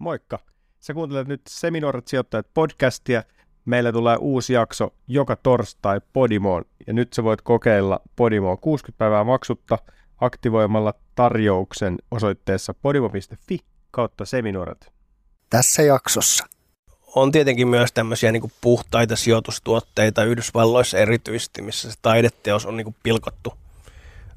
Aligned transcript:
Moikka! 0.00 0.38
Sä 0.80 0.94
kuuntelet 0.94 1.28
nyt 1.28 1.40
Seminoorat 1.48 2.08
sijoittajat 2.08 2.46
podcastia. 2.54 3.22
Meillä 3.64 3.92
tulee 3.92 4.16
uusi 4.16 4.52
jakso 4.52 4.94
joka 5.08 5.36
torstai 5.36 6.00
Podimoon, 6.12 6.64
ja 6.86 6.92
nyt 6.92 7.12
sä 7.12 7.24
voit 7.24 7.42
kokeilla 7.42 8.00
Podimoa 8.16 8.56
60 8.56 8.98
päivää 8.98 9.24
maksutta 9.24 9.78
aktivoimalla 10.20 10.94
tarjouksen 11.14 11.98
osoitteessa 12.10 12.74
podimo.fi 12.74 13.58
kautta 13.90 14.24
seminoorat. 14.24 14.92
Tässä 15.50 15.82
jaksossa. 15.82 16.46
On 17.14 17.32
tietenkin 17.32 17.68
myös 17.68 17.92
tämmöisiä 17.92 18.32
niin 18.32 18.52
puhtaita 18.60 19.16
sijoitustuotteita 19.16 20.24
Yhdysvalloissa 20.24 20.98
erityisesti, 20.98 21.62
missä 21.62 21.90
se 21.90 21.98
taideteos 22.02 22.66
on 22.66 22.76
niin 22.76 22.96
pilkottu 23.02 23.54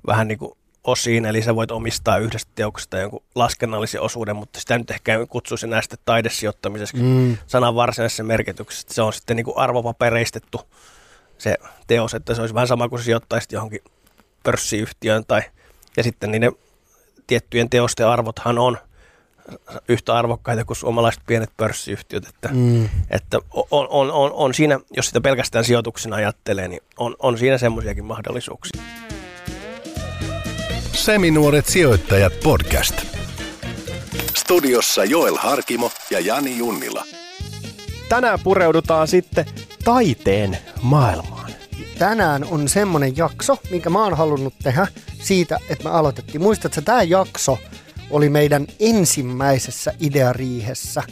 vähän 0.08 0.28
niin 0.28 0.40
kuin 0.40 0.52
osiin, 0.84 1.26
eli 1.26 1.42
sä 1.42 1.56
voit 1.56 1.72
omistaa 1.72 2.18
yhdestä 2.18 2.52
teoksesta 2.56 2.98
jonkun 2.98 3.24
laskennallisen 3.36 4.02
osuuden, 4.02 4.36
mutta 4.36 4.60
sitä 4.60 4.78
nyt 4.78 4.92
ehkä 4.92 5.26
kutsuisi 5.30 5.68
näistä 5.68 5.96
taidesijoittamiseksi 6.06 6.98
mm. 6.98 7.38
sanan 7.48 7.76
varsinaisessa 7.76 8.24
merkityksessä. 8.24 8.88
Se 8.92 9.02
on 9.02 9.14
sitten 9.14 9.38
niin 9.38 9.46
kuin 9.46 9.58
arvopapereistettu 9.58 10.62
se 11.38 11.58
teos, 11.88 12.14
että 12.14 12.36
se 12.36 12.42
olisi 12.42 12.56
vähän 12.56 12.68
sama 12.68 12.90
kuin 12.90 13.00
se 13.00 13.04
sijoittaisit 13.04 13.52
johonkin 13.52 13.82
pörssiyhtiöön 14.44 15.26
tai 15.28 15.42
ja 15.98 16.04
sitten 16.04 16.32
niiden 16.32 16.52
tiettyjen 17.28 17.70
teosten 17.70 18.08
arvothan 18.08 18.60
on 18.60 18.78
yhtä 19.88 20.16
arvokkaita 20.16 20.66
kuin 20.66 20.78
suomalaiset 20.78 21.22
pienet 21.28 21.50
pörssiyhtiöt, 21.58 22.28
että, 22.28 22.50
mm. 22.52 22.90
että 23.10 23.40
on, 23.54 23.88
on, 23.90 24.12
on, 24.12 24.32
on 24.34 24.54
siinä, 24.54 24.80
jos 24.92 25.06
sitä 25.06 25.22
pelkästään 25.22 25.66
sijoituksena 25.66 26.16
ajattelee, 26.16 26.68
niin 26.68 26.82
on, 26.98 27.16
on 27.20 27.38
siinä 27.38 27.58
semmoisiakin 27.58 28.06
mahdollisuuksia. 28.06 28.82
Seminuoret 31.04 31.66
sijoittajat 31.66 32.34
podcast. 32.44 32.96
Studiossa 34.38 35.06
Joel 35.06 35.36
Harkimo 35.38 35.92
ja 36.10 36.20
Jani 36.20 36.58
Junnila. 36.58 37.06
Tänään 38.10 38.40
pureudutaan 38.44 39.08
sitten 39.08 39.46
taiteen 39.84 40.58
maailmaan. 40.82 41.52
Tänään 42.00 42.44
on 42.44 42.70
semmonen 42.70 43.18
jakso, 43.18 43.58
minkä 43.72 43.90
mä 43.90 44.04
oon 44.04 44.18
halunnut 44.18 44.54
tehdä 44.64 44.88
siitä, 45.22 45.60
että 45.70 45.84
me 45.84 45.90
aloitettiin. 45.90 46.42
Muistatko, 46.42 46.80
että 46.80 46.82
tämä 46.82 47.04
jakso 47.04 47.58
oli 48.10 48.30
meidän 48.30 48.68
ensimmäisessä 48.80 49.94
ideariihessä 50.00 51.04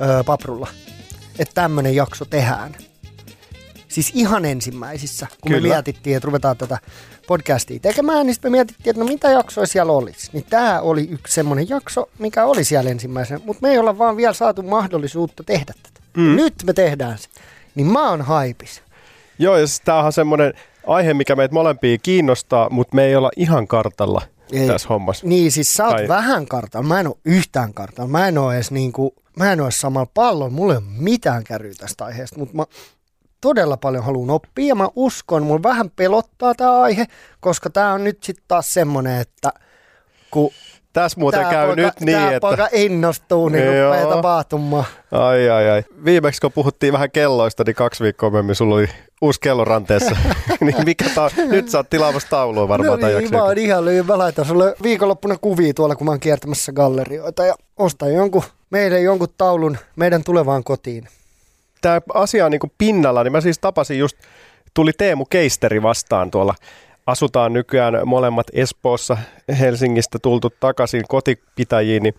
öö, 0.00 0.24
Paprulla, 0.24 0.68
että 1.38 1.54
tämmönen 1.54 1.94
jakso 1.94 2.24
tehdään. 2.24 2.76
Siis 3.88 4.10
ihan 4.14 4.44
ensimmäisissä, 4.44 5.26
kun 5.40 5.52
Kyllä. 5.52 5.68
me 5.68 5.68
mietittiin, 5.68 6.16
että 6.16 6.26
ruvetaan 6.26 6.56
tätä 6.56 6.78
podcastia 7.28 7.78
tekemään, 7.80 8.26
niin 8.26 8.34
sitten 8.34 8.52
me 8.52 8.56
mietittiin, 8.56 8.90
että 8.90 9.04
no 9.04 9.08
mitä 9.08 9.30
jaksoja 9.30 9.66
siellä 9.66 9.92
olisi. 9.92 10.30
Niin 10.32 10.44
tämä 10.50 10.80
oli 10.80 11.08
yksi 11.10 11.34
semmoinen 11.34 11.68
jakso, 11.68 12.08
mikä 12.18 12.44
oli 12.44 12.64
siellä 12.64 12.90
ensimmäisenä, 12.90 13.40
mutta 13.44 13.62
me 13.62 13.70
ei 13.70 13.78
olla 13.78 13.98
vaan 13.98 14.16
vielä 14.16 14.32
saatu 14.32 14.62
mahdollisuutta 14.62 15.44
tehdä 15.44 15.74
tätä. 15.82 16.00
Mm. 16.16 16.36
Nyt 16.36 16.54
me 16.64 16.72
tehdään 16.72 17.18
se. 17.18 17.28
Niin 17.74 17.86
mä 17.86 18.10
oon 18.10 18.22
haipis. 18.22 18.82
Joo, 19.38 19.56
ja 19.56 19.66
siis 19.66 19.80
tämähän 19.80 20.06
on 20.06 20.12
semmoinen 20.12 20.54
aihe, 20.86 21.14
mikä 21.14 21.36
meitä 21.36 21.54
molempia 21.54 21.98
kiinnostaa, 21.98 22.70
mutta 22.70 22.96
me 22.96 23.04
ei 23.04 23.16
olla 23.16 23.30
ihan 23.36 23.68
kartalla 23.68 24.22
ei. 24.52 24.66
tässä 24.66 24.88
hommassa. 24.88 25.26
Niin, 25.26 25.52
siis 25.52 25.76
sä 25.76 25.86
oot 25.86 25.96
tai... 25.96 26.08
vähän 26.08 26.46
kartalla, 26.46 26.88
mä 26.88 27.00
en 27.00 27.06
ole 27.06 27.16
yhtään 27.24 27.74
kartalla. 27.74 28.10
Mä 28.10 28.28
en 28.28 28.38
ole 28.38 28.54
edes 28.54 28.70
niinku, 28.70 29.14
mä 29.36 29.52
en 29.52 29.60
ole 29.60 29.70
samalla 29.70 30.10
pallon, 30.14 30.52
mulla 30.52 30.72
ei 30.72 30.76
ole 30.76 30.86
mitään 30.98 31.44
käryä 31.44 31.74
tästä 31.78 32.04
aiheesta, 32.04 32.38
mutta 32.38 32.56
mä 32.56 32.64
todella 33.40 33.76
paljon 33.76 34.04
haluan 34.04 34.30
oppia 34.30 34.66
ja 34.66 34.74
mä 34.74 34.88
uskon, 34.96 35.42
mulla 35.42 35.62
vähän 35.62 35.90
pelottaa 35.96 36.54
tämä 36.54 36.80
aihe, 36.80 37.06
koska 37.40 37.70
tämä 37.70 37.92
on 37.92 38.04
nyt 38.04 38.22
sitten 38.22 38.44
taas 38.48 38.74
semmoinen, 38.74 39.20
että 39.20 39.52
kun 40.30 40.50
tässä 40.92 41.20
muuten 41.20 41.40
tää 41.40 41.50
käy 41.50 41.66
poika, 41.66 41.82
nyt 41.82 42.00
niin, 42.00 42.18
että... 42.18 42.40
poika 42.40 42.68
innostuu, 42.72 43.48
niin 43.48 43.64
Joo. 43.64 43.92
rupeaa 43.92 44.14
tapahtumaan. 44.14 44.84
Ai, 45.12 45.50
ai, 45.50 45.70
ai. 45.70 45.82
Viimeksi 46.04 46.40
kun 46.40 46.52
puhuttiin 46.52 46.92
vähän 46.92 47.10
kelloista, 47.10 47.62
niin 47.66 47.74
kaksi 47.74 48.04
viikkoa 48.04 48.30
myöhemmin 48.30 48.54
sulla 48.54 48.74
oli 48.74 48.88
uusi 49.22 49.40
kello 49.40 49.64
ranteessa. 49.64 50.16
niin 50.60 50.84
mikä 50.84 51.04
ta... 51.14 51.30
nyt 51.36 51.68
sä 51.68 51.78
oot 51.78 51.90
tilaamassa 51.90 52.28
taulua 52.28 52.68
varmaan. 52.68 53.00
No 53.00 53.08
niin, 53.08 53.30
mä 53.30 53.42
oon 53.42 53.58
ihan 53.58 53.84
lyhyen. 53.84 54.06
Mä 54.06 54.18
laitan 54.18 54.44
sulle 54.44 54.74
viikonloppuna 54.82 55.36
kuvia 55.40 55.74
tuolla, 55.74 55.96
kun 55.96 56.04
mä 56.04 56.10
oon 56.10 56.20
kiertämässä 56.20 56.72
gallerioita 56.72 57.46
ja 57.46 57.54
ostan 57.76 58.14
jonkun, 58.14 58.42
meidän 58.70 59.02
jonkun 59.02 59.28
taulun 59.38 59.78
meidän 59.96 60.24
tulevaan 60.24 60.64
kotiin 60.64 61.08
tämä 61.80 62.00
asia 62.14 62.44
on 62.44 62.50
niin 62.50 62.60
kuin 62.60 62.72
pinnalla, 62.78 63.24
niin 63.24 63.32
mä 63.32 63.40
siis 63.40 63.58
tapasin 63.58 63.98
just, 63.98 64.16
tuli 64.74 64.92
Teemu 64.92 65.24
Keisteri 65.24 65.82
vastaan 65.82 66.30
tuolla. 66.30 66.54
Asutaan 67.06 67.52
nykyään 67.52 68.00
molemmat 68.04 68.46
Espoossa, 68.52 69.18
Helsingistä 69.60 70.18
tultu 70.22 70.50
takaisin 70.60 71.04
kotipitäjiin, 71.08 72.02
niin 72.02 72.14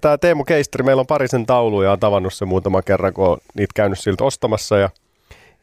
Tämä 0.00 0.18
Teemu 0.18 0.44
Keisteri, 0.44 0.84
meillä 0.84 1.00
on 1.00 1.06
parisen 1.06 1.46
tauluja, 1.46 1.92
on 1.92 2.00
tavannut 2.00 2.34
se 2.34 2.44
muutama 2.44 2.82
kerran, 2.82 3.14
kun 3.14 3.26
on 3.26 3.38
niitä 3.54 3.72
käynyt 3.74 3.98
siltä 3.98 4.24
ostamassa. 4.24 4.78
Ja, 4.78 4.90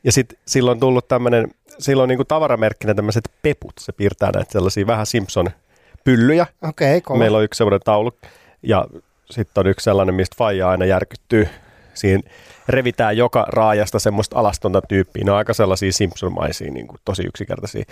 ja 0.04 0.12
sitten 0.12 0.40
silloin 0.48 0.76
on 0.76 0.80
tullut 0.80 1.08
tämmöinen, 1.08 1.52
silloin 1.80 2.08
niin 2.08 2.18
kuin 2.18 2.28
tavaramerkkinä 2.28 2.94
tämmöiset 2.94 3.30
peput, 3.42 3.74
se 3.80 3.92
piirtää 3.92 4.32
näitä 4.32 4.52
sellaisia 4.52 4.88
vähän 4.88 5.06
Simpson-pyllyjä. 5.06 6.46
Okei, 6.62 6.98
okay, 6.98 7.18
Meillä 7.18 7.38
on 7.38 7.44
yksi 7.44 7.58
sellainen 7.58 7.80
taulu 7.86 8.12
ja 8.64 8.88
sitten 9.32 9.62
on 9.62 9.68
yksi 9.68 9.84
sellainen, 9.84 10.16
mistä 10.16 10.36
Faija 10.38 10.70
aina 10.70 10.86
järkyttyy 10.86 11.48
siinä 11.94 12.30
revitään 12.68 13.18
joka 13.18 13.46
raajasta 13.48 14.00
semmoista 14.00 14.40
alastonta 14.40 14.82
tyyppiä. 14.82 15.24
Ne 15.24 15.32
on 15.32 15.38
aika 15.38 15.54
sellaisia 15.54 15.92
Simpson-maisia, 15.92 16.72
niin 16.72 16.88
kuin 16.88 17.00
tosi 17.06 17.24
yksinkertaisia. 17.24 17.84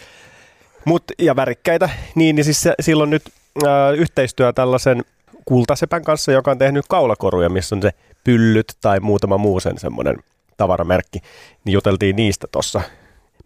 Mut, 0.85 1.03
ja 1.19 1.35
värikkäitä, 1.35 1.89
niin, 2.15 2.35
niin 2.35 2.43
siis 2.43 2.61
se, 2.61 2.73
silloin 2.79 3.09
nyt 3.09 3.23
ää, 3.67 3.91
yhteistyö 3.91 4.53
tällaisen 4.53 5.03
kultasepän 5.45 6.03
kanssa, 6.03 6.31
joka 6.31 6.51
on 6.51 6.57
tehnyt 6.57 6.85
kaulakoruja, 6.89 7.49
missä 7.49 7.75
on 7.75 7.81
se 7.81 7.91
pyllyt 8.23 8.73
tai 8.81 8.99
muutama 8.99 9.37
muu 9.37 9.59
sen 9.59 9.77
semmoinen 9.77 10.17
tavaramerkki, 10.57 11.19
niin 11.65 11.73
juteltiin 11.73 12.15
niistä 12.15 12.47
tuossa 12.51 12.81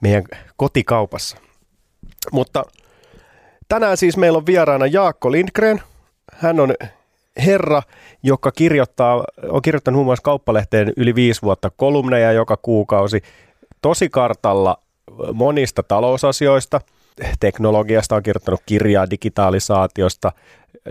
meidän 0.01 0.23
kotikaupassa. 0.57 1.37
Mutta 2.31 2.63
tänään 3.67 3.97
siis 3.97 4.17
meillä 4.17 4.37
on 4.37 4.45
vieraana 4.45 4.85
Jaakko 4.85 5.31
Lindgren. 5.31 5.81
Hän 6.33 6.59
on 6.59 6.73
herra, 7.45 7.81
joka 8.23 8.51
kirjoittaa, 8.51 9.23
on 9.49 9.61
kirjoittanut 9.61 9.97
muun 9.97 10.05
muassa 10.05 10.23
kauppalehteen 10.23 10.93
yli 10.97 11.15
viisi 11.15 11.41
vuotta 11.41 11.69
kolumneja 11.69 12.31
joka 12.31 12.57
kuukausi 12.57 13.21
tosi 13.81 14.09
kartalla 14.09 14.77
monista 15.33 15.83
talousasioista. 15.83 16.81
Teknologiasta 17.39 18.15
on 18.15 18.23
kirjoittanut 18.23 18.61
kirjaa 18.65 19.09
digitalisaatiosta. 19.09 20.31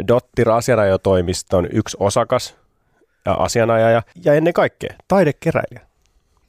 Dottir 0.08 0.50
asianajotoimiston 0.50 1.68
yksi 1.72 1.96
osakas 2.00 2.54
ja 3.26 3.32
asianajaja 3.32 4.02
ja 4.24 4.34
ennen 4.34 4.52
kaikkea 4.52 4.94
taidekeräilijä. 5.08 5.86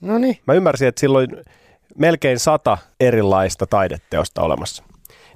No 0.02 0.18
niin. 0.18 0.38
Mä 0.48 0.54
ymmärsin, 0.54 0.88
että 0.88 1.00
silloin 1.00 1.30
melkein 1.98 2.40
sata 2.40 2.78
erilaista 3.00 3.66
taideteosta 3.68 4.42
olemassa. 4.42 4.84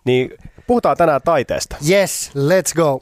Niin 0.05 0.31
puhutaan 0.67 0.97
tänään 0.97 1.21
taiteesta. 1.25 1.75
Yes, 1.89 2.31
let's 2.35 2.75
go. 2.75 3.01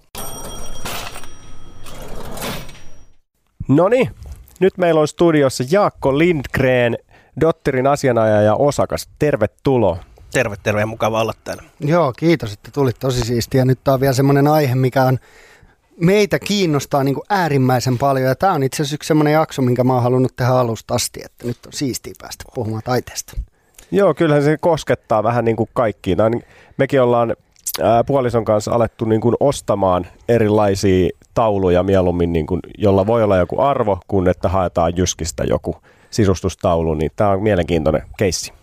No 3.68 3.90
niin, 3.90 4.10
nyt 4.60 4.78
meillä 4.78 5.02
on 5.02 5.08
studiossa 5.08 5.64
Jaakko 5.72 6.18
Lindgren, 6.18 6.98
Dotterin 7.42 7.88
asianajaja 7.88 8.42
ja 8.42 8.56
osakas. 8.56 9.10
Tervetuloa. 9.20 9.98
Terve, 10.32 10.56
terve 10.64 10.80
ja 10.80 10.86
mukava 10.86 11.22
olla 11.22 11.34
täällä. 11.44 11.64
Joo, 11.80 12.14
kiitos, 12.18 12.54
että 12.54 12.72
tulit 12.72 13.00
tosi 13.00 13.22
siistiä. 13.22 13.66
Nyt 13.66 13.88
on 13.88 14.00
vielä 14.00 14.14
semmoinen 14.14 14.48
aihe, 14.48 14.76
mikä 14.76 15.04
on 15.04 15.20
meitä 16.00 16.40
kiinnostaa 16.40 17.04
niin 17.04 17.16
kuin 17.16 17.26
äärimmäisen 17.30 17.98
paljon. 17.98 18.28
Ja 18.28 18.36
tämä 18.36 18.54
on 18.54 18.64
itse 18.64 18.76
asiassa 18.84 18.96
yksi 18.96 19.08
semmoinen 19.08 19.34
jakso, 19.34 19.62
minkä 19.62 19.84
mä 19.84 19.94
oon 19.94 20.04
halunnut 20.04 20.36
tehdä 20.36 20.52
alusta 20.52 20.94
asti, 20.94 21.20
että 21.26 21.48
nyt 21.48 21.66
on 21.66 21.74
siistiä 21.74 22.14
päästä 22.22 22.46
puhumaan 22.56 22.84
taiteesta. 22.86 23.34
Joo, 23.92 24.14
kyllähän 24.14 24.44
se 24.44 24.58
koskettaa 24.58 25.24
vähän 25.24 25.46
niin 25.46 25.58
kuin 25.58 25.70
kaikkiin. 25.74 26.18
Mekin 26.78 27.02
ollaan 27.02 27.36
puolison 28.06 28.46
kanssa 28.46 28.72
alettu 28.72 29.06
niin 29.06 29.22
kuin 29.22 29.36
ostamaan 29.40 30.08
erilaisia 30.30 31.10
tauluja 31.34 31.84
mieluummin, 31.84 32.34
niin 32.34 32.48
kuin, 32.48 32.60
jolla 32.78 33.08
voi 33.08 33.24
olla 33.24 33.38
joku 33.38 33.62
arvo, 33.62 34.00
kun 34.08 34.28
että 34.28 34.50
haetaan 34.50 34.98
Jyskistä 34.98 35.44
joku 35.44 35.76
sisustustaulu, 36.10 36.94
niin 36.94 37.12
tämä 37.16 37.30
on 37.30 37.44
mielenkiintoinen 37.44 38.04
keissi. 38.18 38.54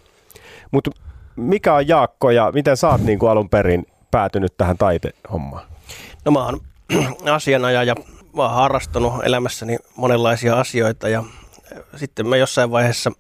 Mutta 0.71 0.91
mikä 1.37 1.75
on 1.75 1.89
Jaakko 1.89 2.31
ja 2.31 2.53
miten 2.55 2.77
sä 2.77 2.89
oot 2.89 3.01
niin 3.01 3.19
kuin 3.19 3.31
alun 3.31 3.49
perin 3.49 3.87
päätynyt 4.11 4.57
tähän 4.57 4.79
taitehommaan? 4.79 5.67
No 6.25 6.33
mä 6.33 6.45
oon 6.45 6.61
asianajaja 7.35 7.85
ja 7.85 7.95
mä 8.37 8.43
oon 8.43 8.55
harrastanut 8.55 9.13
elämässäni 9.25 9.77
monenlaisia 9.97 10.61
asioita 10.61 11.09
ja 11.09 11.25
sitten 11.97 12.27
mä 12.27 12.37
jossain 12.37 12.71
vaiheessa 12.71 13.13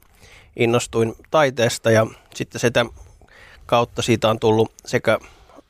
innostuin 0.56 1.14
taiteesta 1.30 1.90
ja 1.90 2.06
sitten 2.34 2.60
sitä 2.60 2.86
kautta 3.66 4.02
siitä 4.02 4.28
on 4.28 4.38
tullut 4.38 4.72
sekä 4.86 5.18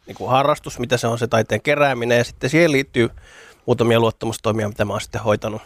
niin 0.06 0.17
kuin 0.17 0.31
harrastus, 0.31 0.79
mitä 0.79 0.97
se 0.97 1.06
on 1.06 1.19
se 1.19 1.27
taiteen 1.27 1.62
kerääminen 1.62 2.19
ja 2.19 2.25
sitten 2.25 2.51
siihen 2.51 2.73
liittyy 2.73 3.11
muutamia 3.67 4.01
luottamustoimia, 4.01 4.69
mitä 4.69 4.85
mä 4.85 4.93
oon 4.93 5.01
sitten 5.01 5.21
hoitanut, 5.21 5.62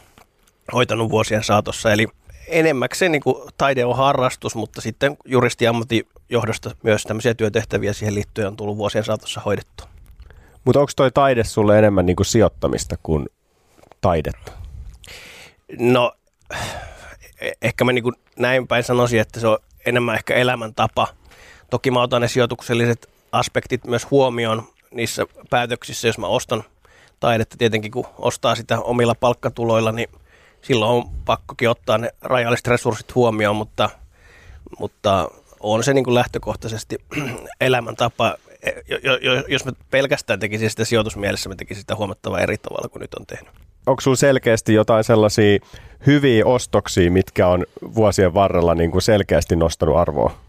hoitanut 0.72 1.10
vuosien 1.10 1.44
saatossa. 1.44 1.92
Eli 1.92 2.08
enemmäkseen 2.48 3.12
niin 3.12 3.22
kuin 3.22 3.36
taide 3.58 3.84
on 3.84 3.96
harrastus, 3.96 4.54
mutta 4.54 4.80
sitten 4.80 5.16
juristiammatin 5.24 6.08
johdosta 6.28 6.70
myös 6.82 7.02
tämmöisiä 7.02 7.34
työtehtäviä 7.34 7.92
siihen 7.92 8.14
liittyen 8.14 8.48
on 8.48 8.56
tullut 8.56 8.76
vuosien 8.76 9.04
saatossa 9.04 9.40
hoidettu. 9.40 9.84
Mutta 10.64 10.80
onko 10.80 10.92
toi 10.96 11.10
taide 11.10 11.44
sulle 11.44 11.78
enemmän 11.78 12.06
niin 12.06 12.16
kuin 12.16 12.26
sijoittamista 12.26 12.96
kuin 13.02 13.26
taidetta? 14.00 14.52
No, 15.78 16.12
eh- 16.54 17.56
ehkä 17.62 17.84
mä 17.84 17.92
niin 17.92 18.12
näin 18.38 18.68
päin 18.68 18.84
sanoisin, 18.84 19.20
että 19.20 19.40
se 19.40 19.46
on 19.46 19.58
enemmän 19.86 20.14
ehkä 20.14 20.34
elämäntapa. 20.34 21.08
Toki 21.70 21.90
mä 21.90 22.02
otan 22.02 22.22
ne 22.22 22.28
sijoitukselliset 22.28 23.08
aspektit 23.32 23.84
myös 23.86 24.10
huomioon 24.10 24.62
niissä 24.90 25.26
päätöksissä, 25.50 26.08
jos 26.08 26.18
mä 26.18 26.26
ostan 26.26 26.64
taidetta. 27.20 27.56
Tietenkin 27.56 27.90
kun 27.90 28.06
ostaa 28.18 28.54
sitä 28.54 28.80
omilla 28.80 29.14
palkkatuloilla, 29.14 29.92
niin 29.92 30.08
silloin 30.62 30.90
on 30.90 31.10
pakkokin 31.24 31.70
ottaa 31.70 31.98
ne 31.98 32.10
rajalliset 32.20 32.66
resurssit 32.66 33.14
huomioon, 33.14 33.56
mutta, 33.56 33.90
mutta 34.78 35.28
on 35.60 35.84
se 35.84 35.94
niin 35.94 36.04
kuin 36.04 36.14
lähtökohtaisesti 36.14 36.96
elämäntapa. 37.60 38.34
Jos 39.48 39.64
mä 39.64 39.72
pelkästään 39.90 40.40
tekisin 40.40 40.70
sitä 40.70 40.84
sijoitusmielessä, 40.84 41.48
mä 41.48 41.54
tekisin 41.54 41.80
sitä 41.80 41.96
huomattavasti 41.96 42.42
eri 42.42 42.58
tavalla 42.58 42.88
kuin 42.88 43.00
nyt 43.00 43.14
on 43.14 43.26
tehnyt. 43.26 43.52
Onko 43.86 44.00
sulla 44.00 44.16
selkeästi 44.16 44.74
jotain 44.74 45.04
sellaisia 45.04 45.58
hyviä 46.06 46.46
ostoksia, 46.46 47.10
mitkä 47.10 47.48
on 47.48 47.64
vuosien 47.94 48.34
varrella 48.34 48.74
niin 48.74 48.90
kuin 48.90 49.02
selkeästi 49.02 49.56
nostanut 49.56 49.96
arvoa? 49.96 50.47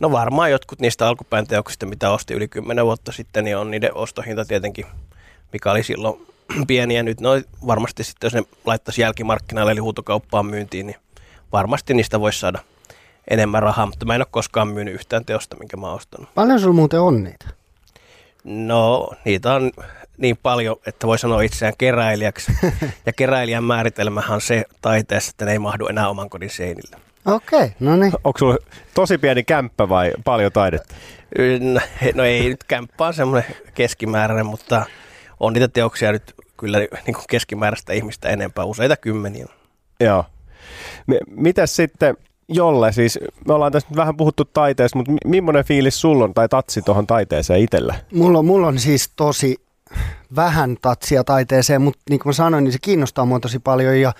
No 0.00 0.12
varmaan 0.12 0.50
jotkut 0.50 0.80
niistä 0.80 1.08
alkupään 1.08 1.46
teoksista, 1.46 1.86
mitä 1.86 2.10
osti 2.10 2.34
yli 2.34 2.48
10 2.48 2.84
vuotta 2.84 3.12
sitten, 3.12 3.44
niin 3.44 3.56
on 3.56 3.70
niiden 3.70 3.94
ostohinta 3.94 4.44
tietenkin, 4.44 4.86
mikä 5.52 5.70
oli 5.70 5.82
silloin 5.82 6.26
pieniä. 6.66 7.02
Nyt 7.02 7.20
no 7.20 7.30
varmasti 7.66 8.04
sitten, 8.04 8.26
jos 8.26 8.34
ne 8.34 8.42
laittaisi 8.64 9.00
jälkimarkkinoille 9.00 9.72
eli 9.72 9.80
huutokauppaan 9.80 10.46
myyntiin, 10.46 10.86
niin 10.86 10.96
varmasti 11.52 11.94
niistä 11.94 12.20
voisi 12.20 12.38
saada 12.38 12.58
enemmän 13.30 13.62
rahaa, 13.62 13.86
mutta 13.86 14.06
mä 14.06 14.14
en 14.14 14.20
ole 14.20 14.26
koskaan 14.30 14.68
myynyt 14.68 14.94
yhtään 14.94 15.24
teosta, 15.24 15.56
minkä 15.56 15.76
mä 15.76 15.86
oon 15.86 15.96
ostanut. 15.96 16.28
Paljon 16.34 16.60
sulla 16.60 16.74
muuten 16.74 17.00
on 17.00 17.24
niitä? 17.24 17.48
No, 18.44 19.10
niitä 19.24 19.54
on 19.54 19.70
niin 20.18 20.36
paljon, 20.42 20.76
että 20.86 21.06
voi 21.06 21.18
sanoa 21.18 21.42
itseään 21.42 21.74
keräilijäksi. 21.78 22.52
ja 23.06 23.12
keräilijän 23.12 23.64
määritelmähän 23.64 24.34
on 24.34 24.40
se 24.40 24.64
taiteessa, 24.80 25.30
että 25.30 25.44
ne 25.44 25.52
ei 25.52 25.58
mahdu 25.58 25.86
enää 25.86 26.08
oman 26.08 26.30
kodin 26.30 26.50
seinille. 26.50 26.96
Okei, 27.26 27.58
okay, 27.58 27.70
no 27.80 27.96
niin. 27.96 28.12
Onko 28.24 28.38
sulla 28.38 28.56
tosi 28.94 29.18
pieni 29.18 29.44
kämppä 29.44 29.88
vai 29.88 30.12
paljon 30.24 30.52
taidetta? 30.52 30.94
No, 31.60 31.80
no 32.14 32.24
ei 32.24 32.48
nyt 32.48 32.64
kämppä 32.64 33.06
on 33.06 33.14
semmoinen 33.14 33.54
keskimääräinen, 33.74 34.46
mutta 34.46 34.86
on 35.40 35.52
niitä 35.52 35.68
teoksia 35.68 36.12
nyt 36.12 36.34
kyllä 36.56 36.78
niin 36.78 37.14
kuin 37.14 37.24
keskimääräistä 37.30 37.92
ihmistä 37.92 38.28
enempää, 38.28 38.64
useita 38.64 38.96
kymmeniä. 38.96 39.46
Joo. 40.00 40.24
Mitäs 41.30 41.76
sitten, 41.76 42.16
Jolle, 42.48 42.92
siis 42.92 43.18
me 43.48 43.54
ollaan 43.54 43.72
tässä 43.72 43.88
nyt 43.88 43.96
vähän 43.96 44.16
puhuttu 44.16 44.44
taiteesta, 44.44 44.98
mutta 44.98 45.12
millainen 45.24 45.64
fiilis 45.64 46.00
sulla 46.00 46.24
on 46.24 46.34
tai 46.34 46.48
tatsi 46.48 46.82
tuohon 46.82 47.06
taiteeseen 47.06 47.60
itsellä? 47.60 47.94
Mulla, 48.12 48.42
mulla 48.42 48.66
on 48.66 48.78
siis 48.78 49.12
tosi 49.16 49.56
vähän 50.36 50.76
tatsia 50.82 51.24
taiteeseen, 51.24 51.82
mutta 51.82 52.00
niin 52.10 52.20
kuin 52.20 52.30
mä 52.30 52.32
sanoin, 52.32 52.64
niin 52.64 52.72
se 52.72 52.78
kiinnostaa 52.82 53.24
mua 53.24 53.40
tosi 53.40 53.58
paljon 53.58 54.00
ja 54.00 54.12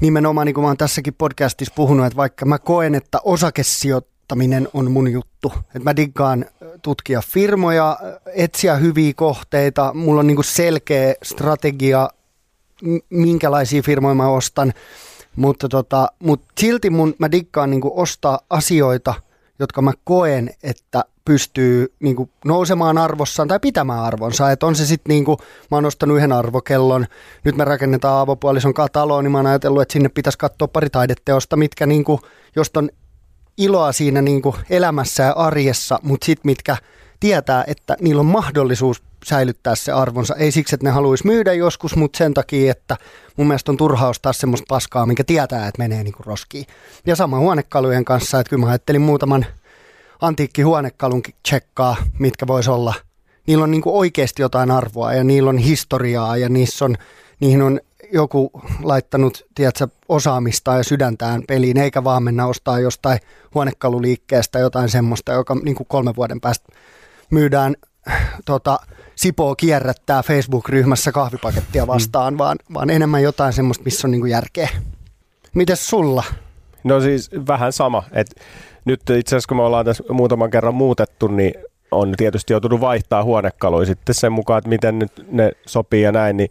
nimenomaan 0.00 0.46
niin 0.46 0.54
kuin 0.54 0.62
mä 0.62 0.68
oon 0.68 0.76
tässäkin 0.76 1.14
podcastissa 1.14 1.74
puhunut, 1.76 2.06
että 2.06 2.16
vaikka 2.16 2.46
mä 2.46 2.58
koen, 2.58 2.94
että 2.94 3.18
osakesijoittaminen 3.24 4.68
on 4.74 4.90
mun 4.90 5.12
juttu, 5.12 5.52
että 5.66 5.80
mä 5.80 5.96
diggaan 5.96 6.46
tutkia 6.82 7.20
firmoja, 7.26 7.98
etsiä 8.34 8.76
hyviä 8.76 9.12
kohteita, 9.16 9.94
mulla 9.94 10.20
on 10.20 10.26
niin 10.26 10.36
kuin 10.36 10.44
selkeä 10.44 11.14
strategia, 11.22 12.10
minkälaisia 13.10 13.82
firmoja 13.82 14.14
mä 14.14 14.28
ostan, 14.28 14.72
mutta, 15.36 15.68
tota, 15.68 16.08
mutta 16.18 16.52
silti 16.60 16.90
mun, 16.90 17.14
mä 17.18 17.30
diggaan 17.30 17.70
niin 17.70 17.80
ostaa 17.84 18.40
asioita, 18.50 19.14
jotka 19.58 19.82
mä 19.82 19.92
koen, 20.04 20.50
että 20.62 21.04
pystyy 21.26 21.92
niin 22.00 22.16
kuin, 22.16 22.30
nousemaan 22.44 22.98
arvossaan 22.98 23.48
tai 23.48 23.60
pitämään 23.60 24.04
arvonsa. 24.04 24.50
Et 24.50 24.62
on 24.62 24.74
se 24.76 24.86
sitten, 24.86 25.10
niin 25.10 25.24
kuin, 25.24 25.38
mä 25.70 25.76
oon 25.76 25.84
ostanut 25.84 26.16
yhden 26.16 26.32
arvokellon, 26.32 27.06
nyt 27.44 27.56
me 27.56 27.64
rakennetaan 27.64 28.20
avopuolison 28.20 28.74
taloon, 28.92 29.24
niin 29.24 29.32
mä 29.32 29.38
oon 29.38 29.46
ajatellut, 29.46 29.82
että 29.82 29.92
sinne 29.92 30.08
pitäisi 30.08 30.38
katsoa 30.38 30.68
pari 30.68 30.90
taideteosta, 30.90 31.56
mitkä, 31.56 31.86
niin 31.86 32.04
kuin, 32.04 32.20
josta 32.56 32.80
on 32.80 32.90
iloa 33.58 33.92
siinä 33.92 34.22
niin 34.22 34.42
kuin, 34.42 34.56
elämässä 34.70 35.22
ja 35.22 35.32
arjessa, 35.32 35.98
mutta 36.02 36.24
sitten 36.24 36.48
mitkä 36.48 36.76
tietää, 37.20 37.64
että 37.66 37.96
niillä 38.00 38.20
on 38.20 38.26
mahdollisuus 38.26 39.02
säilyttää 39.24 39.74
se 39.74 39.92
arvonsa. 39.92 40.34
Ei 40.34 40.52
siksi, 40.52 40.74
että 40.74 40.86
ne 40.86 40.90
haluaisi 40.90 41.26
myydä 41.26 41.52
joskus, 41.52 41.96
mutta 41.96 42.18
sen 42.18 42.34
takia, 42.34 42.70
että 42.70 42.96
mun 43.36 43.46
mielestä 43.46 43.72
on 43.72 43.76
turha 43.76 44.08
ostaa 44.08 44.32
semmoista 44.32 44.64
paskaa, 44.68 45.06
mikä 45.06 45.24
tietää, 45.24 45.68
että 45.68 45.82
menee 45.82 46.04
niin 46.04 46.14
kuin 46.14 46.26
roskiin. 46.26 46.66
Ja 47.06 47.16
sama 47.16 47.38
huonekalujen 47.38 48.04
kanssa, 48.04 48.40
että 48.40 48.50
kyllä 48.50 48.60
mä 48.60 48.68
ajattelin 48.68 49.00
muutaman 49.00 49.46
antiikkihuonekalun 50.20 51.22
tsekkaa, 51.42 51.96
mitkä 52.18 52.46
vois 52.46 52.68
olla. 52.68 52.94
Niillä 53.46 53.64
on 53.64 53.70
niin 53.70 53.82
kuin 53.82 53.96
oikeasti 53.96 54.42
jotain 54.42 54.70
arvoa 54.70 55.12
ja 55.12 55.24
niillä 55.24 55.50
on 55.50 55.58
historiaa 55.58 56.36
ja 56.36 56.48
niissä 56.48 56.84
on, 56.84 56.96
niihin 57.40 57.62
on 57.62 57.80
joku 58.12 58.50
laittanut 58.82 59.46
tiedätkö, 59.54 59.88
osaamista 60.08 60.74
ja 60.74 60.84
sydäntään 60.84 61.42
peliin, 61.48 61.78
eikä 61.78 62.04
vaan 62.04 62.22
mennä 62.22 62.46
ostaa 62.46 62.80
jostain 62.80 63.18
huonekaluliikkeestä 63.54 64.58
jotain 64.58 64.88
semmoista, 64.88 65.32
joka 65.32 65.54
niin 65.54 65.74
kuin 65.74 65.86
kolmen 65.86 66.16
vuoden 66.16 66.40
päästä 66.40 66.72
myydään 67.30 67.76
tota, 68.44 68.78
Sipoo 69.14 69.54
kierrättää 69.54 70.22
Facebook-ryhmässä 70.22 71.12
kahvipakettia 71.12 71.84
mm. 71.84 71.86
vastaan, 71.86 72.34
mm. 72.34 72.38
vaan, 72.38 72.58
vaan 72.74 72.90
enemmän 72.90 73.22
jotain 73.22 73.52
semmoista, 73.52 73.84
missä 73.84 74.06
on 74.06 74.10
niin 74.10 74.20
kuin 74.20 74.30
järkeä. 74.30 74.68
Mites 75.54 75.86
sulla? 75.86 76.24
No 76.84 77.00
siis 77.00 77.30
vähän 77.46 77.72
sama. 77.72 78.02
Et 78.12 78.34
nyt 78.86 79.00
itse 79.10 79.36
asiassa 79.36 79.48
kun 79.48 79.56
me 79.56 79.62
ollaan 79.62 79.84
tässä 79.84 80.04
muutaman 80.10 80.50
kerran 80.50 80.74
muutettu, 80.74 81.26
niin 81.26 81.54
on 81.90 82.14
tietysti 82.16 82.52
joutunut 82.52 82.80
vaihtaa 82.80 83.24
huonekaluja 83.24 83.86
sitten 83.86 84.14
sen 84.14 84.32
mukaan, 84.32 84.58
että 84.58 84.68
miten 84.68 84.98
nyt 84.98 85.12
ne 85.30 85.52
sopii 85.66 86.02
ja 86.02 86.12
näin, 86.12 86.36
niin 86.36 86.50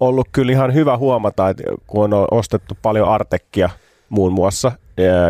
ollut 0.00 0.28
kyllä 0.32 0.52
ihan 0.52 0.74
hyvä 0.74 0.96
huomata, 0.96 1.48
että 1.48 1.62
kun 1.86 2.14
on 2.14 2.26
ostettu 2.30 2.76
paljon 2.82 3.08
artekkia 3.08 3.70
muun 4.08 4.32
muassa, 4.32 4.72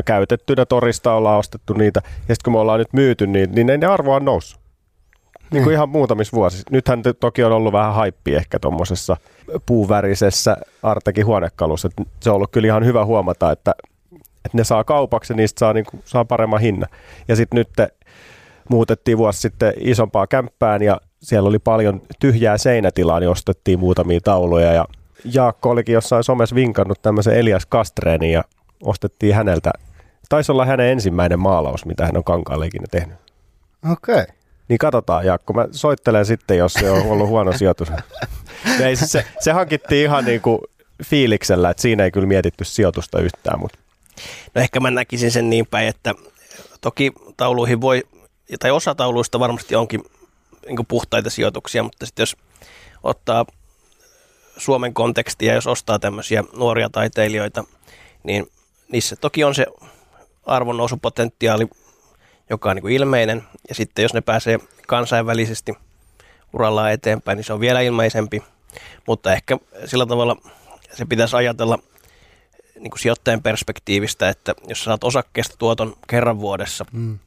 käytettynä 0.04 0.66
torista 0.66 1.12
ollaan 1.12 1.38
ostettu 1.38 1.72
niitä, 1.72 2.00
ja 2.04 2.34
sitten 2.34 2.44
kun 2.44 2.52
me 2.52 2.58
ollaan 2.58 2.78
nyt 2.78 2.92
myyty, 2.92 3.26
niin, 3.26 3.52
niin 3.52 3.66
ne 3.66 3.86
arvo 3.86 4.14
on 4.14 4.24
noussut. 4.24 4.60
Niin 5.52 5.64
kuin 5.64 5.74
ihan 5.74 5.88
muutamissa 5.88 6.36
vuosissa. 6.36 6.68
Nythän 6.70 7.02
toki 7.20 7.44
on 7.44 7.52
ollut 7.52 7.72
vähän 7.72 7.94
haippi 7.94 8.34
ehkä 8.34 8.58
tuommoisessa 8.58 9.16
puuvärisessä 9.66 10.56
Artekin 10.82 11.26
huonekalussa. 11.26 11.88
Se 12.20 12.30
on 12.30 12.36
ollut 12.36 12.50
kyllä 12.50 12.66
ihan 12.66 12.84
hyvä 12.84 13.04
huomata, 13.04 13.52
että 13.52 13.74
että 14.50 14.58
ne 14.58 14.64
saa 14.64 14.84
kaupaksi 14.84 15.32
ja 15.32 15.36
niistä 15.36 15.58
saa, 15.58 15.72
niin 15.72 15.84
kuin, 15.90 16.02
saa 16.04 16.24
paremman 16.24 16.60
hinnan. 16.60 16.88
Ja 17.28 17.36
sitten 17.36 17.56
nyt 17.56 17.90
muutettiin 18.70 19.18
vuosi 19.18 19.40
sitten 19.40 19.72
isompaa 19.76 20.26
kämppään 20.26 20.82
ja 20.82 21.00
siellä 21.22 21.48
oli 21.48 21.58
paljon 21.58 22.02
tyhjää 22.20 22.58
seinätilaa, 22.58 23.20
niin 23.20 23.30
ostettiin 23.30 23.78
muutamia 23.78 24.20
tauluja 24.20 24.72
ja 24.72 24.86
Jaakko 25.34 25.70
olikin 25.70 25.92
jossain 25.92 26.24
somessa 26.24 26.54
vinkannut 26.54 27.02
tämmöisen 27.02 27.34
Elias 27.34 27.66
Kastreenin 27.66 28.32
ja 28.32 28.44
ostettiin 28.82 29.34
häneltä, 29.34 29.70
taisi 30.28 30.52
olla 30.52 30.64
hänen 30.64 30.86
ensimmäinen 30.86 31.40
maalaus, 31.40 31.86
mitä 31.86 32.06
hän 32.06 32.16
on 32.16 32.24
kankaalle 32.24 32.66
ikinä 32.66 32.86
tehnyt. 32.90 33.16
Okei. 33.92 34.14
Okay. 34.14 34.26
Niin 34.68 34.78
katsotaan 34.78 35.26
Jaakko, 35.26 35.52
mä 35.52 35.68
soittelen 35.70 36.26
sitten, 36.26 36.58
jos 36.58 36.72
se 36.72 36.90
on 36.90 37.02
ollut 37.02 37.28
huono 37.28 37.52
sijoitus. 37.52 37.92
ei, 38.80 38.96
se, 38.96 39.24
se 39.40 39.52
hankittiin 39.52 40.02
ihan 40.02 40.24
niin 40.24 40.40
kuin 40.40 40.60
fiiliksellä, 41.04 41.70
että 41.70 41.82
siinä 41.82 42.04
ei 42.04 42.10
kyllä 42.10 42.26
mietitty 42.26 42.64
sijoitusta 42.64 43.20
yhtään, 43.20 43.60
mutta 43.60 43.78
No 44.54 44.60
ehkä 44.60 44.80
mä 44.80 44.90
näkisin 44.90 45.30
sen 45.30 45.50
niin 45.50 45.66
päin, 45.66 45.88
että 45.88 46.14
toki 46.80 47.12
tauluihin 47.36 47.80
voi, 47.80 48.02
tai 48.60 48.70
osa 48.70 48.94
tauluista 48.94 49.40
varmasti 49.40 49.76
onkin 49.76 50.02
niin 50.66 50.86
puhtaita 50.88 51.30
sijoituksia, 51.30 51.82
mutta 51.82 52.06
sitten 52.06 52.22
jos 52.22 52.36
ottaa 53.02 53.44
Suomen 54.56 54.94
kontekstia, 54.94 55.54
jos 55.54 55.66
ostaa 55.66 55.98
tämmöisiä 55.98 56.44
nuoria 56.56 56.88
taiteilijoita, 56.90 57.64
niin 58.22 58.46
niissä 58.92 59.16
toki 59.16 59.44
on 59.44 59.54
se 59.54 59.66
arvonnousupotentiaali, 60.46 61.66
joka 62.50 62.70
on 62.70 62.76
niin 62.76 62.82
kuin 62.82 62.94
ilmeinen, 62.94 63.42
ja 63.68 63.74
sitten 63.74 64.02
jos 64.02 64.14
ne 64.14 64.20
pääsee 64.20 64.58
kansainvälisesti 64.86 65.74
urallaan 66.52 66.92
eteenpäin, 66.92 67.36
niin 67.36 67.44
se 67.44 67.52
on 67.52 67.60
vielä 67.60 67.80
ilmeisempi, 67.80 68.42
mutta 69.06 69.32
ehkä 69.32 69.58
sillä 69.84 70.06
tavalla 70.06 70.36
se 70.92 71.04
pitäisi 71.04 71.36
ajatella 71.36 71.78
niin 72.80 72.90
kuin 72.90 73.00
sijoittajan 73.00 73.42
perspektiivistä, 73.42 74.28
että 74.28 74.54
jos 74.68 74.84
saat 74.84 75.04
osakkeesta 75.04 75.56
tuoton 75.58 75.96
kerran 76.08 76.40
vuodessa, 76.40 76.84
mm. 76.92 77.18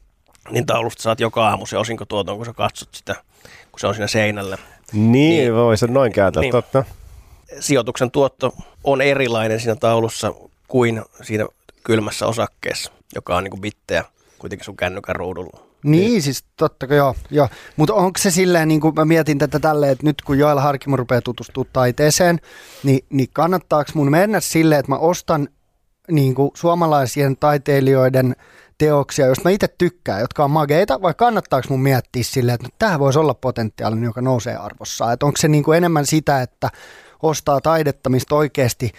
niin 0.52 0.66
taulusta 0.66 1.04
saat 1.04 1.20
joka 1.20 1.48
aamu 1.48 1.66
se 1.66 1.78
osinkotuoton, 1.78 2.38
kun 2.38 2.46
sä 2.46 2.54
katsot 2.54 2.90
sitä, 2.92 3.16
kun 3.72 3.80
se 3.80 3.88
on 3.88 3.94
siinä 3.94 4.08
seinällä. 4.08 4.58
Niin, 4.94 5.12
niin 5.12 5.56
voi 5.56 5.78
se 5.78 5.88
noin 5.88 6.12
kääntää, 6.12 6.42
niin, 6.42 6.52
totta. 6.52 6.84
Sijoituksen 7.60 8.12
tuotto 8.12 8.56
on 8.84 9.02
erilainen 9.02 9.60
siinä 9.60 9.76
taulussa 9.76 10.34
kuin 10.68 11.02
siinä 11.22 11.46
kylmässä 11.84 12.28
osakkeessa, 12.28 12.92
joka 13.16 13.36
on 13.36 13.44
niin 13.44 13.52
kuin 13.52 13.62
bittejä 13.62 14.04
kuitenkin 14.40 14.66
sun 14.66 14.78
kännykän 14.78 15.16
ruudulla. 15.16 15.63
Niin, 15.84 16.12
niin, 16.12 16.22
siis 16.22 16.44
totta 16.58 16.88
kai 16.88 16.98
joo. 16.98 17.16
joo. 17.30 17.50
Mutta 17.76 17.94
onko 17.94 18.20
se 18.20 18.32
silleen, 18.32 18.68
niin 18.68 18.82
kuin 18.82 18.96
mä 18.96 19.06
mietin 19.06 19.38
tätä 19.38 19.60
tälleen, 19.60 19.92
että 19.92 20.06
nyt 20.06 20.22
kun 20.22 20.40
Joel 20.40 20.60
Harkimo 20.60 20.96
rupeaa 20.96 21.22
tutustumaan 21.22 21.70
taiteeseen, 21.74 22.40
niin, 22.84 23.06
niin 23.10 23.28
kannattaako 23.34 23.92
mun 23.94 24.12
mennä 24.12 24.40
silleen, 24.40 24.80
että 24.80 24.92
mä 24.92 24.98
ostan 24.98 25.48
niin 26.12 26.36
kuin 26.36 26.52
suomalaisien 26.54 27.38
taiteilijoiden 27.38 28.36
teoksia, 28.78 29.26
joista 29.26 29.50
mä 29.50 29.52
itse 29.52 29.68
tykkään, 29.78 30.22
jotka 30.22 30.44
on 30.44 30.52
mageita, 30.52 31.02
vai 31.02 31.14
kannattaako 31.14 31.68
mun 31.70 31.84
miettiä 31.84 32.24
silleen, 32.24 32.56
että 32.56 32.68
no, 32.68 32.76
tämä 32.80 33.00
voisi 33.00 33.20
olla 33.20 33.34
potentiaalinen, 33.34 34.04
joka 34.04 34.22
nousee 34.22 34.56
arvossa? 34.56 35.12
Että 35.12 35.26
onko 35.26 35.38
se 35.38 35.48
niin 35.48 35.64
kuin 35.64 35.78
enemmän 35.78 36.06
sitä, 36.06 36.42
että 36.42 36.70
ostaa 37.24 37.62
taidetta, 37.62 38.10
mistä 38.10 38.36
oikeasti 38.36 38.92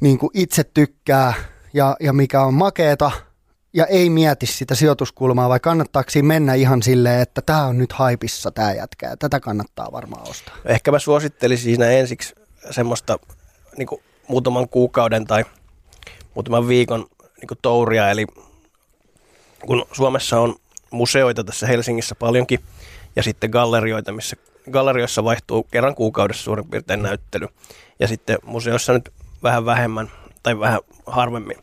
niin 0.00 0.18
kuin 0.18 0.30
itse 0.34 0.64
tykkää 0.64 1.34
ja, 1.72 1.96
ja 2.00 2.12
mikä 2.12 2.42
on 2.42 2.54
makeeta 2.54 3.10
ja 3.72 3.86
ei 3.86 4.10
mieti 4.10 4.46
sitä 4.46 4.74
sijoituskulmaa 4.74 5.48
vai 5.48 5.60
kannattaako 5.60 6.10
siinä 6.10 6.28
mennä 6.28 6.54
ihan 6.54 6.82
silleen, 6.82 7.20
että 7.20 7.42
tämä 7.42 7.64
on 7.64 7.78
nyt 7.78 7.92
haipissa 7.92 8.50
tämä 8.50 8.72
jätkä 8.72 9.08
ja 9.08 9.16
tätä 9.16 9.40
kannattaa 9.40 9.92
varmaan 9.92 10.30
ostaa. 10.30 10.56
Ehkä 10.64 10.90
mä 10.90 10.98
suosittelisin 10.98 11.64
siinä 11.64 11.90
ensiksi 11.90 12.34
semmoista 12.70 13.18
niin 13.76 13.86
kuin 13.88 14.02
muutaman 14.28 14.68
kuukauden 14.68 15.24
tai 15.24 15.44
muutaman 16.34 16.68
viikon 16.68 17.06
niin 17.40 17.48
kuin 17.48 17.58
touria, 17.62 18.10
eli 18.10 18.26
kun 19.66 19.86
Suomessa 19.92 20.40
on 20.40 20.56
museoita 20.90 21.44
tässä 21.44 21.66
Helsingissä 21.66 22.14
paljonkin 22.14 22.60
ja 23.16 23.22
sitten 23.22 23.50
gallerioita, 23.50 24.12
missä 24.12 24.36
gallerioissa 24.70 25.24
vaihtuu 25.24 25.62
kerran 25.62 25.94
kuukaudessa 25.94 26.42
suurin 26.42 26.68
piirtein 26.68 27.02
näyttely 27.02 27.48
ja 28.00 28.08
sitten 28.08 28.38
museoissa 28.44 28.92
nyt 28.92 29.12
vähän 29.42 29.64
vähemmän 29.64 30.10
tai 30.42 30.58
vähän 30.58 30.80
harvemmin. 31.06 31.56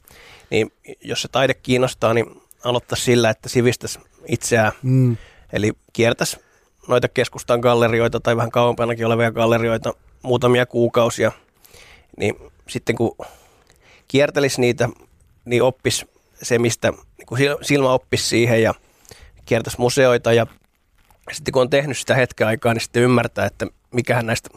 Niin 0.50 0.72
jos 1.02 1.22
se 1.22 1.28
taide 1.28 1.54
kiinnostaa, 1.54 2.14
niin 2.14 2.42
aloittaa 2.64 2.96
sillä, 2.96 3.30
että 3.30 3.50
sivistäisi 3.50 4.00
itseään. 4.28 4.72
Mm. 4.84 5.18
Eli 5.54 5.74
kiertäisi 5.94 6.38
noita 6.88 7.08
keskustan 7.08 7.60
gallerioita 7.60 8.20
tai 8.20 8.38
vähän 8.38 8.52
kauempanakin 8.52 9.06
olevia 9.06 9.32
gallerioita 9.32 9.94
muutamia 10.22 10.66
kuukausia. 10.66 11.32
Niin 12.18 12.36
sitten 12.68 12.96
kun 12.96 13.18
kiertelisi 14.08 14.62
niitä, 14.62 14.90
niin 15.46 15.64
oppisi 15.64 16.06
se, 16.44 16.60
mistä 16.60 16.92
niin 16.92 17.26
kun 17.26 17.38
silmä 17.62 17.90
oppisi 17.90 18.28
siihen 18.28 18.64
ja 18.64 18.74
kiertäisi 19.46 19.80
museoita 19.80 20.34
ja 20.34 20.48
sitten 21.32 21.52
kun 21.52 21.62
on 21.62 21.70
tehnyt 21.70 21.98
sitä 21.98 22.16
hetken 22.16 22.48
aikaa, 22.48 22.74
niin 22.74 22.82
sitten 22.82 23.04
ymmärtää, 23.04 23.46
että 23.46 23.68
mikähän 23.92 24.26
näistä 24.26 24.50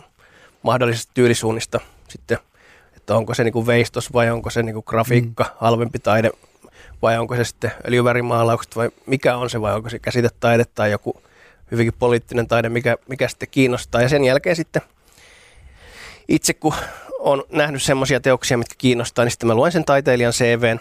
mahdollisista 0.63 1.13
tyylisuunnista 1.15 1.81
sitten, 2.09 2.39
että 3.09 3.17
onko 3.17 3.35
se 3.35 3.45
niinku 3.45 3.67
veistos 3.67 4.13
vai 4.13 4.31
onko 4.31 4.51
se 4.51 4.63
niinku 4.63 4.83
grafiikka, 4.83 5.45
mm. 5.45 5.51
halvempi 5.57 5.99
taide 5.99 6.31
vai 7.03 7.19
onko 7.19 7.37
se 7.37 7.45
sitten 7.45 7.73
öljyvärimaalaukset 7.87 8.77
vai 8.77 8.91
mikä 9.07 9.37
on 9.37 9.51
se 9.51 9.61
vai 9.61 9.75
onko 9.75 9.91
se 9.91 9.99
käsitetaide 9.99 10.65
tai 10.75 10.91
joku 10.91 11.23
hyvinkin 11.71 11.95
poliittinen 11.99 12.49
taide, 12.49 12.69
mikä, 12.69 12.97
mikä 13.09 13.29
sitten 13.29 13.49
kiinnostaa. 13.51 14.03
Ja 14.03 14.09
sen 14.09 14.25
jälkeen 14.25 14.57
sitten 14.57 14.83
itse 16.29 16.55
kun 16.55 16.75
on 17.19 17.45
nähnyt 17.53 17.83
semmoisia 17.83 18.21
teoksia, 18.21 18.59
mitkä 18.59 18.75
kiinnostaa, 18.79 19.25
niin 19.25 19.33
sitten 19.33 19.47
mä 19.47 19.55
luen 19.55 19.73
sen 19.73 19.85
taiteilijan 19.85 20.33
CVn, 20.33 20.81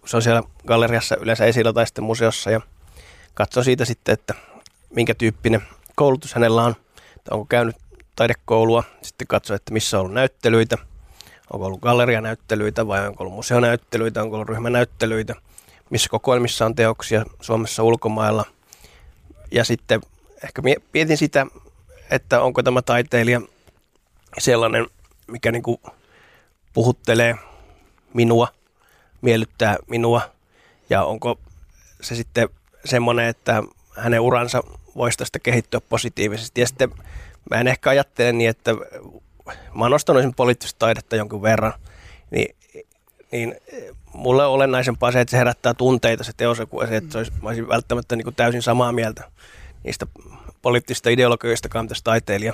kun 0.00 0.08
se 0.08 0.16
on 0.16 0.22
siellä 0.22 0.42
galleriassa 0.66 1.16
yleensä 1.16 1.44
esillä 1.44 1.72
tai 1.72 1.86
sitten 1.86 2.04
museossa 2.04 2.50
ja 2.50 2.60
katson 3.34 3.64
siitä 3.64 3.84
sitten, 3.84 4.12
että 4.12 4.34
minkä 4.90 5.14
tyyppinen 5.14 5.62
koulutus 5.94 6.34
hänellä 6.34 6.64
on, 6.64 6.74
että 7.16 7.34
onko 7.34 7.44
käynyt 7.44 7.76
taidekoulua, 8.16 8.84
sitten 9.02 9.26
katso, 9.26 9.54
että 9.54 9.72
missä 9.72 9.96
on 9.96 10.00
ollut 10.00 10.14
näyttelyitä, 10.14 10.78
onko 11.52 11.66
ollut 11.66 11.80
gallerianäyttelyitä 11.80 12.86
vai 12.86 13.06
onko 13.06 13.24
ollut 13.24 13.36
museonäyttelyitä, 13.36 14.22
onko 14.22 14.36
ollut 14.36 14.48
ryhmänäyttelyitä, 14.48 15.34
missä 15.90 16.08
kokoelmissa 16.08 16.66
on 16.66 16.74
teoksia 16.74 17.24
Suomessa 17.40 17.82
ulkomailla. 17.82 18.44
Ja 19.50 19.64
sitten 19.64 20.00
ehkä 20.44 20.62
mietin 20.92 21.16
sitä, 21.16 21.46
että 22.10 22.40
onko 22.42 22.62
tämä 22.62 22.82
taiteilija 22.82 23.40
sellainen, 24.38 24.86
mikä 25.26 25.52
niin 25.52 25.62
kuin 25.62 25.78
puhuttelee 26.72 27.34
minua, 28.14 28.48
miellyttää 29.22 29.76
minua 29.86 30.20
ja 30.90 31.04
onko 31.04 31.38
se 32.00 32.14
sitten 32.14 32.48
semmoinen, 32.84 33.26
että 33.26 33.62
hänen 33.96 34.20
uransa 34.20 34.62
voisi 34.96 35.18
tästä 35.18 35.38
kehittyä 35.38 35.80
positiivisesti. 35.80 36.60
Ja 36.60 36.66
sitten 36.66 36.90
mä 37.50 37.60
en 37.60 37.68
ehkä 37.68 37.90
ajattele 37.90 38.32
niin, 38.32 38.50
että 38.50 38.70
mä 39.74 39.84
oon 39.84 39.90
nostanut 39.90 40.36
poliittista 40.36 40.78
taidetta 40.78 41.16
jonkun 41.16 41.42
verran, 41.42 41.72
niin, 42.30 42.56
niin 43.32 43.54
mulle 44.12 44.46
on 44.46 44.52
olennaisempaa 44.52 45.12
se, 45.12 45.20
että 45.20 45.30
se 45.30 45.38
herättää 45.38 45.74
tunteita 45.74 46.24
se 46.24 46.32
teos, 46.36 46.62
kuin 46.70 46.88
se, 46.88 46.96
että 46.96 47.12
se 47.12 47.18
olisi, 47.18 47.32
mä 47.42 47.48
olisin 47.48 47.68
välttämättä 47.68 48.16
niin 48.16 48.24
kuin 48.24 48.36
täysin 48.36 48.62
samaa 48.62 48.92
mieltä 48.92 49.24
niistä 49.84 50.06
poliittisista 50.62 51.10
ideologioista, 51.10 51.82
mitä 51.82 51.94
taiteilija 52.04 52.52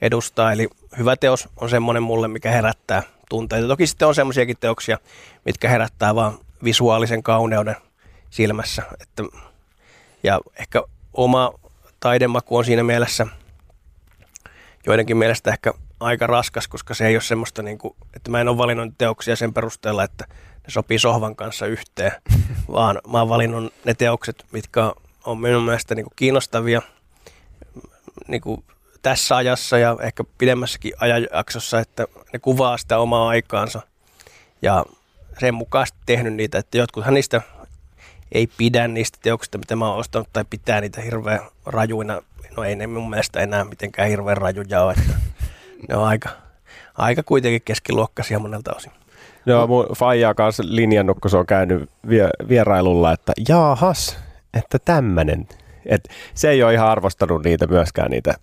edustaa. 0.00 0.52
Eli 0.52 0.68
hyvä 0.98 1.16
teos 1.16 1.48
on 1.56 1.70
semmoinen 1.70 2.02
mulle, 2.02 2.28
mikä 2.28 2.50
herättää 2.50 3.02
tunteita. 3.28 3.68
Toki 3.68 3.86
sitten 3.86 4.08
on 4.08 4.14
semmoisiakin 4.14 4.56
teoksia, 4.60 4.98
mitkä 5.44 5.68
herättää 5.68 6.14
vaan 6.14 6.38
visuaalisen 6.64 7.22
kauneuden 7.22 7.76
silmässä. 8.30 8.82
Että, 9.00 9.22
ja 10.22 10.40
ehkä 10.56 10.82
oma 11.14 11.52
taidemaku 12.00 12.56
on 12.56 12.64
siinä 12.64 12.82
mielessä 12.82 13.26
joidenkin 14.86 15.16
mielestä 15.16 15.50
ehkä 15.50 15.74
aika 16.00 16.26
raskas, 16.26 16.68
koska 16.68 16.94
se 16.94 17.06
ei 17.06 17.16
ole 17.16 17.22
semmoista, 17.22 17.62
niin 17.62 17.78
kuin, 17.78 17.94
että 18.14 18.30
mä 18.30 18.40
en 18.40 18.48
ole 18.48 18.58
valinnut 18.58 18.94
teoksia 18.98 19.36
sen 19.36 19.54
perusteella, 19.54 20.04
että 20.04 20.24
ne 20.30 20.68
sopii 20.68 20.98
sohvan 20.98 21.36
kanssa 21.36 21.66
yhteen, 21.66 22.12
vaan 22.72 23.00
mä 23.08 23.18
oon 23.18 23.28
valinnut 23.28 23.74
ne 23.84 23.94
teokset, 23.94 24.44
mitkä 24.52 24.92
on 25.24 25.40
minun 25.40 25.62
mielestä 25.62 25.94
niin 25.94 26.04
kuin 26.04 26.16
kiinnostavia 26.16 26.82
niin 28.28 28.40
kuin 28.40 28.64
tässä 29.02 29.36
ajassa 29.36 29.78
ja 29.78 29.96
ehkä 30.02 30.24
pidemmässäkin 30.38 30.92
ajanjaksossa, 30.98 31.80
että 31.80 32.06
ne 32.32 32.38
kuvaa 32.38 32.78
sitä 32.78 32.98
omaa 32.98 33.28
aikaansa 33.28 33.82
ja 34.62 34.84
sen 35.40 35.54
mukaan 35.54 35.86
tehnyt 36.06 36.34
niitä, 36.34 36.58
että 36.58 36.78
jotkuthan 36.78 37.14
niistä 37.14 37.42
ei 38.32 38.46
pidä 38.46 38.88
niistä 38.88 39.18
teoksista, 39.22 39.58
mitä 39.58 39.76
mä 39.76 39.88
oon 39.88 39.98
ostanut, 39.98 40.28
tai 40.32 40.44
pitää 40.50 40.80
niitä 40.80 41.00
hirveän 41.00 41.40
rajuina. 41.66 42.22
No 42.56 42.64
ei 42.64 42.76
ne 42.76 42.86
mun 42.86 43.10
mielestä 43.10 43.40
enää 43.40 43.64
mitenkään 43.64 44.08
hirveän 44.08 44.36
rajuja 44.36 44.82
ole, 44.82 44.92
että 44.92 45.14
ne 45.88 45.96
on 45.96 46.04
aika, 46.04 46.28
aika 46.94 47.22
kuitenkin 47.22 47.62
keskiluokkaisia 47.64 48.38
monelta 48.38 48.74
osin. 48.76 48.92
Joo, 49.46 49.66
mun 49.66 49.86
faijaa 49.96 50.34
kanssa 50.34 50.62
linjannut, 50.66 51.18
kun 51.20 51.30
se 51.30 51.36
on 51.36 51.46
käynyt 51.46 51.90
vie, 52.08 52.28
vierailulla, 52.48 53.12
että 53.12 53.32
jaahas, 53.48 54.18
että 54.54 54.78
tämmönen. 54.78 55.48
Et 55.86 56.08
se 56.34 56.50
ei 56.50 56.62
ole 56.62 56.74
ihan 56.74 56.88
arvostanut 56.88 57.44
niitä 57.44 57.66
myöskään, 57.66 58.10
niitä 58.10 58.34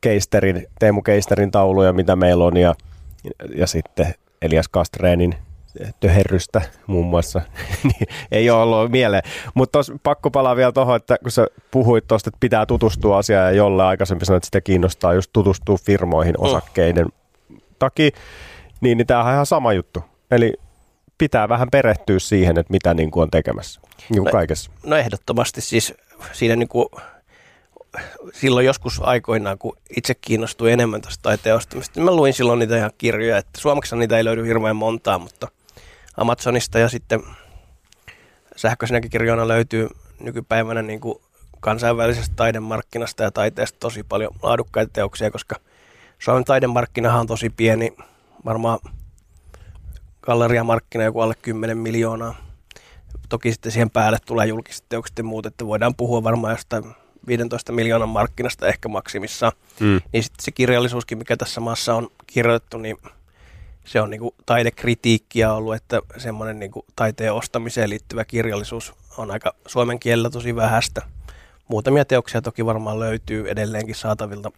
Keisterin, 0.00 0.66
Teemu 0.78 1.02
Keisterin 1.02 1.50
tauluja, 1.50 1.92
mitä 1.92 2.16
meillä 2.16 2.44
on, 2.44 2.56
ja, 2.56 2.74
ja 3.54 3.66
sitten 3.66 4.14
Elias 4.42 4.68
Kastreenin 4.68 5.34
töherrystä 6.00 6.62
muun 6.86 7.06
muassa, 7.06 7.42
niin 7.84 8.08
ei 8.32 8.50
ole 8.50 8.62
ollut 8.62 8.90
mieleen. 8.90 9.22
Mutta 9.54 9.78
pakko 10.02 10.30
palaa 10.30 10.56
vielä 10.56 10.72
tuohon, 10.72 10.96
että 10.96 11.16
kun 11.22 11.30
sä 11.30 11.46
puhuit 11.70 12.06
tuosta, 12.06 12.28
että 12.28 12.38
pitää 12.40 12.66
tutustua 12.66 13.18
asiaan 13.18 13.46
ja 13.46 13.52
jolle 13.52 13.84
aikaisemmin 13.84 14.26
sanoit, 14.26 14.40
että 14.40 14.46
sitä 14.46 14.60
kiinnostaa 14.60 15.14
just 15.14 15.30
tutustua 15.32 15.76
firmoihin 15.76 16.34
mm. 16.38 16.44
osakkeiden 16.44 17.06
mm. 17.06 17.60
takia, 17.78 18.10
niin, 18.80 18.98
niin 18.98 19.06
tämähän 19.06 19.30
on 19.30 19.34
ihan 19.34 19.46
sama 19.46 19.72
juttu. 19.72 20.04
Eli 20.30 20.54
pitää 21.18 21.48
vähän 21.48 21.68
perehtyä 21.70 22.18
siihen, 22.18 22.58
että 22.58 22.72
mitä 22.72 22.94
niin 22.94 23.10
kuin 23.10 23.22
on 23.22 23.30
tekemässä 23.30 23.80
niin 23.98 24.22
kuin 24.22 24.24
no, 24.24 24.30
kaikessa. 24.30 24.70
No 24.86 24.96
ehdottomasti 24.96 25.60
siis 25.60 25.94
siinä 26.32 26.56
niin 26.56 26.68
kuin 26.68 26.88
silloin 28.32 28.66
joskus 28.66 29.00
aikoinaan, 29.02 29.58
kun 29.58 29.76
itse 29.96 30.14
kiinnostui 30.14 30.72
enemmän 30.72 31.00
tästä 31.00 31.22
taiteen 31.22 31.56
ostamista, 31.56 31.92
niin 32.00 32.04
mä 32.04 32.16
luin 32.16 32.32
silloin 32.32 32.58
niitä 32.58 32.76
ihan 32.76 32.90
kirjoja, 32.98 33.38
että 33.38 33.60
suomeksi 33.60 33.96
niitä 33.96 34.16
ei 34.16 34.24
löydy 34.24 34.46
hirveän 34.46 34.76
montaa, 34.76 35.18
mutta 35.18 35.48
Amazonista 36.18 36.78
ja 36.78 36.88
sitten 36.88 37.22
sähköisenäkin 38.56 39.10
kirjoina 39.10 39.48
löytyy 39.48 39.88
nykypäivänä 40.20 40.82
niin 40.82 41.00
kuin 41.00 41.18
kansainvälisestä 41.60 42.34
taidemarkkinasta 42.36 43.22
ja 43.22 43.30
taiteesta 43.30 43.78
tosi 43.80 44.02
paljon 44.02 44.34
laadukkaita 44.42 44.92
teoksia, 44.92 45.30
koska 45.30 45.56
Suomen 46.18 46.44
taidemarkkinahan 46.44 47.20
on 47.20 47.26
tosi 47.26 47.50
pieni, 47.50 47.96
varmaan 48.44 48.78
galleriamarkkina 50.22 51.04
joku 51.04 51.20
alle 51.20 51.34
10 51.42 51.78
miljoonaa. 51.78 52.34
Toki 53.28 53.52
sitten 53.52 53.72
siihen 53.72 53.90
päälle 53.90 54.18
tulee 54.26 54.46
julkiset 54.46 54.84
teokset 54.88 55.18
ja 55.18 55.24
muut, 55.24 55.46
että 55.46 55.66
voidaan 55.66 55.94
puhua 55.94 56.22
varmaan 56.22 56.52
jostain 56.52 56.84
15 57.26 57.72
miljoonan 57.72 58.08
markkinasta 58.08 58.66
ehkä 58.66 58.88
maksimissa. 58.88 59.52
Mm. 59.80 60.00
Niin 60.12 60.22
sitten 60.22 60.44
se 60.44 60.50
kirjallisuuskin, 60.50 61.18
mikä 61.18 61.36
tässä 61.36 61.60
maassa 61.60 61.94
on 61.94 62.08
kirjoitettu, 62.26 62.78
niin 62.78 62.96
se 63.88 64.00
on 64.00 64.10
niinku 64.10 64.34
taidekritiikkiä 64.46 65.52
ollut, 65.52 65.74
että 65.74 66.00
semmoinen 66.16 66.58
niinku 66.58 66.84
taiteen 66.96 67.32
ostamiseen 67.32 67.90
liittyvä 67.90 68.24
kirjallisuus 68.24 68.92
on 69.18 69.30
aika 69.30 69.54
suomen 69.66 69.98
kielellä 69.98 70.30
tosi 70.30 70.56
vähäistä. 70.56 71.02
Muutamia 71.68 72.04
teoksia 72.04 72.42
toki 72.42 72.66
varmaan 72.66 73.00
löytyy 73.00 73.50
edelleenkin 73.50 73.94
saatavilta, 73.94 74.50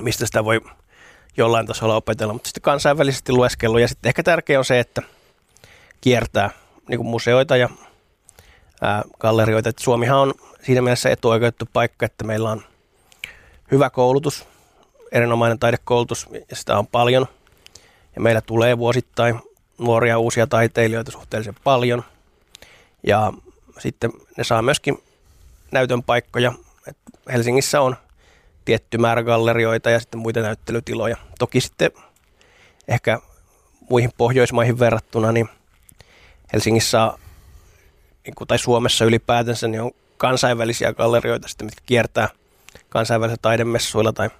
mistä 0.00 0.26
sitä 0.26 0.44
voi 0.44 0.60
jollain 1.36 1.66
tasolla 1.66 1.96
opetella, 1.96 2.32
mutta 2.32 2.48
sitten 2.48 2.62
kansainvälisesti 2.62 3.32
lueskelu. 3.32 3.78
Ja 3.78 3.88
sitten 3.88 4.08
ehkä 4.08 4.22
tärkeä 4.22 4.58
on 4.58 4.64
se, 4.64 4.78
että 4.78 5.02
kiertää 6.00 6.50
niin 6.88 6.98
kuin 6.98 7.08
museoita 7.08 7.56
ja 7.56 7.68
ää, 8.82 9.02
gallerioita. 9.18 9.68
Et 9.68 9.78
Suomihan 9.78 10.18
on 10.18 10.34
siinä 10.62 10.82
mielessä 10.82 11.10
etuoikeutettu 11.10 11.68
paikka, 11.72 12.06
että 12.06 12.24
meillä 12.24 12.50
on 12.50 12.62
hyvä 13.70 13.90
koulutus, 13.90 14.46
erinomainen 15.12 15.58
taidekoulutus 15.58 16.28
ja 16.50 16.56
sitä 16.56 16.78
on 16.78 16.86
paljon– 16.86 17.26
ja 18.18 18.22
meillä 18.22 18.40
tulee 18.40 18.78
vuosittain 18.78 19.40
nuoria 19.78 20.18
uusia 20.18 20.46
taiteilijoita 20.46 21.10
suhteellisen 21.10 21.54
paljon. 21.64 22.04
Ja 23.06 23.32
sitten 23.78 24.10
ne 24.36 24.44
saa 24.44 24.62
myöskin 24.62 25.02
näytön 25.72 26.02
paikkoja. 26.02 26.52
Et 26.86 26.96
Helsingissä 27.32 27.80
on 27.80 27.96
tietty 28.64 28.98
määrä 28.98 29.22
gallerioita 29.22 29.90
ja 29.90 30.00
sitten 30.00 30.20
muita 30.20 30.40
näyttelytiloja. 30.40 31.16
Toki 31.38 31.60
sitten 31.60 31.90
ehkä 32.88 33.18
muihin 33.90 34.10
Pohjoismaihin 34.16 34.78
verrattuna, 34.78 35.32
niin 35.32 35.48
Helsingissä 36.52 37.12
niin 38.24 38.34
tai 38.48 38.58
Suomessa 38.58 39.04
ylipäätänsä 39.04 39.68
niin 39.68 39.82
on 39.82 39.90
kansainvälisiä 40.16 40.92
gallerioita, 40.92 41.48
sitten, 41.48 41.66
mitkä 41.66 41.82
kiertää 41.86 42.28
kansainvälisillä 42.88 43.38
taidemessuilla 43.42 44.12
tai 44.12 44.30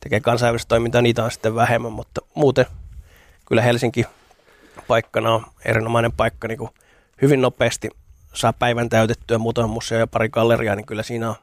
tekee 0.00 0.20
kansainvälistä 0.20 0.68
toimintaa, 0.68 1.02
niitä 1.02 1.24
on 1.24 1.30
sitten 1.30 1.54
vähemmän, 1.54 1.92
mutta 1.92 2.20
muuten 2.34 2.66
kyllä 3.48 3.62
Helsinki 3.62 4.04
paikkana 4.88 5.34
on 5.34 5.46
erinomainen 5.64 6.12
paikka, 6.12 6.48
niin 6.48 6.58
kuin 6.58 6.70
hyvin 7.22 7.40
nopeasti 7.40 7.88
saa 8.34 8.52
päivän 8.52 8.88
täytettyä 8.88 9.38
muutama 9.38 9.66
museo 9.66 9.98
ja 9.98 10.06
pari 10.06 10.28
galleriaa, 10.28 10.76
niin 10.76 10.86
kyllä 10.86 11.02
siinä 11.02 11.28
on 11.28 11.34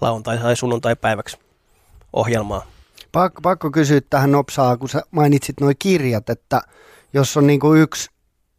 lauantai- 0.00 0.38
tai 0.38 0.56
sunnuntai-päiväksi 0.56 1.38
ohjelmaa. 2.12 2.66
Pakko, 3.12 3.40
pakko 3.40 3.70
kysyä 3.70 4.00
tähän 4.10 4.32
nopsaa, 4.32 4.76
kun 4.76 4.88
sä 4.88 5.02
mainitsit 5.10 5.60
nuo 5.60 5.72
kirjat, 5.78 6.30
että 6.30 6.60
jos 7.12 7.36
on 7.36 7.46
niin 7.46 7.60
kuin 7.60 7.80
yksi 7.80 8.10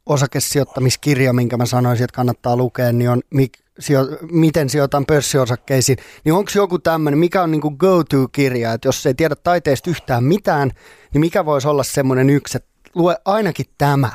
osakesijoittamiskirja, 0.06 1.34
minkä 1.34 1.58
mä 1.58 1.66
sanoisin, 1.66 2.04
että 2.04 2.16
kannattaa 2.16 2.56
lukea, 2.58 2.92
niin 2.92 3.10
on 3.10 3.22
mik, 3.30 3.52
sijo, 3.80 4.08
miten 4.32 4.70
sijoitan 4.70 5.06
pörssiosakkeisiin, 5.06 5.98
niin 6.26 6.34
onko 6.34 6.52
joku 6.56 6.80
tämmöinen, 6.80 7.20
mikä 7.20 7.44
on 7.44 7.52
niin 7.52 7.62
go-to-kirja, 7.78 8.74
että 8.74 8.88
jos 8.88 9.06
ei 9.06 9.14
tiedä 9.14 9.36
taiteesta 9.36 9.90
yhtään 9.90 10.24
mitään, 10.24 10.72
niin 11.14 11.20
mikä 11.20 11.46
voisi 11.46 11.68
olla 11.68 11.84
semmoinen 11.84 12.30
yksi, 12.30 12.58
että 12.58 12.71
lue 12.96 13.18
ainakin 13.26 13.66
tämä, 13.78 14.12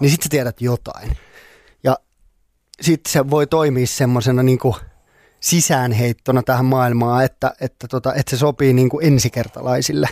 niin 0.00 0.10
sitten 0.10 0.24
sä 0.24 0.30
tiedät 0.30 0.60
jotain. 0.60 1.16
Ja 1.84 1.96
sitten 2.80 3.12
se 3.12 3.30
voi 3.30 3.46
toimia 3.46 3.86
semmoisena 3.86 4.42
niin 4.42 4.58
kuin 4.58 4.74
sisäänheittona 5.40 6.42
tähän 6.42 6.64
maailmaan, 6.64 7.24
että, 7.24 7.54
että, 7.60 7.88
tota, 7.88 8.14
että 8.14 8.30
se 8.30 8.36
sopii 8.36 8.72
niin 8.72 8.88
kuin 8.88 9.06
ensikertalaisille. 9.06 10.08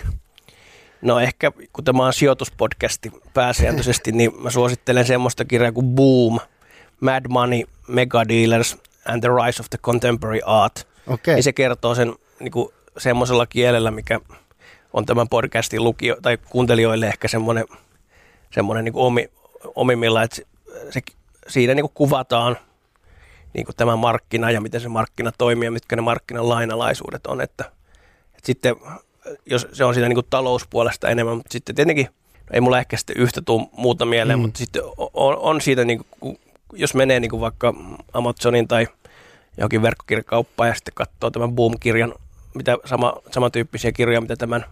No 1.02 1.20
ehkä, 1.20 1.52
kun 1.72 1.84
tämä 1.84 2.06
on 2.06 2.12
sijoituspodcasti 2.12 3.12
pääsääntöisesti, 3.34 4.12
niin 4.12 4.42
mä 4.42 4.50
suosittelen 4.50 5.06
semmoista 5.06 5.44
kirjaa 5.44 5.72
kuin 5.72 5.86
Boom, 5.86 6.40
Mad 7.00 7.24
Money, 7.28 7.62
Mega 7.88 8.28
Dealers 8.28 8.78
and 9.04 9.20
the 9.20 9.28
Rise 9.28 9.62
of 9.62 9.70
the 9.70 9.78
Contemporary 9.78 10.40
Art. 10.44 10.88
Okei. 11.06 11.36
Ja 11.36 11.42
se 11.42 11.52
kertoo 11.52 11.94
sen 11.94 12.14
niin 12.40 12.52
kuin 12.52 12.68
semmoisella 12.98 13.46
kielellä, 13.46 13.90
mikä 13.90 14.20
on 14.92 15.06
tämän 15.06 15.28
podcastin 15.28 15.84
lukio, 15.84 16.16
tai 16.22 16.38
kuuntelijoille 16.50 17.06
ehkä 17.06 17.28
semmoinen, 17.28 17.64
semmoinen 18.50 18.84
niin 18.84 18.96
omi, 18.96 19.28
omimmilla, 19.74 20.22
että 20.22 20.36
se, 20.36 20.42
se, 20.90 21.00
siinä 21.48 21.74
niin 21.74 21.84
kuin 21.84 21.94
kuvataan 21.94 22.56
niin 23.54 23.66
kuin 23.66 23.76
tämä 23.76 23.96
markkina 23.96 24.50
ja 24.50 24.60
miten 24.60 24.80
se 24.80 24.88
markkina 24.88 25.32
toimii 25.38 25.66
ja 25.66 25.70
mitkä 25.70 25.96
ne 25.96 26.02
markkinan 26.02 26.48
lainalaisuudet 26.48 27.26
on. 27.26 27.40
Että, 27.40 27.64
että 28.26 28.46
sitten 28.46 28.76
jos 29.46 29.68
se 29.72 29.84
on 29.84 29.94
siinä 29.94 30.08
niin 30.08 30.16
kuin 30.16 30.26
talouspuolesta 30.30 31.08
enemmän, 31.08 31.36
mutta 31.36 31.52
sitten 31.52 31.74
tietenkin 31.74 32.06
no 32.06 32.50
ei 32.52 32.60
mulla 32.60 32.78
ehkä 32.78 32.96
sitten 32.96 33.16
yhtä 33.16 33.42
tuu 33.42 33.70
muuta 33.72 34.04
mieleen, 34.04 34.38
mm. 34.38 34.42
mutta 34.42 34.58
sitten 34.58 34.82
on, 35.14 35.36
on 35.38 35.60
siitä, 35.60 35.84
niin 35.84 36.06
kuin, 36.20 36.38
jos 36.72 36.94
menee 36.94 37.20
niin 37.20 37.30
kuin 37.30 37.40
vaikka 37.40 37.74
Amazonin 38.12 38.68
tai 38.68 38.86
johonkin 39.56 39.82
verkkokirjakauppaan 39.82 40.68
ja 40.68 40.74
sitten 40.74 40.94
katsoo 40.94 41.30
tämän 41.30 41.52
Boom-kirjan, 41.52 42.14
mitä 42.54 42.78
sama, 42.84 43.12
samantyyppisiä 43.30 43.92
kirjoja, 43.92 44.20
mitä 44.20 44.36
tämän 44.36 44.64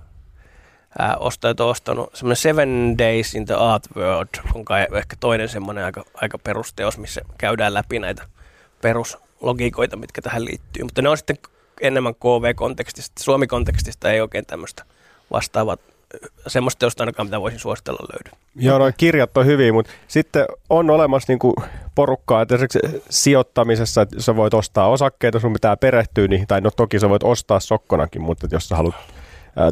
ää, 0.99 1.17
ostajat 1.17 1.61
on 1.61 1.69
ostanut. 1.69 2.17
Semmoinen 2.17 2.37
Seven 2.37 2.95
Days 2.99 3.35
in 3.35 3.47
the 3.47 3.55
Art 3.55 3.83
World 3.97 4.29
on 4.55 4.65
kai 4.65 4.87
ehkä 4.93 5.17
toinen 5.21 5.49
semmoinen 5.49 5.85
aika, 5.85 6.05
aika 6.15 6.38
perusteos, 6.38 6.99
missä 6.99 7.21
käydään 7.38 7.75
läpi 7.75 7.99
näitä 7.99 8.23
peruslogiikoita, 8.83 9.97
mitkä 9.97 10.23
tähän 10.23 10.45
liittyy. 10.45 10.83
Mutta 10.83 11.03
ne 11.03 11.09
on 11.09 11.17
sitten 11.17 11.37
enemmän 11.81 12.15
KV-kontekstista. 12.15 13.23
Suomi-kontekstista 13.23 14.12
ei 14.12 14.21
oikein 14.21 14.47
tämmöistä 14.47 14.85
vastaavaa 15.31 15.76
semmoista 16.47 16.79
teosta 16.79 17.03
ainakaan, 17.03 17.26
mitä 17.26 17.41
voisin 17.41 17.61
suositella 17.61 18.07
löydy. 18.12 18.43
Joo, 18.57 18.79
noin 18.79 18.95
kirjat 18.97 19.37
on 19.37 19.47
hyviä, 19.47 19.73
mutta 19.73 19.93
sitten 20.09 20.45
on 20.71 20.91
olemassa 20.91 21.33
niinku 21.33 21.54
porukkaa, 21.95 22.43
että 22.43 22.54
esimerkiksi 22.54 22.78
sijoittamisessa, 23.11 24.02
että 24.02 24.23
sä 24.23 24.37
voit 24.37 24.54
ostaa 24.54 24.89
osakkeita, 24.89 25.41
sun 25.41 25.52
pitää 25.52 25.76
perehtyä 25.76 26.28
niihin, 26.28 26.47
tai 26.47 26.61
no 26.61 26.71
toki 26.71 27.00
sä 27.00 27.09
voit 27.09 27.23
ostaa 27.23 27.61
sokkonakin, 27.61 28.23
mutta 28.23 28.47
jos 28.50 28.69
sä 28.69 28.76
haluat 28.76 28.95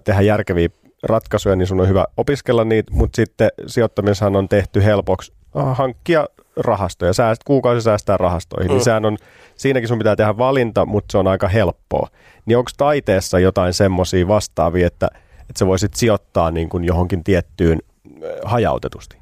tehdä 0.05 0.21
järkeviä 0.21 0.69
ratkaisuja, 1.05 1.57
niin 1.57 1.67
sun 1.67 1.81
on 1.81 1.89
hyvä 1.89 2.05
opiskella 2.17 2.65
niitä, 2.65 2.93
mutta 2.93 3.17
sitten 3.17 3.49
sijoittamishan 3.67 4.37
on 4.37 4.49
tehty 4.49 4.85
helpoksi 4.85 5.33
ah, 5.55 5.77
hankkia 5.77 6.27
rahastoja, 6.57 7.13
sääst, 7.13 7.45
kuukausi 7.45 7.83
säästää 7.83 8.17
rahastoihin, 8.17 8.71
mm. 8.71 8.75
niin 8.75 8.85
sehän 8.85 9.05
on, 9.05 9.19
siinäkin 9.57 9.89
sun 9.89 9.99
pitää 9.99 10.17
tehdä 10.17 10.39
valinta, 10.39 10.87
mutta 10.87 11.13
se 11.13 11.19
on 11.19 11.27
aika 11.27 11.49
helppoa. 11.49 12.09
Niin 12.47 12.59
onko 12.59 12.71
taiteessa 12.77 13.39
jotain 13.39 13.73
semmoisia 13.73 14.29
vastaavia, 14.29 14.87
että, 14.87 15.09
että 15.41 15.59
sä 15.59 15.67
voisit 15.67 15.95
sijoittaa 15.95 16.51
niin 16.51 16.69
kuin 16.69 16.85
johonkin 16.85 17.25
tiettyyn 17.25 17.79
äh, 18.07 18.31
hajautetusti? 18.45 19.17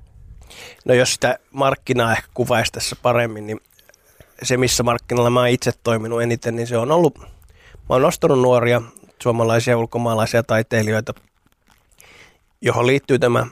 No 0.85 0.95
jos 0.95 1.15
sitä 1.15 1.39
markkinaa 1.51 2.13
ehkä 2.13 2.29
kuvaisi 2.35 2.73
tässä 2.73 2.97
paremmin, 3.03 3.47
niin 3.47 3.61
se 4.43 4.57
missä 4.57 4.83
markkinalla 4.83 5.31
mä 5.31 5.41
oon 5.41 5.49
itse 5.49 5.73
toiminut 5.85 6.23
eniten, 6.23 6.57
niin 6.57 6.67
se 6.67 6.77
on 6.77 6.93
ollut, 6.93 7.19
mä 7.19 7.27
oon 7.89 8.03
nostanut 8.03 8.41
nuoria 8.41 8.83
suomalaisia 9.23 9.73
ja 9.73 9.79
ulkomaalaisia 9.79 10.43
taiteilijoita, 10.43 11.15
johon 12.63 12.87
liittyy 12.87 13.19
tämä 13.19 13.47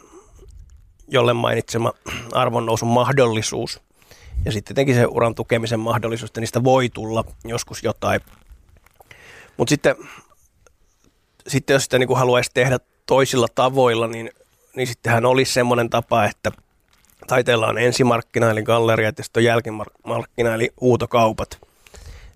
jolle 1.08 1.32
mainitsema 1.32 1.92
arvonnousun 2.32 2.88
mahdollisuus. 2.88 3.80
Ja 4.44 4.52
sitten 4.52 4.74
tietenkin 4.74 4.94
se 4.94 5.06
uran 5.06 5.34
tukemisen 5.34 5.80
mahdollisuus, 5.80 6.30
että 6.30 6.40
niistä 6.40 6.64
voi 6.64 6.88
tulla 6.88 7.24
joskus 7.44 7.82
jotain. 7.82 8.20
Mutta 9.56 9.70
sitten, 9.70 9.96
sitten 11.48 11.74
jos 11.74 11.84
sitä 11.84 11.98
niin 11.98 12.06
kuin 12.06 12.18
haluaisi 12.18 12.50
tehdä 12.54 12.78
toisilla 13.06 13.46
tavoilla, 13.54 14.06
niin, 14.06 14.30
niin 14.76 14.86
sittenhän 14.86 15.26
olisi 15.26 15.52
semmoinen 15.52 15.90
tapa, 15.90 16.24
että 16.24 16.52
taiteella 17.26 17.66
on 17.66 17.78
ensimarkkina 17.78 18.50
eli 18.50 18.62
galleriat 18.62 19.18
ja 19.18 19.24
sitten 19.24 19.40
on 19.40 19.44
jälkimarkkina 19.44 20.54
eli 20.54 20.70
huutokaupat. 20.80 21.60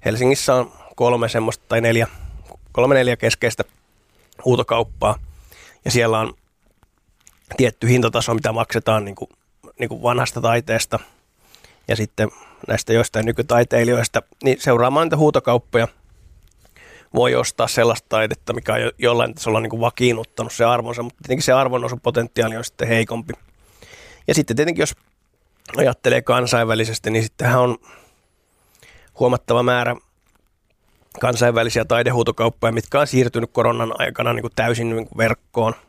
Helsingissä 0.05 0.55
on 0.55 0.73
kolme 0.97 1.29
semmoista 1.29 1.65
tai 1.69 1.81
neljä, 1.81 2.07
kolme 2.73 2.95
neljä 2.95 3.17
keskeistä 3.17 3.65
huutokauppaa 4.45 5.19
ja 5.85 5.91
siellä 5.91 6.19
on 6.19 6.35
tietty 7.57 7.89
hintataso, 7.89 8.35
mitä 8.35 8.53
maksetaan 8.53 9.05
niin 9.05 9.15
kuin, 9.15 9.31
niin 9.79 9.89
kuin 9.89 10.03
vanhasta 10.03 10.41
taiteesta 10.41 10.99
ja 11.89 11.97
sitten 11.97 12.29
näistä 12.69 12.93
joistain 12.93 13.27
nykytaiteilijoista, 13.27 14.23
niin 14.45 14.61
seuraamaan 14.61 15.07
niitä 15.07 15.17
huutokauppoja 15.17 15.89
voi 17.15 17.35
ostaa 17.35 17.69
sellaista 17.69 18.09
taidetta, 18.09 18.53
mikä 18.53 18.73
on 18.73 18.83
jo, 18.83 18.91
jollain 18.99 19.35
tasolla 19.35 19.61
niin 19.61 19.71
kuin 19.71 19.81
vakiinnuttanut 19.81 20.53
se 20.53 20.65
arvonsa, 20.65 21.03
mutta 21.03 21.19
tietenkin 21.23 21.45
se 21.45 21.53
arvonnousu-potentiaali 21.53 22.57
on 22.57 22.65
sitten 22.65 22.89
heikompi. 22.89 23.35
Ja 24.29 24.35
sitten 24.35 24.57
tietenkin, 24.57 24.83
jos 24.83 24.97
ajattelee 25.77 26.23
kansainvälisesti, 26.23 27.11
niin 27.11 27.23
sittenhän 27.23 27.61
on 27.61 27.79
huomattava 29.19 29.63
määrä 29.63 29.97
kansainvälisiä 31.21 31.85
taidehuutokauppoja, 31.85 32.73
mitkä 32.73 33.01
on 33.01 33.07
siirtynyt 33.07 33.51
koronan 33.53 33.93
aikana 33.99 34.33
niin 34.33 34.43
kuin 34.43 34.53
täysin 34.57 34.91
niin 34.91 35.09
kuin 35.09 35.19
verkkoon– 35.19 35.75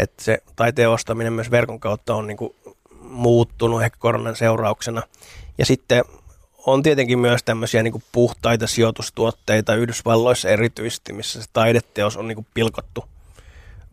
että 0.00 0.24
se 0.24 0.42
taiteen 0.56 0.90
ostaminen 0.90 1.32
myös 1.32 1.50
verkon 1.50 1.80
kautta 1.80 2.14
on 2.14 2.26
niin 2.26 2.36
kuin 2.36 2.54
muuttunut 3.00 3.82
ehkä 3.82 3.98
koronan 3.98 4.36
seurauksena. 4.36 5.02
Ja 5.58 5.66
sitten 5.66 6.04
on 6.66 6.82
tietenkin 6.82 7.18
myös 7.18 7.42
tämmöisiä 7.42 7.82
niin 7.82 7.92
kuin 7.92 8.04
puhtaita 8.12 8.66
sijoitustuotteita 8.66 9.74
Yhdysvalloissa 9.74 10.48
erityisesti, 10.48 11.12
missä 11.12 11.42
se 11.42 11.48
taideteos 11.52 12.16
on 12.16 12.28
niin 12.28 12.36
kuin 12.36 12.46
pilkottu 12.54 13.04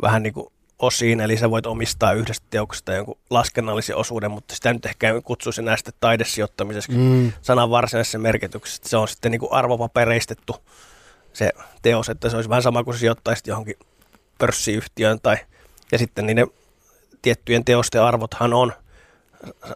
vähän 0.02 0.24
niin 0.24 0.34
kuin 0.34 0.48
osiin, 0.80 1.22
eli 1.22 1.38
sä 1.38 1.52
voit 1.52 1.66
omistaa 1.66 2.14
yhdestä 2.14 2.46
teoksesta 2.50 2.94
jonkun 2.94 3.18
laskennallisen 3.30 3.96
osuuden, 3.96 4.32
mutta 4.32 4.56
sitä 4.56 4.74
nyt 4.74 4.86
ehkä 4.86 5.22
kutsuisi 5.22 5.62
näistä 5.62 5.92
taidesijoittamiseksi 6.00 6.92
mm. 6.92 7.32
sanan 7.42 7.70
varsinaisessa 7.70 8.18
merkityksessä. 8.18 8.84
Se 8.86 8.98
on 8.98 9.08
sitten 9.08 9.32
niin 9.32 9.40
kuin 9.40 9.54
arvopapereistettu 9.54 10.56
se 11.34 11.52
teos, 11.82 12.10
että 12.10 12.30
se 12.30 12.36
olisi 12.36 12.50
vähän 12.50 12.64
sama 12.64 12.84
kuin 12.84 12.98
sijoittaisit 12.98 13.48
johonkin 13.48 13.76
pörssiyhtiöön 14.38 15.20
tai– 15.24 15.38
ja 15.92 15.98
sitten 15.98 16.26
niiden 16.26 16.48
tiettyjen 17.22 17.66
teosten 17.66 18.02
arvothan 18.02 18.54
on 18.54 18.74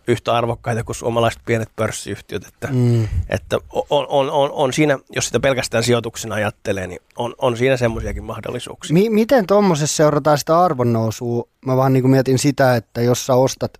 yhtä 0.08 0.34
arvokkaita 0.34 0.84
kuin 0.84 0.95
suomalaiset 0.95 1.41
pienet 1.45 1.69
pörssiyhtiöt. 1.76 2.45
Että, 2.47 2.67
mm. 2.71 3.08
että 3.30 3.58
on, 3.71 3.84
on, 3.89 4.30
on, 4.30 4.52
on, 4.52 4.74
siinä, 4.74 5.00
jos 5.10 5.26
sitä 5.26 5.39
pelkästään 5.39 5.84
sijoituksena 5.84 6.36
ajattelee, 6.36 6.88
niin 6.88 7.00
on, 7.15 7.36
on 7.38 7.58
siinä 7.58 7.78
semmoisiakin 7.78 8.24
mahdollisuuksia. 8.24 8.93
Mi- 8.93 9.10
miten 9.10 9.47
tuommoisessa 9.47 9.97
seurataan 9.97 10.38
sitä 10.38 10.60
arvonnousua? 10.60 11.47
Mä 11.65 11.78
vaan 11.78 11.93
niin 11.93 12.10
mietin 12.10 12.39
sitä, 12.39 12.76
että 12.76 13.02
jos 13.02 13.26
sä 13.26 13.36
ostat 13.36 13.78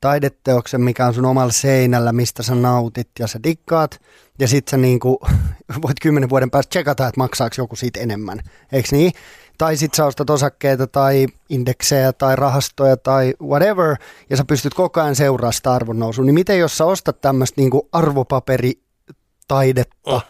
taideteoksen, 0.00 0.80
mikä 0.80 1.06
on 1.06 1.14
sun 1.14 1.24
omalla 1.24 1.52
seinällä, 1.52 2.12
mistä 2.12 2.42
sä 2.42 2.54
nautit 2.54 3.10
ja 3.18 3.26
sä 3.26 3.40
dikkaat, 3.42 4.00
ja 4.38 4.48
sit 4.48 4.68
sä 4.68 4.76
niin 4.76 5.00
kuin, 5.00 5.16
voit 5.82 6.00
kymmenen 6.02 6.30
vuoden 6.30 6.50
päästä 6.50 6.70
tsekata, 6.70 7.06
että 7.06 7.20
maksaako 7.20 7.54
joku 7.58 7.76
siitä 7.76 8.00
enemmän, 8.00 8.40
eikö 8.72 8.88
niin? 8.92 9.12
Tai 9.60 9.76
sit 9.76 9.94
sä 9.94 10.06
ostat 10.06 10.30
osakkeita 10.30 10.86
tai 10.86 11.26
indeksejä 11.48 12.12
tai 12.12 12.36
rahastoja 12.36 12.96
tai 12.96 13.34
whatever, 13.42 13.96
ja 14.30 14.36
sä 14.36 14.44
pystyt 14.44 14.74
koko 14.74 15.00
ajan 15.00 15.16
seuraamaan 15.16 15.52
sitä 15.52 15.72
arvonnousua, 15.72 16.24
niin 16.24 16.34
miten 16.34 16.58
jos 16.58 16.78
sä 16.78 16.84
ostat 16.84 17.20
tämmöistä 17.20 17.60
niinku 17.60 17.88
arvopaperitaidetta, 17.92 19.96
oh. 20.06 20.24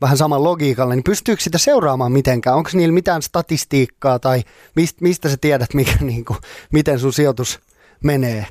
vähän 0.00 0.16
saman 0.16 0.44
logiikalla, 0.44 0.94
niin 0.94 1.04
pystyykö 1.04 1.42
sitä 1.42 1.58
seuraamaan 1.58 2.12
mitenkään? 2.12 2.56
Onko 2.56 2.70
niillä 2.72 2.94
mitään 2.94 3.22
statistiikkaa 3.22 4.18
tai 4.18 4.42
mistä, 4.76 4.98
mistä 5.02 5.28
sä 5.28 5.36
tiedät, 5.40 5.74
mikä, 5.74 5.96
niinku, 6.00 6.36
miten 6.72 6.98
sun 6.98 7.12
sijoitus 7.12 7.60
menee? 8.04 8.46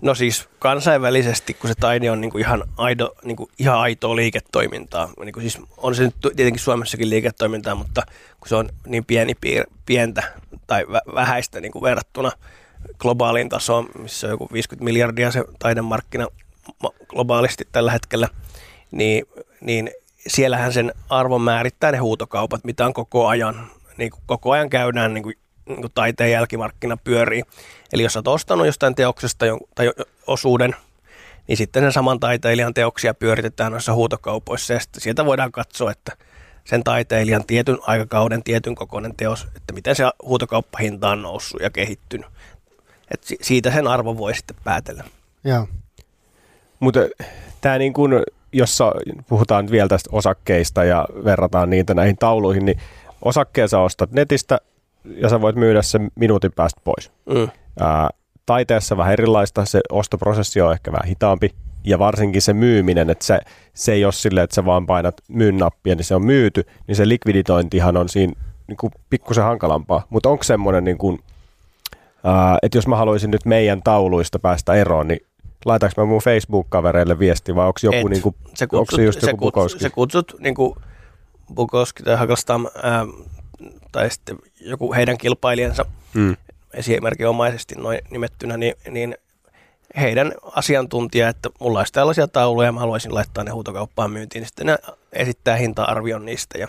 No 0.00 0.14
siis 0.14 0.48
kansainvälisesti, 0.58 1.54
kun 1.54 1.68
se 1.68 1.74
taide 1.80 2.10
on 2.10 2.20
niin 2.20 2.30
kuin 2.30 2.40
ihan, 2.40 2.64
aido, 2.76 3.14
niin 3.24 3.36
kuin 3.36 3.50
ihan 3.58 3.78
aitoa 3.78 4.16
liiketoimintaa. 4.16 5.12
Niin 5.24 5.32
kuin 5.32 5.42
siis 5.50 5.58
on 5.76 5.94
se 5.94 6.02
nyt 6.04 6.14
tietenkin 6.36 6.62
Suomessakin 6.62 7.10
liiketoimintaa, 7.10 7.74
mutta 7.74 8.02
kun 8.40 8.48
se 8.48 8.56
on 8.56 8.68
niin 8.86 9.04
pieni 9.04 9.34
piir, 9.34 9.64
pientä 9.86 10.22
tai 10.66 10.82
vä- 10.82 11.14
vähäistä 11.14 11.60
niin 11.60 11.72
kuin 11.72 11.82
verrattuna 11.82 12.32
globaaliin 12.98 13.48
tasoon, 13.48 13.88
missä 13.98 14.26
on 14.26 14.30
joku 14.30 14.48
50 14.52 14.84
miljardia 14.84 15.30
se 15.30 15.44
taidemarkkina 15.58 16.26
ma- 16.82 16.92
globaalisti 17.08 17.68
tällä 17.72 17.92
hetkellä, 17.92 18.28
niin, 18.90 19.26
niin 19.60 19.90
siellähän 20.26 20.72
sen 20.72 20.92
arvon 21.08 21.42
määrittää 21.42 21.92
ne 21.92 21.98
huutokaupat, 21.98 22.64
mitä 22.64 22.86
on 22.86 22.94
koko 22.94 23.28
ajan. 23.28 23.70
Niin 23.96 24.10
kuin 24.10 24.22
koko 24.26 24.50
ajan 24.50 24.70
käydään 24.70 25.14
niin 25.14 25.22
kuin, 25.22 25.34
niin 25.68 25.80
kuin 25.80 25.92
taiteen 25.94 26.32
jälkimarkkina 26.32 26.96
pyörii. 26.96 27.42
Eli 27.92 28.02
jos 28.02 28.16
olet 28.16 28.28
ostanut 28.28 28.66
jostain 28.66 28.94
teoksesta 28.94 29.46
jon- 29.46 29.68
tai 29.74 29.86
jo- 29.86 29.92
osuuden, 30.26 30.76
niin 31.48 31.56
sitten 31.56 31.82
sen 31.82 31.92
saman 31.92 32.20
taiteilijan 32.20 32.74
teoksia 32.74 33.14
pyöritetään 33.14 33.72
noissa 33.72 33.94
huutokaupoissa 33.94 34.72
ja 34.72 34.80
sitten 34.80 35.00
sieltä 35.00 35.24
voidaan 35.24 35.52
katsoa, 35.52 35.90
että 35.90 36.16
sen 36.64 36.84
taiteilijan 36.84 37.44
tietyn 37.46 37.78
aikakauden, 37.86 38.42
tietyn 38.42 38.74
kokoinen 38.74 39.16
teos, 39.16 39.46
että 39.56 39.72
miten 39.72 39.96
se 39.96 40.04
huutokauppahinta 40.22 41.10
on 41.10 41.22
noussut 41.22 41.60
ja 41.60 41.70
kehittynyt. 41.70 42.26
Et 43.10 43.24
si- 43.24 43.38
siitä 43.42 43.70
sen 43.70 43.86
arvo 43.86 44.16
voi 44.16 44.34
sitten 44.34 44.56
päätellä. 44.64 45.04
Joo. 45.44 45.68
Mutta 46.80 47.00
tämä 47.60 47.78
niin 47.78 47.92
kuin, 47.92 48.12
jos 48.52 48.78
puhutaan 49.28 49.70
vielä 49.70 49.88
tästä 49.88 50.10
osakkeista 50.12 50.84
ja 50.84 51.06
verrataan 51.24 51.70
niitä 51.70 51.94
näihin 51.94 52.16
tauluihin, 52.16 52.64
niin 52.64 52.80
osakkeen 53.22 53.68
sä 53.68 53.78
ostat 53.78 54.12
netistä 54.12 54.60
ja 55.16 55.28
sä 55.28 55.40
voit 55.40 55.56
myydä 55.56 55.82
sen 55.82 56.10
minuutin 56.14 56.52
päästä 56.52 56.80
pois. 56.84 57.12
Mm. 57.26 57.48
Ää, 57.80 58.10
taiteessa 58.46 58.96
vähän 58.96 59.12
erilaista, 59.12 59.64
se 59.64 59.80
ostoprosessi 59.92 60.60
on 60.60 60.72
ehkä 60.72 60.92
vähän 60.92 61.08
hitaampi 61.08 61.54
ja 61.84 61.98
varsinkin 61.98 62.42
se 62.42 62.52
myyminen, 62.52 63.10
että 63.10 63.24
se, 63.24 63.40
se 63.74 63.92
ei 63.92 64.04
ole 64.04 64.12
silleen, 64.12 64.44
että 64.44 64.54
sä 64.54 64.64
vaan 64.64 64.86
painat 64.86 65.14
myyn 65.28 65.56
nappia, 65.56 65.94
niin 65.94 66.04
se 66.04 66.14
on 66.14 66.24
myyty, 66.24 66.64
niin 66.86 66.96
se 66.96 67.08
likviditointihan 67.08 67.96
on 67.96 68.08
siinä 68.08 68.32
niin 68.66 68.76
kuin 68.76 68.92
pikkusen 69.10 69.44
hankalampaa. 69.44 70.06
Mutta 70.10 70.28
onko 70.28 70.44
semmoinen, 70.44 70.84
niin 70.84 70.98
kuin, 70.98 71.18
ää, 72.24 72.58
että 72.62 72.78
jos 72.78 72.86
mä 72.86 72.96
haluaisin 72.96 73.30
nyt 73.30 73.44
meidän 73.44 73.82
tauluista 73.82 74.38
päästä 74.38 74.74
eroon, 74.74 75.08
niin 75.08 75.20
laitaanko 75.64 76.00
mä 76.02 76.06
mun 76.06 76.20
Facebook-kavereille 76.20 77.18
viesti 77.18 77.54
vai 77.54 77.66
onko 77.66 77.80
joku, 77.82 77.96
Et. 77.96 78.04
niin 78.04 78.22
kuin, 78.22 78.34
se 78.54 78.64
onko 78.64 78.78
kutsut, 78.78 78.96
se 78.96 79.04
just 79.04 79.20
se 79.20 79.26
joku 79.26 79.36
kutsut, 79.36 79.54
Bukowski? 79.54 79.80
se 79.80 79.90
kutsut 79.90 80.34
niin 80.38 80.54
kuin 80.54 80.74
Bukowski 81.54 82.02
tai 82.02 82.16
Hagelstam 82.16 82.66
ää, 82.82 83.06
tai 83.92 84.10
sitten 84.10 84.38
joku 84.60 84.94
heidän 84.94 85.18
kilpailijansa 85.18 85.84
Mm. 86.14 86.36
esimerkinomaisesti 86.74 87.74
noin 87.74 88.00
nimettynä, 88.10 88.56
niin, 88.56 88.74
niin 88.90 89.16
heidän 89.96 90.32
asiantuntija, 90.42 91.28
että 91.28 91.50
mulla 91.60 91.78
olisi 91.78 91.92
tällaisia 91.92 92.28
tauluja 92.28 92.68
ja 92.68 92.72
mä 92.72 92.80
haluaisin 92.80 93.14
laittaa 93.14 93.44
ne 93.44 93.50
huutokauppaan 93.50 94.10
myyntiin, 94.10 94.40
niin 94.40 94.48
sitten 94.48 94.66
ne 94.66 94.78
esittää 95.12 95.56
hinta-arvion 95.56 96.24
niistä 96.24 96.58
ja, 96.58 96.68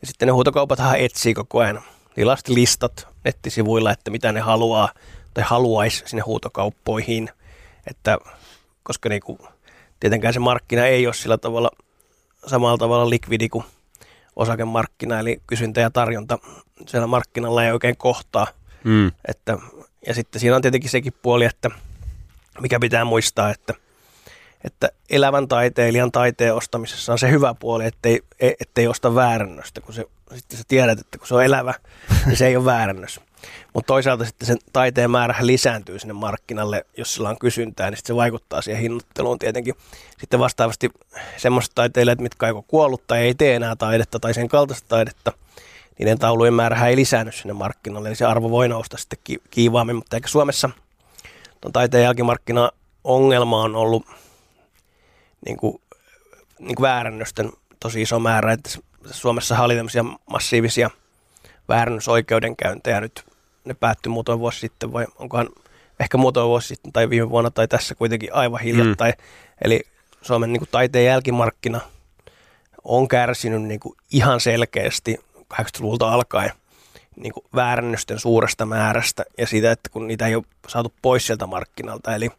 ja 0.00 0.06
sitten 0.06 0.26
ne 0.26 0.32
huutokaupathan 0.32 0.98
etsii 0.98 1.34
koko 1.34 1.58
ajan 1.58 1.82
tilastilistat 2.14 3.08
nettisivuilla, 3.24 3.90
että 3.92 4.10
mitä 4.10 4.32
ne 4.32 4.40
haluaa 4.40 4.92
tai 5.34 5.44
haluaisi 5.46 6.02
sinne 6.06 6.22
huutokauppoihin, 6.22 7.30
että 7.86 8.18
koska 8.82 9.08
niinku, 9.08 9.38
tietenkään 10.00 10.34
se 10.34 10.40
markkina 10.40 10.86
ei 10.86 11.06
ole 11.06 11.14
sillä 11.14 11.38
tavalla 11.38 11.70
samalla 12.46 12.78
tavalla 12.78 13.10
likvidi 13.10 13.48
kuin 13.48 13.64
osakemarkkina, 14.40 15.18
eli 15.18 15.40
kysyntä 15.46 15.80
ja 15.80 15.90
tarjonta 15.90 16.38
siellä 16.86 17.06
markkinalla 17.06 17.64
ei 17.64 17.72
oikein 17.72 17.96
kohtaa. 17.96 18.46
Mm. 18.84 19.12
Että, 19.28 19.58
ja 20.06 20.14
sitten 20.14 20.40
siinä 20.40 20.56
on 20.56 20.62
tietenkin 20.62 20.90
sekin 20.90 21.12
puoli, 21.22 21.44
että 21.44 21.70
mikä 22.60 22.80
pitää 22.80 23.04
muistaa, 23.04 23.50
että, 23.50 23.74
että 24.64 24.88
elävän 25.10 25.48
taiteilijan 25.48 26.12
taiteen 26.12 26.54
ostamisessa 26.54 27.12
on 27.12 27.18
se 27.18 27.30
hyvä 27.30 27.54
puoli, 27.54 27.86
ettei, 27.86 28.20
e- 28.40 28.52
ettei 28.60 28.88
osta 28.88 29.14
väärännöstä, 29.14 29.80
kun 29.80 29.94
se, 29.94 30.04
sitten 30.34 30.58
sä 30.58 30.64
tiedät, 30.68 31.00
että 31.00 31.18
kun 31.18 31.26
se 31.26 31.34
on 31.34 31.44
elävä, 31.44 31.74
niin 32.26 32.36
se 32.36 32.46
ei 32.46 32.56
ole 32.56 32.64
väärännös. 32.64 33.20
Mutta 33.74 33.86
toisaalta 33.86 34.24
sitten 34.24 34.46
sen 34.46 34.58
taiteen 34.72 35.10
määrä 35.10 35.34
lisääntyy 35.40 35.98
sinne 35.98 36.14
markkinalle, 36.14 36.86
jos 36.96 37.14
sillä 37.14 37.28
on 37.28 37.38
kysyntää, 37.38 37.90
niin 37.90 37.96
sitten 37.96 38.14
se 38.14 38.16
vaikuttaa 38.16 38.62
siihen 38.62 38.82
hinnoitteluun 38.82 39.38
tietenkin. 39.38 39.74
Sitten 40.18 40.40
vastaavasti 40.40 40.90
semmoiset 41.36 41.72
taiteilijat, 41.74 42.20
mitkä 42.20 42.48
joko 42.48 42.62
kuollut 42.62 43.06
tai 43.06 43.18
ei 43.18 43.34
tee 43.34 43.56
enää 43.56 43.76
taidetta 43.76 44.20
tai 44.20 44.34
sen 44.34 44.48
kaltaista 44.48 44.88
taidetta, 44.88 45.32
niiden 45.98 46.18
taulujen 46.18 46.54
määrä 46.54 46.86
ei 46.86 46.96
lisäänny 46.96 47.32
sinne 47.32 47.52
markkinalle, 47.52 48.08
eli 48.08 48.16
se 48.16 48.24
arvo 48.24 48.50
voi 48.50 48.68
nousta 48.68 48.96
sitten 48.96 49.18
ki- 49.24 49.42
kiivaammin, 49.50 49.96
mutta 49.96 50.16
eikä 50.16 50.28
Suomessa 50.28 50.70
tuon 51.60 51.72
taiteen 51.72 52.04
jälkimarkkina 52.04 52.70
ongelma 53.04 53.62
on 53.62 53.76
ollut 53.76 54.06
niin 55.46 55.56
kuin, 55.56 55.82
niin 56.58 56.74
kuin 56.74 56.82
väärännösten 56.82 57.52
tosi 57.80 58.02
iso 58.02 58.18
määrä, 58.18 58.52
että 58.52 58.70
Suomessa 59.10 59.62
oli 59.62 59.76
tämmöisiä 59.76 60.04
massiivisia 60.30 60.90
väärännösoikeudenkäyntejä 61.68 63.00
nyt, 63.00 63.24
ne 63.64 63.74
päättyi 63.74 64.10
muutama 64.10 64.38
vuosi 64.38 64.60
sitten 64.60 64.92
vai 64.92 65.06
onkohan 65.18 65.48
ehkä 66.00 66.18
muutama 66.18 66.48
vuosi 66.48 66.68
sitten 66.68 66.92
tai 66.92 67.10
viime 67.10 67.30
vuonna 67.30 67.50
tai 67.50 67.68
tässä 67.68 67.94
kuitenkin 67.94 68.34
aivan 68.34 68.60
hiljattain. 68.60 69.12
Mm. 69.18 69.24
Eli 69.64 69.82
Suomen 70.22 70.52
niin 70.52 70.60
kuin 70.60 70.68
taiteen 70.72 71.04
jälkimarkkina 71.04 71.80
on 72.84 73.08
kärsinyt 73.08 73.62
niin 73.62 73.80
kuin 73.80 73.96
ihan 74.12 74.40
selkeästi 74.40 75.20
80-luvulta 75.54 76.12
alkaen 76.12 76.50
niin 77.16 77.32
kuin 77.32 77.44
väärännösten 77.54 78.18
suuresta 78.18 78.66
määrästä 78.66 79.24
ja 79.38 79.46
siitä, 79.46 79.70
että 79.70 79.90
kun 79.90 80.06
niitä 80.06 80.26
ei 80.26 80.34
ole 80.34 80.44
saatu 80.68 80.92
pois 81.02 81.26
sieltä 81.26 81.46
markkinalta. 81.46 82.14
Eli 82.14 82.30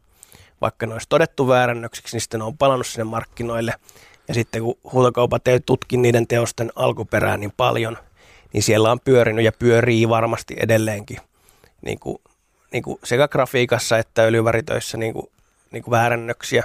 vaikka 0.61 0.85
ne 0.85 0.93
olisi 0.93 1.09
todettu 1.09 1.47
väärännöksiksi, 1.47 2.15
niin 2.15 2.21
sitten 2.21 2.39
ne 2.39 2.43
on 2.43 2.57
palannut 2.57 2.87
sinne 2.87 3.03
markkinoille. 3.03 3.73
Ja 4.27 4.33
sitten 4.33 4.61
kun 4.61 4.77
huutokaupat 4.93 5.47
ei 5.47 5.59
tutki 5.59 5.97
niiden 5.97 6.27
teosten 6.27 6.71
alkuperää 6.75 7.37
niin 7.37 7.53
paljon, 7.57 7.97
niin 8.53 8.63
siellä 8.63 8.91
on 8.91 8.99
pyörinyt 8.99 9.45
ja 9.45 9.51
pyörii 9.51 10.09
varmasti 10.09 10.55
edelleenkin 10.59 11.17
niin 11.81 11.99
kuin, 11.99 12.17
niin 12.71 12.83
kuin 12.83 12.99
sekä 13.03 13.27
grafiikassa 13.27 13.97
että 13.97 14.23
öljyväritöissä 14.23 14.97
niin 14.97 15.13
kuin, 15.13 15.31
niin 15.71 15.83
kuin 15.83 15.91
väärännöksiä 15.91 16.63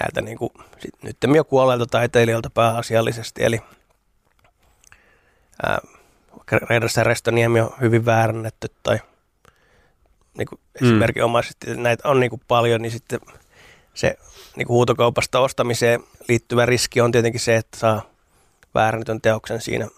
näiltä 0.00 0.20
niin 0.20 0.38
kuin, 0.38 0.52
sit, 0.78 0.94
nyt 1.02 1.16
jo 1.36 1.44
kuolleilta 1.44 1.86
taiteilijoilta 1.86 2.50
pääasiallisesti. 2.50 3.44
Eli 3.44 3.60
ää, 5.66 5.78
Restoniemi 7.02 7.60
on 7.60 7.70
hyvin 7.80 8.06
väärännetty 8.06 8.68
tai 8.82 8.98
niin 10.38 10.46
kuin 10.46 10.60
Mm. 10.80 10.86
esimerkinomaisesti 10.86 11.76
näitä 11.76 12.08
on 12.08 12.20
niin 12.20 12.30
kuin 12.30 12.42
paljon, 12.48 12.82
niin 12.82 12.92
sitten 12.92 13.20
se 13.94 14.18
niin 14.56 14.66
kuin 14.66 14.74
huutokaupasta 14.74 15.40
ostamiseen 15.40 16.00
liittyvä 16.28 16.66
riski 16.66 17.00
on 17.00 17.12
tietenkin 17.12 17.40
se, 17.40 17.56
että 17.56 17.78
saa 17.78 18.02
väärännetyn 18.74 19.20
teoksen 19.20 19.60
siinä 19.60 19.88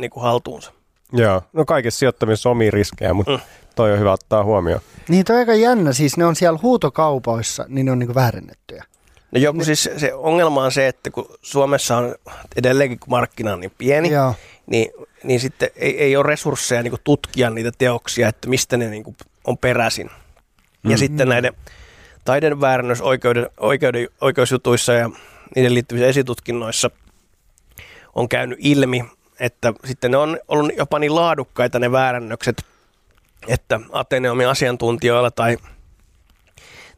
niin 0.00 0.10
kuin 0.10 0.22
haltuunsa. 0.22 0.72
Joo, 1.12 1.42
no 1.52 1.64
kaikessa 1.64 1.98
sijoittamisessa 1.98 2.48
on 2.48 2.52
omia 2.52 2.70
riskejä, 2.70 3.14
mutta 3.14 3.32
Mm. 3.32 3.40
toi 3.76 3.92
on 3.92 3.98
hyvä 3.98 4.12
ottaa 4.12 4.44
huomioon. 4.44 4.80
Niin 5.08 5.24
toi 5.24 5.34
on 5.36 5.40
aika 5.40 5.54
jännä, 5.54 5.92
siis 5.92 6.16
ne 6.16 6.24
on 6.26 6.36
siellä 6.36 6.58
huutokaupoissa, 6.62 7.64
niin 7.68 7.86
ne 7.86 7.92
on 7.92 7.98
niinku 7.98 8.14
väärennettyjä. 8.14 8.84
No 9.32 9.40
joku 9.40 9.64
siis 9.64 9.90
se 9.96 10.14
ongelma 10.14 10.64
on 10.64 10.72
se, 10.72 10.88
että 10.88 11.10
kun 11.10 11.28
Suomessa 11.42 11.96
on 11.96 12.14
edelleenkin 12.56 12.98
kun 12.98 13.10
markkina 13.10 13.52
on 13.52 13.60
niin 13.60 13.72
pieni, 13.78 14.10
Joo. 14.10 14.34
niin, 14.66 14.90
niin 15.24 15.40
sitten 15.40 15.70
ei, 15.76 15.98
ei 16.02 16.16
ole 16.16 16.26
resursseja 16.26 16.82
niin 16.82 16.94
tutkia 17.04 17.50
niitä 17.50 17.70
teoksia, 17.78 18.28
että 18.28 18.48
mistä 18.48 18.76
ne 18.76 18.88
niin 18.90 19.16
on 19.46 19.58
peräisin. 19.58 20.10
Ja 20.84 20.90
Mm. 20.90 20.96
sitten 20.96 21.28
näiden 21.28 21.52
taidenväärännösoikeuden 22.24 23.50
oikeuden, 23.60 24.08
oikeusjutuissa 24.20 24.92
ja 24.92 25.10
niiden 25.56 25.74
liittyvissä 25.74 26.06
esitutkinnoissa 26.08 26.90
on 28.14 28.28
käynyt 28.28 28.58
ilmi, 28.62 29.04
että 29.40 29.72
sitten 29.84 30.10
ne 30.10 30.16
on 30.16 30.38
ollut 30.48 30.72
jopa 30.76 30.98
niin 30.98 31.14
laadukkaita 31.14 31.78
ne 31.78 31.92
väärännökset, 31.92 32.64
että 33.48 33.80
Ateneumin 33.92 34.48
asiantuntijoilla 34.48 35.30
tai 35.30 35.56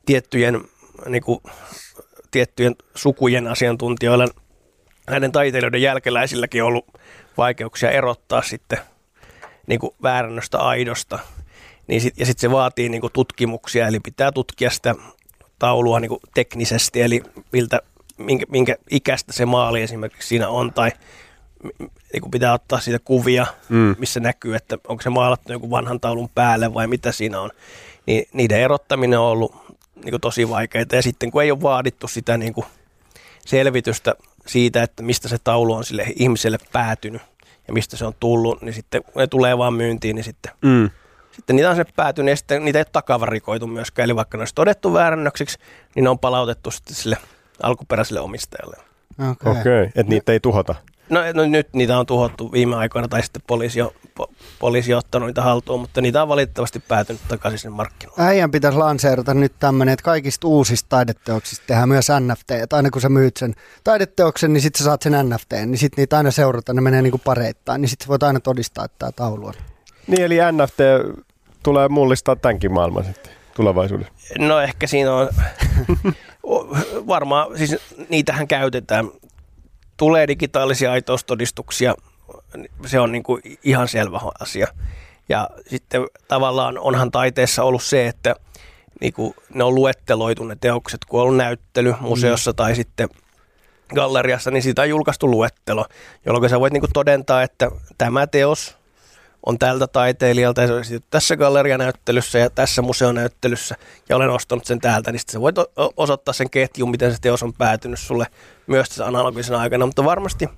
tiettyjen, 0.06 0.60
niin 1.06 1.22
kuin, 1.22 1.40
tiettyjen 2.30 2.76
sukujen 2.94 3.46
asiantuntijoilla 3.48 4.26
näiden 5.10 5.32
taiteilijoiden 5.32 5.82
jälkeläisilläkin 5.82 6.62
on 6.62 6.68
ollut 6.68 6.86
vaikeuksia 7.36 7.90
erottaa 7.90 8.42
sitten 8.42 8.78
niin 9.66 9.80
kuin 9.80 9.94
väärännöstä 10.02 10.58
aidosta. 10.58 11.18
Niin 11.86 12.00
sit, 12.00 12.18
ja 12.18 12.26
sitten 12.26 12.40
se 12.40 12.50
vaatii 12.50 12.88
niin 12.88 13.00
kuin 13.00 13.12
tutkimuksia, 13.12 13.86
eli 13.86 14.00
pitää 14.00 14.32
tutkia 14.32 14.70
sitä 14.70 14.94
taulua 15.58 16.00
niin 16.00 16.08
kuin 16.08 16.20
teknisesti, 16.34 17.02
eli 17.02 17.22
miltä, 17.52 17.80
minkä, 18.18 18.46
minkä 18.48 18.76
ikäistä 18.90 19.32
se 19.32 19.46
maali 19.46 19.82
esimerkiksi 19.82 20.28
siinä 20.28 20.48
on, 20.48 20.72
tai 20.72 20.90
niin 22.12 22.20
kuin 22.22 22.30
pitää 22.30 22.52
ottaa 22.52 22.80
siitä 22.80 22.98
kuvia, 23.04 23.46
Mm. 23.68 23.94
missä 23.98 24.20
näkyy, 24.20 24.54
että 24.56 24.78
onko 24.88 25.02
se 25.02 25.10
maalattu 25.10 25.52
joku 25.52 25.70
vanhan 25.70 26.00
taulun 26.00 26.28
päälle 26.34 26.74
vai 26.74 26.86
mitä 26.86 27.12
siinä 27.12 27.40
on. 27.40 27.50
Niin 28.06 28.24
niiden 28.32 28.60
erottaminen 28.60 29.18
on 29.18 29.26
ollut 29.26 29.54
niin 29.94 30.10
kuin 30.10 30.20
tosi 30.20 30.48
vaikeaa, 30.48 30.84
ja 30.92 31.02
sitten 31.02 31.30
kun 31.30 31.42
ei 31.42 31.50
ole 31.50 31.62
vaadittu 31.62 32.08
sitä 32.08 32.36
niin 32.36 32.52
kuin 32.54 32.66
selvitystä 33.46 34.14
siitä, 34.46 34.82
että 34.82 35.02
mistä 35.02 35.28
se 35.28 35.36
taulu 35.44 35.72
on 35.74 35.84
sille 35.84 36.06
ihmiselle 36.16 36.58
päätynyt 36.72 37.22
ja 37.68 37.72
mistä 37.74 37.96
se 37.96 38.04
on 38.04 38.14
tullut, 38.20 38.62
niin 38.62 38.74
sitten 38.74 39.02
kun 39.04 39.12
ne 39.20 39.26
tulee 39.26 39.58
vaan 39.58 39.74
myyntiin, 39.74 40.16
niin 40.16 40.24
sitten 40.24 40.52
Mm. 40.62 40.90
sitten 41.32 41.56
niitä 41.56 41.70
on 41.70 41.76
se 41.76 41.84
päätynyt 41.96 42.30
ja 42.32 42.36
sitten 42.36 42.64
niitä 42.64 42.78
ei 42.78 42.80
ole 42.80 42.86
takavarikoitu 42.92 43.66
myöskään. 43.66 44.04
Eli 44.04 44.16
vaikka 44.16 44.38
ne 44.38 44.40
olisi 44.42 44.54
todettu 44.54 44.92
väärännöksiksi, 44.92 45.58
niin 45.94 46.04
ne 46.04 46.10
on 46.10 46.18
palautettu 46.18 46.70
sitten 46.70 46.94
sille 46.94 47.16
alkuperäiselle 47.62 48.20
omistajalle. 48.20 48.76
Okei. 49.30 49.60
Okei, 49.60 49.84
että 49.84 50.02
niitä 50.10 50.32
ei 50.32 50.40
tuhota. 50.40 50.74
No, 51.12 51.20
no 51.34 51.46
nyt 51.46 51.68
niitä 51.72 51.98
on 51.98 52.06
tuhottu 52.06 52.52
viime 52.52 52.76
aikoina 52.76 53.08
tai 53.08 53.22
sitten 53.22 53.42
poliisi, 53.46 53.82
on, 53.82 53.90
po, 54.14 54.30
poliisi 54.58 54.94
on 54.94 54.98
ottanut 54.98 55.26
niitä 55.26 55.42
haltuun, 55.42 55.80
mutta 55.80 56.00
niitä 56.00 56.22
on 56.22 56.28
valitettavasti 56.28 56.80
päätynyt 56.80 57.22
takaisin 57.28 57.58
sinne 57.58 57.76
markkinoille. 57.76 58.24
Äijän 58.24 58.50
pitäisi 58.50 58.78
lanseerata 58.78 59.34
nyt 59.34 59.52
tämmöinen, 59.58 59.92
että 59.92 60.02
kaikista 60.02 60.48
uusista 60.48 60.88
taideteoksista 60.88 61.64
tehdään 61.66 61.88
myös 61.88 62.08
NFT. 62.20 62.50
Että 62.50 62.76
aina 62.76 62.90
kun 62.90 63.02
sä 63.02 63.08
myyt 63.08 63.36
sen 63.36 63.54
taideteoksen, 63.84 64.52
niin 64.52 64.60
sitten 64.60 64.78
sä 64.78 64.84
saat 64.84 65.02
sen 65.02 65.28
NFT, 65.28 65.52
niin 65.66 65.78
sitten 65.78 66.02
niitä 66.02 66.16
aina 66.16 66.30
seurata, 66.30 66.72
ne 66.72 66.80
menee 66.80 67.02
niinku 67.02 67.18
pareittain, 67.18 67.80
niin 67.80 67.88
sitten 67.88 68.08
voit 68.08 68.22
aina 68.22 68.40
todistaa, 68.40 68.84
että 68.84 68.96
tämä 68.98 69.12
taulu 69.12 69.46
on. 69.46 69.54
Niin, 70.06 70.22
eli 70.22 70.36
NFT 70.52 70.78
tulee 71.62 71.88
mullistaa 71.88 72.36
tämänkin 72.36 72.72
maailman 72.72 73.04
sitten 73.04 73.32
tulevaisuudessa. 73.56 74.12
No 74.38 74.60
ehkä 74.60 74.86
siinä 74.86 75.14
on, 75.14 75.28
varmaan, 77.06 77.58
siis 77.58 77.76
niitähän 78.08 78.48
käytetään. 78.48 79.10
Tulee 79.96 80.28
digitaalisia 80.28 80.92
aitoustodistuksia, 80.92 81.94
se 82.86 83.00
on 83.00 83.12
niin 83.12 83.22
kuin 83.22 83.42
ihan 83.64 83.88
selvä 83.88 84.20
asia. 84.40 84.66
Ja 85.28 85.50
sitten 85.66 86.06
tavallaan 86.28 86.78
onhan 86.78 87.10
taiteessa 87.10 87.62
ollut 87.62 87.82
se, 87.82 88.06
että 88.06 88.36
niin 89.00 89.12
kuin 89.12 89.34
ne 89.54 89.64
on 89.64 89.74
luetteloitu 89.74 90.44
ne 90.44 90.56
teokset, 90.60 91.04
kun 91.04 91.20
on 91.20 91.24
ollut 91.26 91.36
näyttely 91.36 91.94
museossa 92.00 92.52
tai 92.52 92.74
sitten 92.74 93.08
galleriassa, 93.94 94.50
niin 94.50 94.62
siitä 94.62 94.82
on 94.82 94.88
julkaistu 94.88 95.30
luettelo, 95.30 95.86
jolloin 96.26 96.50
sä 96.50 96.60
voit 96.60 96.72
niin 96.72 96.80
kuin 96.80 96.92
todentaa, 96.92 97.42
että 97.42 97.70
tämä 97.98 98.26
teos 98.26 98.81
on 99.46 99.58
tältä 99.58 99.86
taiteilijalta 99.86 100.60
ja 100.60 100.66
se 100.66 100.72
on 100.72 100.80
esitetty 100.80 101.06
tässä 101.10 101.36
gallerianäyttelyssä 101.36 102.38
ja 102.38 102.50
tässä 102.50 102.82
museonäyttelyssä 102.82 103.74
ja 104.08 104.16
olen 104.16 104.30
ostanut 104.30 104.64
sen 104.64 104.80
täältä, 104.80 105.12
niin 105.12 105.20
sitten 105.20 105.32
sä 105.32 105.40
voit 105.40 105.56
osoittaa 105.96 106.34
sen 106.34 106.50
ketjun, 106.50 106.90
miten 106.90 107.12
se 107.12 107.18
teos 107.20 107.42
on 107.42 107.52
päätynyt 107.52 107.98
sulle 107.98 108.26
myös 108.66 108.88
tässä 108.88 109.06
analogisena 109.06 109.60
aikana, 109.60 109.86
mutta 109.86 110.04
varmasti, 110.04 110.48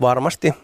varmasti 0.00 0.54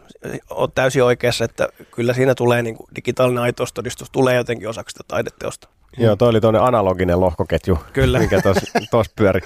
oot 0.51 0.75
täysin 0.75 1.05
oikeassa, 1.05 1.45
että 1.45 1.69
kyllä 1.95 2.13
siinä 2.13 2.35
tulee 2.35 2.63
niin 2.63 2.77
kuin 2.77 2.87
digitaalinen 2.97 3.43
aitoustodistus 3.43 4.11
tulee 4.11 4.37
jotenkin 4.37 4.69
osaksi 4.69 4.93
sitä 4.93 5.05
taideteosta. 5.09 5.69
Joo, 5.99 6.17
toi 6.17 6.29
oli 6.29 6.41
tuonne 6.41 6.61
analoginen 6.61 7.21
lohkoketju, 7.21 7.79
Kyllä. 7.93 8.19
mikä 8.19 8.41
tuossa 8.91 9.13
pyöri. 9.17 9.41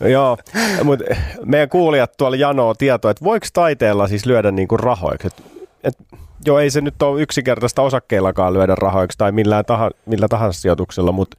Joo, 0.00 0.38
mutta 0.84 1.04
meidän 1.44 1.68
kuulijat 1.68 2.16
tuolla 2.16 2.36
janoo 2.36 2.74
tietoa, 2.74 3.10
että 3.10 3.24
voiko 3.24 3.46
taiteella 3.52 4.08
siis 4.08 4.26
lyödä 4.26 4.50
niinku 4.50 4.76
rahoiksi? 4.76 5.28
Et, 5.84 5.94
joo, 6.44 6.58
ei 6.58 6.70
se 6.70 6.80
nyt 6.80 7.02
ole 7.02 7.22
yksinkertaista 7.22 7.82
osakkeillakaan 7.82 8.54
lyödä 8.54 8.74
rahoiksi 8.74 9.18
tai 9.18 9.32
millään 9.32 9.64
taha, 9.64 9.90
millä 10.06 10.28
tahansa 10.28 10.60
sijoituksella, 10.60 11.12
mutta 11.12 11.36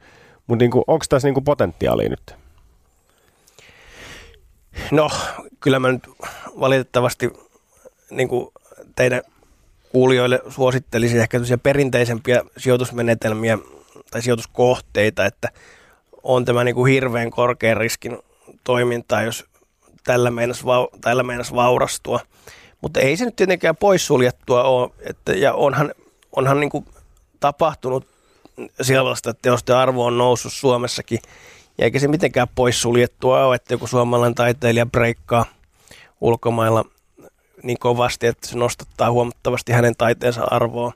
mut 0.47 0.59
niinku, 0.59 0.83
onko 0.87 1.05
tässä 1.09 1.27
niinku 1.27 1.41
potentiaalia 1.41 2.09
nyt? 2.09 2.35
No, 4.91 5.09
kyllä 5.59 5.79
mä 5.79 5.91
nyt 5.91 6.09
valitettavasti 6.59 7.33
niin 8.11 8.29
teidän 8.95 9.21
kuulijoille 9.91 10.41
suosittelisin 10.49 11.21
ehkä 11.21 11.39
perinteisempiä 11.63 12.43
sijoitusmenetelmiä 12.57 13.57
tai 14.11 14.21
sijoituskohteita, 14.21 15.25
että 15.25 15.49
on 16.23 16.45
tämä 16.45 16.63
niin 16.63 16.85
hirveän 16.85 17.29
korkean 17.29 17.77
riskin 17.77 18.17
toimintaa, 18.63 19.21
jos 19.21 19.45
tällä 20.03 20.31
meinas, 20.31 20.63
tällä 21.01 21.23
meinas 21.23 21.55
vaurastua. 21.55 22.19
Mutta 22.81 22.99
ei 22.99 23.17
se 23.17 23.25
nyt 23.25 23.35
tietenkään 23.35 23.75
poissuljettua 23.75 24.63
ole, 24.63 24.89
että, 24.99 25.31
ja 25.31 25.53
onhan, 25.53 25.93
onhan 26.35 26.59
niin 26.59 26.69
kuin 26.69 26.85
tapahtunut 27.39 28.07
sellaista, 28.81 29.29
että 29.29 29.41
teosten 29.41 29.75
arvo 29.75 30.05
on 30.05 30.17
noussut 30.17 30.53
Suomessakin, 30.53 31.19
ja 31.77 31.85
eikä 31.85 31.99
se 31.99 32.07
mitenkään 32.07 32.47
poissuljettua 32.55 33.45
ole, 33.45 33.55
että 33.55 33.73
joku 33.73 33.87
suomalainen 33.87 34.35
taiteilija 34.35 34.85
breikkaa 34.85 35.45
ulkomailla 36.21 36.85
niin 37.63 37.79
kovasti, 37.79 38.27
että 38.27 38.47
se 38.47 38.57
nostattaa 38.57 39.11
huomattavasti 39.11 39.71
hänen 39.71 39.95
taiteensa 39.97 40.43
arvoa. 40.43 40.93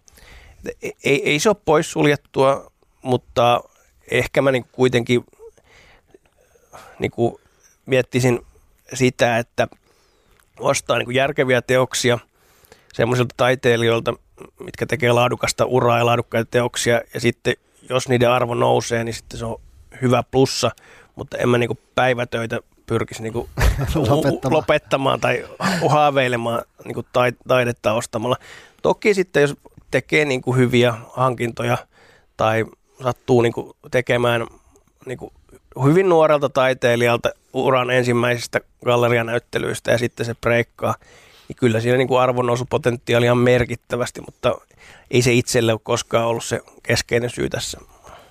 Et 0.65 0.77
Ei, 1.03 1.29
ei 1.29 1.39
se 1.39 1.49
ole 1.49 1.57
poissuljettua, 1.65 2.71
mutta 3.01 3.63
ehkä 4.11 4.41
mä 4.41 4.51
niin 4.51 4.65
kuitenkin 4.71 5.25
niin 6.99 7.11
kuin 7.11 7.35
miettisin 7.85 8.45
sitä, 8.93 9.37
että 9.37 9.67
ostaa 10.61 10.97
niin 10.97 11.05
kuin 11.05 11.15
järkeviä 11.15 11.61
teoksia 11.61 12.19
semmoisilta 12.93 13.35
taiteilijoilta, 13.37 14.13
mitkä 14.59 14.85
tekee 14.85 15.11
laadukasta 15.11 15.65
uraa 15.65 15.97
ja 15.97 16.05
laadukkaita 16.05 16.51
teoksia, 16.51 17.01
ja 17.13 17.19
sitten 17.19 17.53
jos 17.89 18.09
niiden 18.09 18.29
arvo 18.29 18.55
nousee, 18.55 19.03
niin 19.03 19.13
sitten 19.13 19.39
se 19.39 19.45
on 19.45 19.61
hyvä 20.01 20.23
plussa, 20.31 20.71
mutta 21.15 21.37
en 21.37 21.49
mä 21.49 21.57
niin 21.57 21.67
kuin 21.67 21.79
päivätöitä 21.95 22.59
pyrkisi 22.85 23.23
niin 23.23 23.33
kuin 23.33 23.49
Lopettamaan. 23.95 24.53
lopettamaan 24.53 25.19
tai 25.19 25.45
haaveilemaan 25.89 26.61
niin 26.85 26.93
kuin 26.93 27.07
taidetta 27.47 27.93
ostamalla. 27.93 28.35
Toki 28.81 29.13
sitten, 29.13 29.41
jos 29.41 29.55
tekee 29.91 30.25
niin 30.25 30.41
kuin 30.41 30.57
hyviä 30.57 30.93
hankintoja 31.13 31.77
tai 32.37 32.65
sattuu 33.03 33.41
niin 33.41 33.53
kuin 33.53 33.71
tekemään 33.91 34.47
niin 35.05 35.17
kuin 35.17 35.33
hyvin 35.83 36.09
nuorelta 36.09 36.49
taiteilijalta 36.49 37.29
uran 37.53 37.91
ensimmäisistä 37.91 38.61
gallerianäyttelyistä 38.85 39.91
ja 39.91 39.97
sitten 39.97 40.25
se 40.25 40.35
breikkaa, 40.35 40.95
niin 41.47 41.55
kyllä 41.55 41.79
siinä 41.79 41.97
niin 41.97 42.07
kuin 42.07 42.21
arvonnousupotentiaali 42.21 43.29
on 43.29 43.37
merkittävästi, 43.37 44.21
mutta 44.21 44.55
ei 45.11 45.21
se 45.21 45.33
itselle 45.33 45.71
ole 45.71 45.79
koskaan 45.83 46.27
ollut 46.27 46.43
se 46.43 46.61
keskeinen 46.83 47.29
syy 47.29 47.49
tässä. 47.49 47.79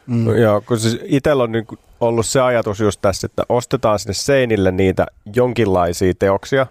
Mm. 0.07 0.25
No, 0.25 0.35
joo, 0.35 0.61
kun 0.61 0.79
siis 0.79 0.99
itsellä 1.05 1.43
on 1.43 1.53
niinku 1.53 1.79
ollut 2.01 2.27
se 2.27 2.41
ajatus 2.41 2.81
just 2.81 3.01
tässä, 3.03 3.27
että 3.27 3.43
ostetaan 3.49 3.99
sinne 3.99 4.15
seinille 4.15 4.73
niitä 4.73 5.07
jonkinlaisia 5.35 6.13
teoksia, 6.19 6.67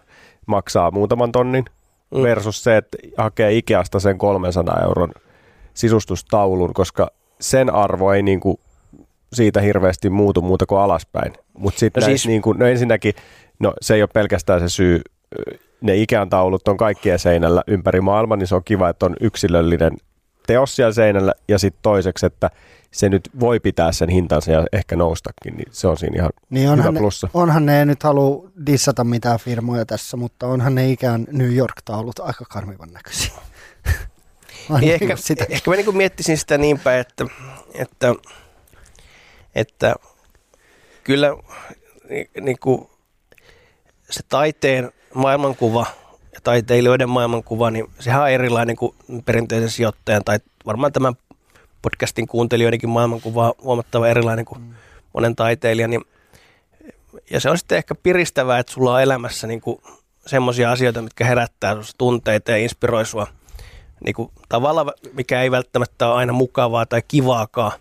maksaa 0.45 0.91
muutaman 0.91 1.31
tonnin, 1.31 1.65
mm. 2.11 2.21
versus 2.21 2.63
se, 2.63 2.77
että 2.77 2.97
hakee 3.17 3.57
Ikeasta 3.57 3.99
sen 3.99 4.17
300 4.17 4.79
euron 4.83 5.11
sisustustaulun, 5.73 6.73
koska 6.73 7.11
sen 7.39 7.73
arvo 7.73 8.13
ei 8.13 8.23
niinku 8.23 8.59
siitä 9.33 9.61
hirveästi 9.61 10.09
muutu 10.09 10.41
muuta 10.41 10.65
kuin 10.65 10.79
alaspäin. 10.81 11.33
Mutta 11.57 11.79
sitten 11.79 12.01
No 12.01 12.05
siis- 12.05 12.27
niinku, 12.27 12.53
no 12.53 12.65
ensinnäkin, 12.65 13.13
no 13.59 13.73
se 13.81 13.93
ei 13.95 14.01
ole 14.01 14.09
pelkästään 14.13 14.59
se 14.59 14.69
syy, 14.69 15.01
ne 15.81 15.95
Ikean 15.95 16.29
taulut 16.29 16.67
on 16.67 16.77
kaikkien 16.77 17.19
seinällä 17.19 17.63
ympäri 17.67 18.01
maailman, 18.01 18.39
niin 18.39 18.47
se 18.47 18.55
on 18.55 18.63
kiva, 18.63 18.89
että 18.89 19.05
on 19.05 19.15
yksilöllinen 19.21 19.91
teos 20.47 20.75
siellä 20.75 20.93
seinällä, 20.93 21.33
ja 21.47 21.59
sitten 21.59 21.79
toiseksi, 21.81 22.25
että 22.25 22.49
se 22.91 23.09
nyt 23.09 23.29
voi 23.39 23.59
pitää 23.59 23.91
sen 23.91 24.09
hintansa 24.09 24.51
ja 24.51 24.65
ehkä 24.73 24.95
noustakin, 24.95 25.57
niin 25.57 25.67
se 25.71 25.87
on 25.87 25.97
siinä 25.97 26.15
ihan 26.17 26.29
Niin 26.49 26.63
hyvä 26.63 26.73
onhan 26.73 26.93
ne, 26.93 26.99
plussa. 26.99 27.29
onhan 27.33 27.65
ne 27.65 27.79
ei 27.79 27.85
nyt 27.85 28.03
halua 28.03 28.49
dissata 28.65 29.03
mitään 29.03 29.39
firmoja 29.39 29.85
tässä, 29.85 30.17
mutta 30.17 30.47
onhan 30.47 30.75
ne 30.75 30.89
ikään 30.91 31.27
New 31.31 31.53
York-taulut 31.55 32.19
aika 32.19 32.45
karmivan 32.49 32.89
näköisiä. 32.93 33.33
Niin 34.79 34.93
ehkä, 34.93 35.15
sitä. 35.15 35.45
ehkä 35.49 35.71
mä 35.71 35.75
niin 35.77 35.97
miettisin 35.97 36.37
sitä 36.37 36.57
niin 36.57 36.79
päin, 36.79 36.99
että, 36.99 37.25
että, 37.73 38.15
että 39.55 39.95
kyllä 41.03 41.35
ni, 42.09 42.29
niin 42.41 42.59
kuin 42.59 42.89
se 44.09 44.23
taiteen 44.29 44.91
maailmankuva 45.13 45.85
ja 46.33 46.39
taiteilijoiden 46.43 47.09
maailmankuva, 47.09 47.71
niin 47.71 47.85
sehän 47.99 48.21
on 48.21 48.29
erilainen 48.29 48.75
kuin 48.75 48.95
perinteisen 49.25 49.69
sijoittajan 49.69 50.23
tai 50.23 50.39
varmaan 50.65 50.93
tämän 50.93 51.13
podcastin 51.81 52.27
kuuntelijoidenkin 52.27 52.89
maailmankuva 52.89 53.47
on 53.47 53.53
huomattavan 53.63 54.09
erilainen 54.09 54.45
kuin 54.45 54.75
monen 55.13 55.35
taiteilijan. 55.35 55.89
Niin, 55.89 56.05
ja 57.31 57.39
se 57.39 57.49
on 57.49 57.57
sitten 57.57 57.77
ehkä 57.77 57.95
piristävää, 57.95 58.59
että 58.59 58.73
sulla 58.73 58.93
on 58.93 59.01
elämässä 59.01 59.47
niin 59.47 59.61
semmoisia 60.25 60.71
asioita, 60.71 61.01
mitkä 61.01 61.25
herättää 61.25 61.77
tunteita 61.97 62.51
ja 62.51 62.57
inspiroi 62.57 63.05
sua 63.05 63.27
niin 64.05 64.15
kuin, 64.15 64.31
tavalla, 64.49 64.93
mikä 65.13 65.41
ei 65.41 65.51
välttämättä 65.51 66.07
ole 66.07 66.15
aina 66.15 66.33
mukavaa 66.33 66.85
tai 66.85 67.01
kivaakaan, 67.07 67.71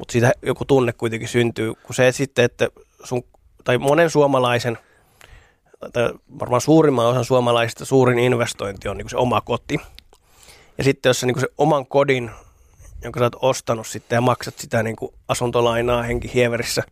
mutta 0.00 0.12
siitä 0.12 0.32
joku 0.42 0.64
tunne 0.64 0.92
kuitenkin 0.92 1.28
syntyy, 1.28 1.74
kun 1.74 1.94
se 1.94 2.12
sitten, 2.12 2.44
että 2.44 2.68
sun, 3.04 3.22
tai 3.64 3.78
monen 3.78 4.10
suomalaisen, 4.10 4.78
tai 5.92 6.10
varmaan 6.38 6.60
suurimman 6.60 7.06
osan 7.06 7.24
suomalaisista 7.24 7.84
suurin 7.84 8.18
investointi 8.18 8.88
on 8.88 8.98
niin 8.98 9.10
se 9.10 9.16
oma 9.16 9.40
koti. 9.40 9.80
Ja 10.78 10.84
sitten 10.84 11.10
jos 11.10 11.20
sä 11.20 11.26
niin 11.26 11.40
se 11.40 11.48
oman 11.58 11.86
kodin, 11.86 12.30
jonka 13.02 13.20
sä 13.20 13.24
oot 13.24 13.36
ostanut 13.42 13.86
sitten 13.86 14.16
ja 14.16 14.20
maksat 14.20 14.58
sitä 14.58 14.82
niin 14.82 14.96
asuntolainaa 15.28 16.02
henkihieverissä 16.02 16.82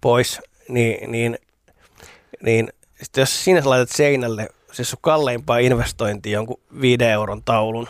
pois, 0.00 0.40
niin, 0.68 1.12
niin, 1.12 1.38
niin 2.42 2.72
sitten 3.02 3.22
jos 3.22 3.44
siinä 3.44 3.60
sä 3.60 3.70
laitat 3.70 3.90
seinälle 3.90 4.48
siis 4.72 4.90
sun 4.90 4.98
kalleimpaa 5.02 5.58
investointia 5.58 6.32
jonkun 6.32 6.60
5 6.80 7.04
euron 7.04 7.42
taulun, 7.44 7.88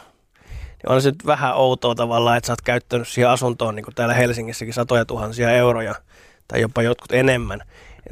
niin 0.83 0.93
on 0.93 1.03
se 1.03 1.11
nyt 1.11 1.27
vähän 1.27 1.57
outoa 1.57 1.95
tavallaan, 1.95 2.37
että 2.37 2.47
sä 2.47 2.53
oot 2.53 2.61
käyttänyt 2.61 3.09
siihen 3.09 3.31
asuntoon 3.31 3.75
niin 3.75 3.85
kuin 3.85 3.95
täällä 3.95 4.15
Helsingissäkin 4.15 4.75
satoja 4.75 5.05
tuhansia 5.05 5.51
euroja 5.51 5.95
tai 6.49 6.61
jopa 6.61 6.83
jotkut 6.83 7.13
enemmän, 7.13 7.61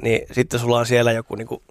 niin 0.02 0.26
sitten 0.32 0.60
sulla 0.60 0.78
on 0.78 0.86
siellä 0.86 1.12
joku 1.12 1.34
niin 1.34 1.48
kuin, 1.48 1.62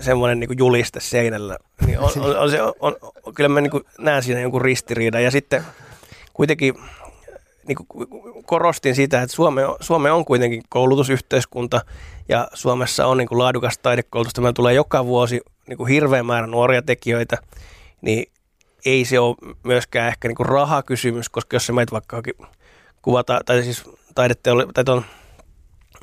semmoinen 0.00 0.40
niin 0.40 0.58
juliste 0.58 1.00
seinällä, 1.00 1.58
niin 1.86 1.98
on, 1.98 2.10
on, 2.20 2.38
on 2.38 2.50
se, 2.50 2.62
on, 2.62 2.72
on, 2.80 2.96
kyllä 3.34 3.48
mä 3.48 3.60
niin 3.60 3.70
kuin 3.70 3.84
näen 3.98 4.22
siinä 4.22 4.40
jonkun 4.40 4.62
ristiriidan. 4.62 5.24
Ja 5.24 5.30
sitten 5.30 5.64
kuitenkin 6.32 6.74
niin 7.66 7.76
kuin 7.76 8.08
korostin 8.46 8.94
sitä, 8.94 9.22
että 9.22 9.36
Suome 9.36 9.62
Suome 9.80 10.10
on 10.10 10.24
kuitenkin 10.24 10.62
koulutusyhteiskunta 10.68 11.80
ja 12.28 12.48
Suomessa 12.54 13.06
on 13.06 13.18
niin 13.18 13.28
kuin 13.28 13.38
laadukas 13.38 13.78
taidekoulutusta. 13.78 14.40
Meillä 14.40 14.52
tulee 14.52 14.74
joka 14.74 15.06
vuosi 15.06 15.40
niin 15.66 15.76
kuin 15.76 15.88
hirveä 15.88 16.22
määrä 16.22 16.46
nuoria 16.46 16.82
tekijöitä, 16.82 17.38
niin 18.00 18.26
ei 18.84 19.04
se 19.04 19.18
ole 19.18 19.36
myöskään 19.62 20.08
ehkä 20.08 20.28
niin 20.28 20.36
kuin 20.36 20.46
rahakysymys, 20.46 21.28
koska 21.28 21.56
jos 21.56 21.66
se 21.66 21.72
meitä 21.72 21.92
vaikka 21.92 22.22
kuvata, 23.02 23.40
tai 23.46 23.62
siis 23.62 23.84
taideteoli, 24.14 24.66
tai 24.74 24.84
ton, 24.84 25.04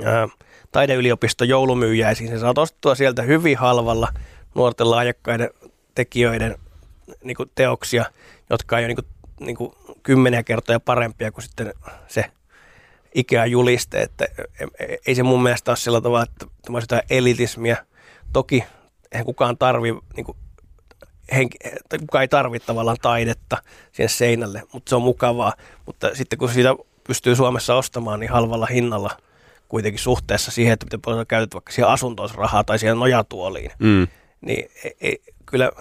ää, 0.05 0.27
taideyliopiston 0.71 1.49
joulumyyjäisiin, 1.49 2.29
se 2.29 2.39
saa 2.39 2.53
ostettua 2.57 2.95
sieltä 2.95 3.21
hyvin 3.21 3.57
halvalla 3.57 4.07
nuorten 4.55 4.91
lahjakkaiden 4.91 5.49
tekijöiden 5.95 6.55
niin 7.23 7.35
kuin 7.35 7.51
teoksia, 7.55 8.05
jotka 8.49 8.77
ei 8.77 8.85
ole 8.85 8.87
niin 8.87 8.95
kuin, 8.95 9.07
niin 9.39 9.55
kuin 9.55 9.73
kymmeniä 10.03 10.43
kertoja 10.43 10.79
parempia 10.79 11.31
kuin 11.31 11.43
sitten 11.43 11.73
se 12.07 12.25
Ikea-juliste, 13.15 14.01
että 14.01 14.25
ei 15.07 15.15
se 15.15 15.23
mun 15.23 15.43
mielestä 15.43 15.71
ole 15.71 15.77
sillä 15.77 16.01
tavalla, 16.01 16.23
että 16.23 16.45
tämä 16.61 16.75
olisi 16.75 16.83
jotain 16.83 17.01
elitismiä. 17.09 17.85
Toki 18.33 18.63
eihän 19.11 19.25
kukaan 19.25 19.57
tarvi, 19.57 19.91
niin 19.91 20.25
henki, 21.35 21.57
kukaan 21.99 22.21
ei 22.21 22.27
tarvitse 22.27 22.67
tavallaan 22.67 22.97
taidetta 23.01 23.57
siihen 23.91 24.09
seinälle, 24.09 24.63
mutta 24.73 24.89
se 24.89 24.95
on 24.95 25.01
mukavaa. 25.01 25.53
Mutta 25.85 26.09
sitten 26.13 26.39
kun 26.39 26.49
siitä 26.49 26.75
pystyy 27.07 27.35
Suomessa 27.35 27.75
ostamaan 27.75 28.19
niin 28.19 28.31
halvalla 28.31 28.65
hinnalla 28.65 29.17
kuitenkin 29.67 29.99
suhteessa 29.99 30.51
siihen, 30.51 30.73
että 30.73 30.85
miten 30.85 31.01
paljon 31.01 31.27
käytät 31.27 31.53
vaikka 31.53 31.71
siihen 31.71 31.89
asuntoon 31.89 32.29
rahaa 32.35 32.63
tai 32.63 32.79
siihen 32.79 32.99
nojatuoliin, 32.99 33.71
mm. 33.79 34.07
niin 34.41 34.71
ei, 34.83 34.95
ei, 35.01 35.21
kyllä, 35.45 35.71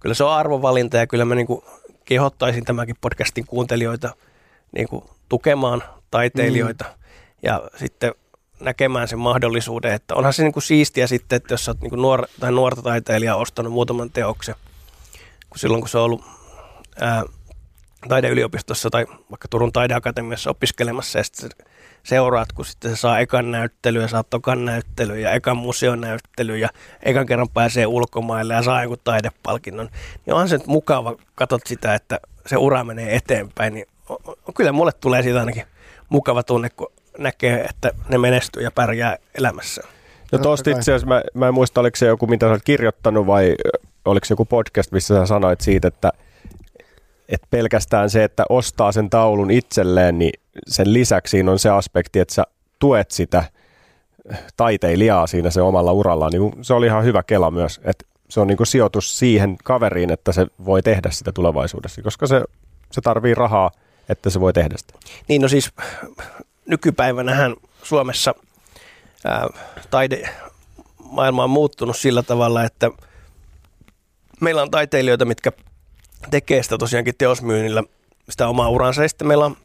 kyllä 0.00 0.14
se 0.14 0.24
on 0.24 0.32
arvovalinta 0.32 0.96
ja 0.96 1.06
kyllä 1.06 1.24
mä 1.24 1.34
niin 1.34 1.46
kuin 1.46 1.62
kehottaisin 2.04 2.64
tämänkin 2.64 2.96
podcastin 3.00 3.46
kuuntelijoita 3.46 4.14
niin 4.72 4.88
kuin 4.88 5.04
tukemaan 5.28 5.82
taiteilijoita 6.10 6.84
mm. 6.84 6.90
ja 7.42 7.62
sitten 7.76 8.14
näkemään 8.60 9.08
sen 9.08 9.18
mahdollisuuden, 9.18 9.92
että 9.92 10.14
onhan 10.14 10.32
se 10.32 10.42
niin 10.42 10.52
kuin 10.52 10.62
siistiä 10.62 11.06
sitten, 11.06 11.36
että 11.36 11.54
jos 11.54 11.64
sä 11.64 11.70
oot 11.70 11.80
niin 11.80 11.90
kuin 11.90 12.02
nuor, 12.02 12.26
tai 12.40 12.52
nuorta 12.52 12.82
taiteilijaa 12.82 13.36
ostanut 13.36 13.72
muutaman 13.72 14.10
teoksen, 14.10 14.54
kun 15.52 15.58
silloin 15.58 15.80
kun 15.80 15.88
se 15.88 15.98
on 15.98 16.04
ollut 16.04 16.24
ää, 17.00 17.24
taideyliopistossa 18.08 18.90
tai 18.90 19.06
vaikka 19.30 19.48
Turun 19.50 19.72
taideakatemiassa 19.72 20.50
opiskelemassa 20.50 21.18
ja 21.18 21.24
sitten 21.24 21.50
seuraat, 22.02 22.52
kun 22.52 22.64
sitten 22.64 22.90
se 22.90 23.00
saa 23.00 23.18
ekan 23.18 23.50
näyttelyä, 23.50 24.08
saa 24.08 24.22
tokan 24.22 24.64
näyttelyä 24.64 25.16
ja 25.16 25.32
ekan 25.32 25.56
museon 25.56 26.00
näyttelyä 26.00 26.56
ja 26.56 26.68
ekan 27.02 27.26
kerran 27.26 27.48
pääsee 27.48 27.86
ulkomaille 27.86 28.54
ja 28.54 28.62
saa 28.62 28.82
joku 28.82 28.96
taidepalkinnon, 28.96 29.88
niin 30.26 30.34
onhan 30.34 30.48
se 30.48 30.56
nyt 30.56 30.66
mukava, 30.66 31.16
katsot 31.34 31.60
sitä, 31.66 31.94
että 31.94 32.20
se 32.46 32.56
ura 32.56 32.84
menee 32.84 33.16
eteenpäin, 33.16 33.74
niin 33.74 33.86
kyllä 34.56 34.72
mulle 34.72 34.92
tulee 35.00 35.22
siitä 35.22 35.40
ainakin 35.40 35.64
mukava 36.08 36.42
tunne, 36.42 36.70
kun 36.70 36.92
näkee, 37.18 37.64
että 37.64 37.90
ne 38.08 38.18
menestyy 38.18 38.62
ja 38.62 38.70
pärjää 38.70 39.16
elämässä. 39.34 39.82
No 40.32 40.38
tuosta 40.38 40.70
itse 40.70 40.80
asiassa, 40.80 41.06
mä, 41.06 41.22
mä 41.34 41.48
en 41.48 41.54
muista, 41.54 41.80
oliko 41.80 41.96
se 41.96 42.06
joku, 42.06 42.26
mitä 42.26 42.46
sä 42.46 42.50
olet 42.50 42.62
kirjoittanut 42.64 43.26
vai 43.26 43.54
oliko 44.04 44.26
joku 44.30 44.44
podcast, 44.44 44.92
missä 44.92 45.14
sä 45.14 45.26
sanoit 45.26 45.60
siitä, 45.60 45.88
että, 45.88 46.12
että 47.28 47.46
pelkästään 47.50 48.10
se, 48.10 48.24
että 48.24 48.44
ostaa 48.48 48.92
sen 48.92 49.10
taulun 49.10 49.50
itselleen, 49.50 50.18
niin 50.18 50.40
sen 50.68 50.92
lisäksi 50.92 51.40
on 51.48 51.58
se 51.58 51.70
aspekti, 51.70 52.18
että 52.20 52.34
sä 52.34 52.44
tuet 52.78 53.10
sitä 53.10 53.44
taiteilijaa 54.56 55.26
siinä 55.26 55.50
se 55.50 55.62
omalla 55.62 55.92
urallaan. 55.92 56.32
Niin 56.32 56.52
se 56.62 56.74
oli 56.74 56.86
ihan 56.86 57.04
hyvä 57.04 57.22
kela 57.22 57.50
myös, 57.50 57.80
että 57.84 58.04
se 58.28 58.40
on 58.40 58.46
niin 58.46 58.56
kuin 58.56 58.66
sijoitus 58.66 59.18
siihen 59.18 59.56
kaveriin, 59.64 60.12
että 60.12 60.32
se 60.32 60.46
voi 60.64 60.82
tehdä 60.82 61.10
sitä 61.10 61.32
tulevaisuudessa, 61.32 62.02
koska 62.02 62.26
se, 62.26 62.44
se 62.90 63.00
tarvii 63.00 63.34
rahaa, 63.34 63.70
että 64.08 64.30
se 64.30 64.40
voi 64.40 64.52
tehdä 64.52 64.74
sitä. 64.78 64.94
Niin 65.28 65.42
no 65.42 65.48
siis 65.48 65.70
nykypäivänähän 66.66 67.56
Suomessa 67.82 68.34
ää, 69.24 69.48
taidemaailma 69.90 71.44
on 71.44 71.50
muuttunut 71.50 71.96
sillä 71.96 72.22
tavalla, 72.22 72.64
että 72.64 72.90
meillä 74.42 74.62
on 74.62 74.70
taiteilijoita, 74.70 75.24
mitkä 75.24 75.52
tekee 76.30 76.62
sitä 76.62 76.78
tosiaankin 76.78 77.14
teosmyynnillä 77.18 77.82
sitä 78.30 78.48
omaa 78.48 78.68
uransa. 78.68 79.02
Ja 79.02 79.08
sitten 79.08 79.28
meillä 79.28 79.44
on 79.44 79.56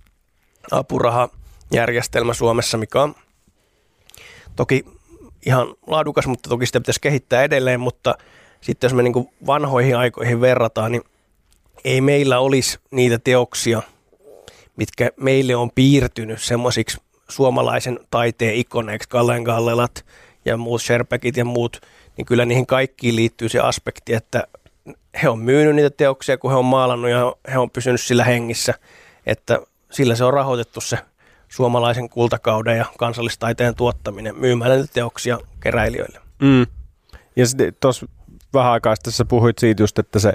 apurahajärjestelmä 0.71 2.33
Suomessa, 2.33 2.77
mikä 2.77 3.01
on 3.01 3.15
toki 4.55 4.85
ihan 5.45 5.67
laadukas, 5.87 6.27
mutta 6.27 6.49
toki 6.49 6.65
sitä 6.65 6.79
pitäisi 6.79 7.01
kehittää 7.01 7.43
edelleen, 7.43 7.79
mutta 7.79 8.15
sitten 8.61 8.87
jos 8.87 8.93
me 8.93 9.03
niin 9.03 9.29
vanhoihin 9.45 9.97
aikoihin 9.97 10.41
verrataan, 10.41 10.91
niin 10.91 11.03
ei 11.83 12.01
meillä 12.01 12.39
olisi 12.39 12.79
niitä 12.91 13.19
teoksia, 13.19 13.81
mitkä 14.75 15.09
meille 15.17 15.55
on 15.55 15.71
piirtynyt 15.75 16.41
semmoisiksi 16.41 16.97
suomalaisen 17.29 17.99
taiteen 18.11 18.55
ikoneiksi, 18.55 19.09
Kallen 19.09 19.43
Gallelat 19.43 20.05
ja 20.45 20.57
muut 20.57 20.81
Sherpekit 20.81 21.37
ja 21.37 21.45
muut, 21.45 21.81
niin 22.17 22.25
kyllä 22.25 22.45
niihin 22.45 22.65
kaikkiin 22.65 23.15
liittyy 23.15 23.49
se 23.49 23.59
aspekti, 23.59 24.13
että 24.13 24.47
he 25.23 25.29
on 25.29 25.39
myynyt 25.39 25.75
niitä 25.75 25.89
teoksia, 25.89 26.37
kun 26.37 26.51
he 26.51 26.57
on 26.57 26.65
maalannut 26.65 27.11
ja 27.11 27.35
he 27.51 27.57
on 27.57 27.71
pysynyt 27.71 28.01
sillä 28.01 28.23
hengissä, 28.23 28.73
että 29.25 29.59
sillä 29.91 30.15
se 30.15 30.23
on 30.23 30.33
rahoitettu 30.33 30.81
se 30.81 30.97
suomalaisen 31.47 32.09
kultakauden 32.09 32.77
ja 32.77 32.85
kansallistaiteen 32.97 33.75
tuottaminen 33.75 34.35
myymällä 34.39 34.75
niitä 34.75 34.93
teoksia 34.93 35.39
keräilijöille. 35.59 36.19
Mm. 36.41 36.65
Ja 37.35 37.47
sitten 37.47 37.73
tuossa 37.79 38.05
vähän 38.53 38.71
aikaa 38.71 38.95
sitten 38.95 39.13
sä 39.13 39.25
puhuit 39.25 39.57
siitä 39.57 39.83
just, 39.83 39.99
että 39.99 40.19
se 40.19 40.33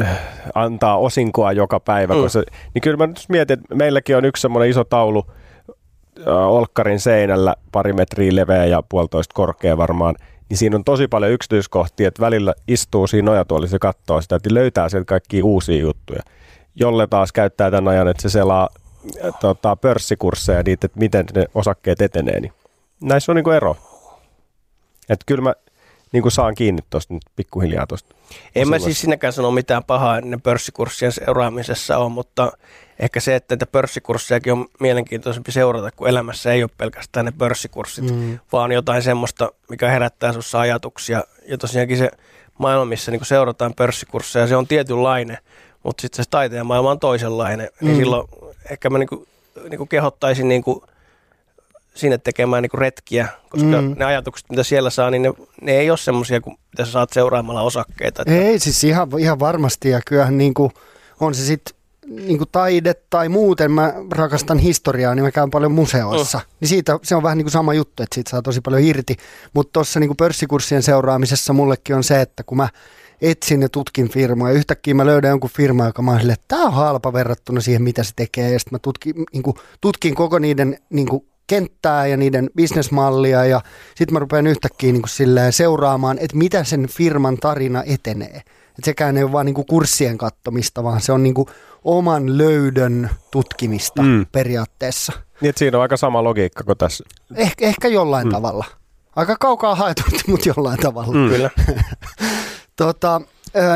äh, 0.00 0.18
antaa 0.54 0.98
osinkoa 0.98 1.52
joka 1.52 1.80
päivä. 1.80 2.14
Mm. 2.14 2.28
Se, 2.28 2.42
niin 2.74 2.82
kyllä 2.82 2.96
mä 2.96 3.06
nyt 3.06 3.24
mietin, 3.28 3.58
että 3.58 3.74
meilläkin 3.74 4.16
on 4.16 4.24
yksi 4.24 4.40
semmoinen 4.40 4.70
iso 4.70 4.84
taulu 4.84 5.26
äh, 6.18 6.26
Olkkarin 6.26 7.00
seinällä, 7.00 7.54
pari 7.72 7.92
metriä 7.92 8.36
leveä 8.36 8.64
ja 8.64 8.82
puolitoista 8.88 9.34
korkea 9.34 9.76
varmaan– 9.76 10.14
niin 10.48 10.58
siinä 10.58 10.76
on 10.76 10.84
tosi 10.84 11.08
paljon 11.08 11.32
yksityiskohtia, 11.32 12.08
että 12.08 12.22
välillä 12.22 12.54
istuu 12.68 13.06
siinä 13.06 13.26
nojatuolissa 13.26 13.74
ja 13.74 13.78
katsoo 13.78 14.20
sitä, 14.20 14.36
että 14.36 14.54
löytää 14.54 14.88
sieltä 14.88 15.04
kaikkia 15.04 15.44
uusia 15.44 15.80
juttuja. 15.80 16.22
Jolle 16.74 17.06
taas 17.06 17.32
käyttää 17.32 17.70
tämän 17.70 17.88
ajan, 17.88 18.08
että 18.08 18.22
se 18.22 18.28
selaa 18.28 18.68
äh, 19.24 19.34
tota, 19.40 19.76
pörssikursseja 19.76 20.62
niitä, 20.62 20.86
että 20.86 20.98
miten 20.98 21.26
ne 21.34 21.46
osakkeet 21.54 22.00
etenee. 22.00 22.40
Niin 22.40 22.52
näissä 23.02 23.32
on 23.32 23.36
niin 23.36 23.52
ero. 23.56 23.76
Että 25.08 25.24
kyllä 25.26 25.42
mä 25.42 25.54
niin 26.12 26.22
kuin 26.22 26.32
saan 26.32 26.54
kiinni 26.54 26.82
tuosta 26.90 27.14
nyt 27.14 27.22
pikkuhiljaa 27.36 27.86
tuosta. 27.86 28.14
En 28.54 28.68
mä 28.68 28.78
siis 28.78 29.00
sinäkään 29.00 29.32
sano 29.32 29.50
mitään 29.50 29.84
pahaa 29.84 30.20
ne 30.20 30.36
pörssikurssien 30.42 31.12
seuraamisessa 31.12 31.98
on, 31.98 32.12
mutta 32.12 32.52
ehkä 32.98 33.20
se, 33.20 33.34
että 33.34 33.54
näitä 33.54 33.66
pörssikurssejakin 33.66 34.52
on 34.52 34.66
mielenkiintoisempi 34.80 35.52
seurata, 35.52 35.90
kun 35.90 36.08
elämässä 36.08 36.52
ei 36.52 36.62
ole 36.62 36.70
pelkästään 36.78 37.26
ne 37.26 37.32
pörssikurssit, 37.38 38.10
mm. 38.10 38.38
vaan 38.52 38.72
jotain 38.72 39.02
semmoista, 39.02 39.52
mikä 39.70 39.90
herättää 39.90 40.32
sinussa 40.32 40.60
ajatuksia. 40.60 41.24
Ja 41.48 41.58
tosiaankin 41.58 41.98
se 41.98 42.10
maailma, 42.58 42.84
missä 42.84 43.10
niin 43.10 43.24
seurataan 43.24 43.74
pörssikursseja, 43.74 44.46
se 44.46 44.56
on 44.56 44.66
tietynlainen, 44.66 45.38
mutta 45.82 46.00
sitten 46.00 46.24
se 46.24 46.30
taiteen 46.30 46.66
maailma 46.66 46.90
on 46.90 47.00
toisenlainen. 47.00 47.68
Mm. 47.80 47.86
Niin 47.86 47.96
silloin 47.96 48.28
ehkä 48.70 48.90
mä 48.90 48.98
niin 48.98 49.08
kuin, 49.08 49.26
niin 49.70 49.78
kuin 49.78 49.88
kehottaisin 49.88 50.48
niin 50.48 50.62
kuin 50.62 50.80
sinne 51.96 52.18
tekemään 52.18 52.62
niin 52.62 52.70
kuin 52.70 52.80
retkiä, 52.80 53.28
koska 53.48 53.82
mm. 53.82 53.94
ne 53.98 54.04
ajatukset, 54.04 54.50
mitä 54.50 54.62
siellä 54.62 54.90
saa, 54.90 55.10
niin 55.10 55.22
ne, 55.22 55.32
ne 55.60 55.72
ei 55.72 55.90
ole 55.90 55.98
semmoisia 55.98 56.40
kuin 56.40 56.56
mitä 56.72 56.84
sä 56.84 56.92
saat 56.92 57.12
seuraamalla 57.12 57.62
osakkeita. 57.62 58.22
Että... 58.22 58.34
Ei, 58.34 58.58
siis 58.58 58.84
ihan, 58.84 59.08
ihan 59.18 59.38
varmasti 59.38 59.88
ja 59.88 60.00
kyllähän 60.06 60.38
niin 60.38 60.54
kuin, 60.54 60.72
on 61.20 61.34
se 61.34 61.44
sitten 61.44 61.76
niin 62.08 62.38
kuin 62.38 62.48
taide 62.52 62.94
tai 63.10 63.28
muuten, 63.28 63.70
mä 63.70 63.94
rakastan 64.10 64.58
historiaa, 64.58 65.14
niin 65.14 65.24
mä 65.24 65.30
käyn 65.30 65.50
paljon 65.50 65.72
museoissa. 65.72 66.38
Mm. 66.38 66.44
Niin 66.60 66.68
siitä 66.68 66.98
se 67.02 67.16
on 67.16 67.22
vähän 67.22 67.38
niin 67.38 67.44
kuin 67.44 67.52
sama 67.52 67.74
juttu, 67.74 68.02
että 68.02 68.14
siitä 68.14 68.30
saa 68.30 68.42
tosi 68.42 68.60
paljon 68.60 68.82
irti. 68.82 69.16
Mutta 69.54 69.72
tuossa 69.72 70.00
niin 70.00 70.48
kurssien 70.48 70.82
seuraamisessa 70.82 71.52
mullekin 71.52 71.96
on 71.96 72.04
se, 72.04 72.20
että 72.20 72.42
kun 72.42 72.56
mä 72.56 72.68
etsin 73.22 73.62
ja 73.62 73.68
tutkin 73.68 74.08
firmaa 74.10 74.48
ja 74.48 74.54
yhtäkkiä 74.54 74.94
mä 74.94 75.06
löydän 75.06 75.28
jonkun 75.28 75.50
firma, 75.50 75.86
joka 75.86 76.02
mä 76.02 76.10
oon 76.10 76.30
että 76.30 76.44
tämä 76.48 76.64
on 76.64 76.72
halpa 76.72 77.12
verrattuna 77.12 77.60
siihen, 77.60 77.82
mitä 77.82 78.02
se 78.02 78.12
tekee. 78.16 78.52
Ja 78.52 78.58
sitten 78.58 78.74
mä 78.74 78.78
tutkin, 78.78 79.14
niin 79.32 79.42
kuin, 79.42 79.56
tutkin 79.80 80.14
koko 80.14 80.38
niiden 80.38 80.78
niin 80.90 81.08
kuin 81.08 81.26
kenttää 81.46 82.06
ja 82.06 82.16
niiden 82.16 82.50
bisnesmallia 82.56 83.44
ja 83.44 83.60
sitten 83.88 84.12
mä 84.12 84.18
rupean 84.18 84.46
yhtäkkiä 84.46 84.92
niin 84.92 85.02
kuin 85.02 85.52
seuraamaan, 85.52 86.18
että 86.20 86.36
mitä 86.36 86.64
sen 86.64 86.88
firman 86.88 87.36
tarina 87.36 87.82
etenee. 87.86 88.42
Et 88.78 88.84
sekään 88.84 89.16
ei 89.16 89.22
ole 89.22 89.32
vaan 89.32 89.46
niin 89.46 89.54
kuin 89.54 89.66
kurssien 89.66 90.18
kattomista, 90.18 90.84
vaan 90.84 91.00
se 91.00 91.12
on 91.12 91.22
niin 91.22 91.34
kuin 91.34 91.48
oman 91.84 92.38
löydön 92.38 93.10
tutkimista 93.30 94.02
mm. 94.02 94.26
periaatteessa. 94.32 95.12
Niin, 95.40 95.48
että 95.48 95.58
siinä 95.58 95.78
on 95.78 95.82
aika 95.82 95.96
sama 95.96 96.24
logiikka 96.24 96.64
kuin 96.64 96.78
tässä. 96.78 97.04
Eh, 97.34 97.52
ehkä 97.60 97.88
jollain 97.88 98.26
mm. 98.26 98.32
tavalla. 98.32 98.64
Aika 99.16 99.36
kaukaa 99.40 99.74
haetut, 99.74 100.06
mutta 100.28 100.48
jollain 100.48 100.78
tavalla. 100.78 101.14
Mm. 101.14 101.28
Kyllä. 101.28 101.50
tota, 102.76 103.20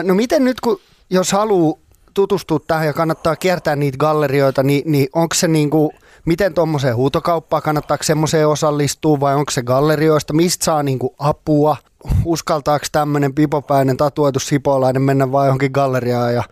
no 0.02 0.14
miten 0.14 0.44
nyt, 0.44 0.60
kun 0.60 0.80
jos 1.10 1.32
haluaa 1.32 1.78
tutustua 2.14 2.60
tähän 2.66 2.86
ja 2.86 2.92
kannattaa 2.92 3.36
kiertää 3.36 3.76
niitä 3.76 3.98
gallerioita, 3.98 4.62
niin, 4.62 4.82
niin 4.86 5.08
onko 5.12 5.34
se 5.34 5.48
niin 5.48 5.70
kuin, 5.70 5.90
miten 6.26 6.54
tuommoiseen 6.54 6.96
huutokauppaan, 6.96 7.62
kannattaako 7.62 8.04
semmoiseen 8.04 8.48
osallistua 8.48 9.20
vai 9.20 9.34
onko 9.34 9.50
se 9.50 9.62
gallerioista, 9.62 10.32
mistä 10.32 10.64
saa 10.64 10.82
niin 10.82 10.98
kuin 10.98 11.14
apua, 11.18 11.76
uskaltaako 12.24 12.86
tämmöinen 12.92 13.34
pipopäinen 13.34 13.96
tatuoitu 13.96 14.38
sipolainen 14.38 15.02
mennä 15.02 15.32
vai 15.32 15.46
johonkin 15.46 15.70
galleriaan 15.72 16.34
ja 16.34 16.42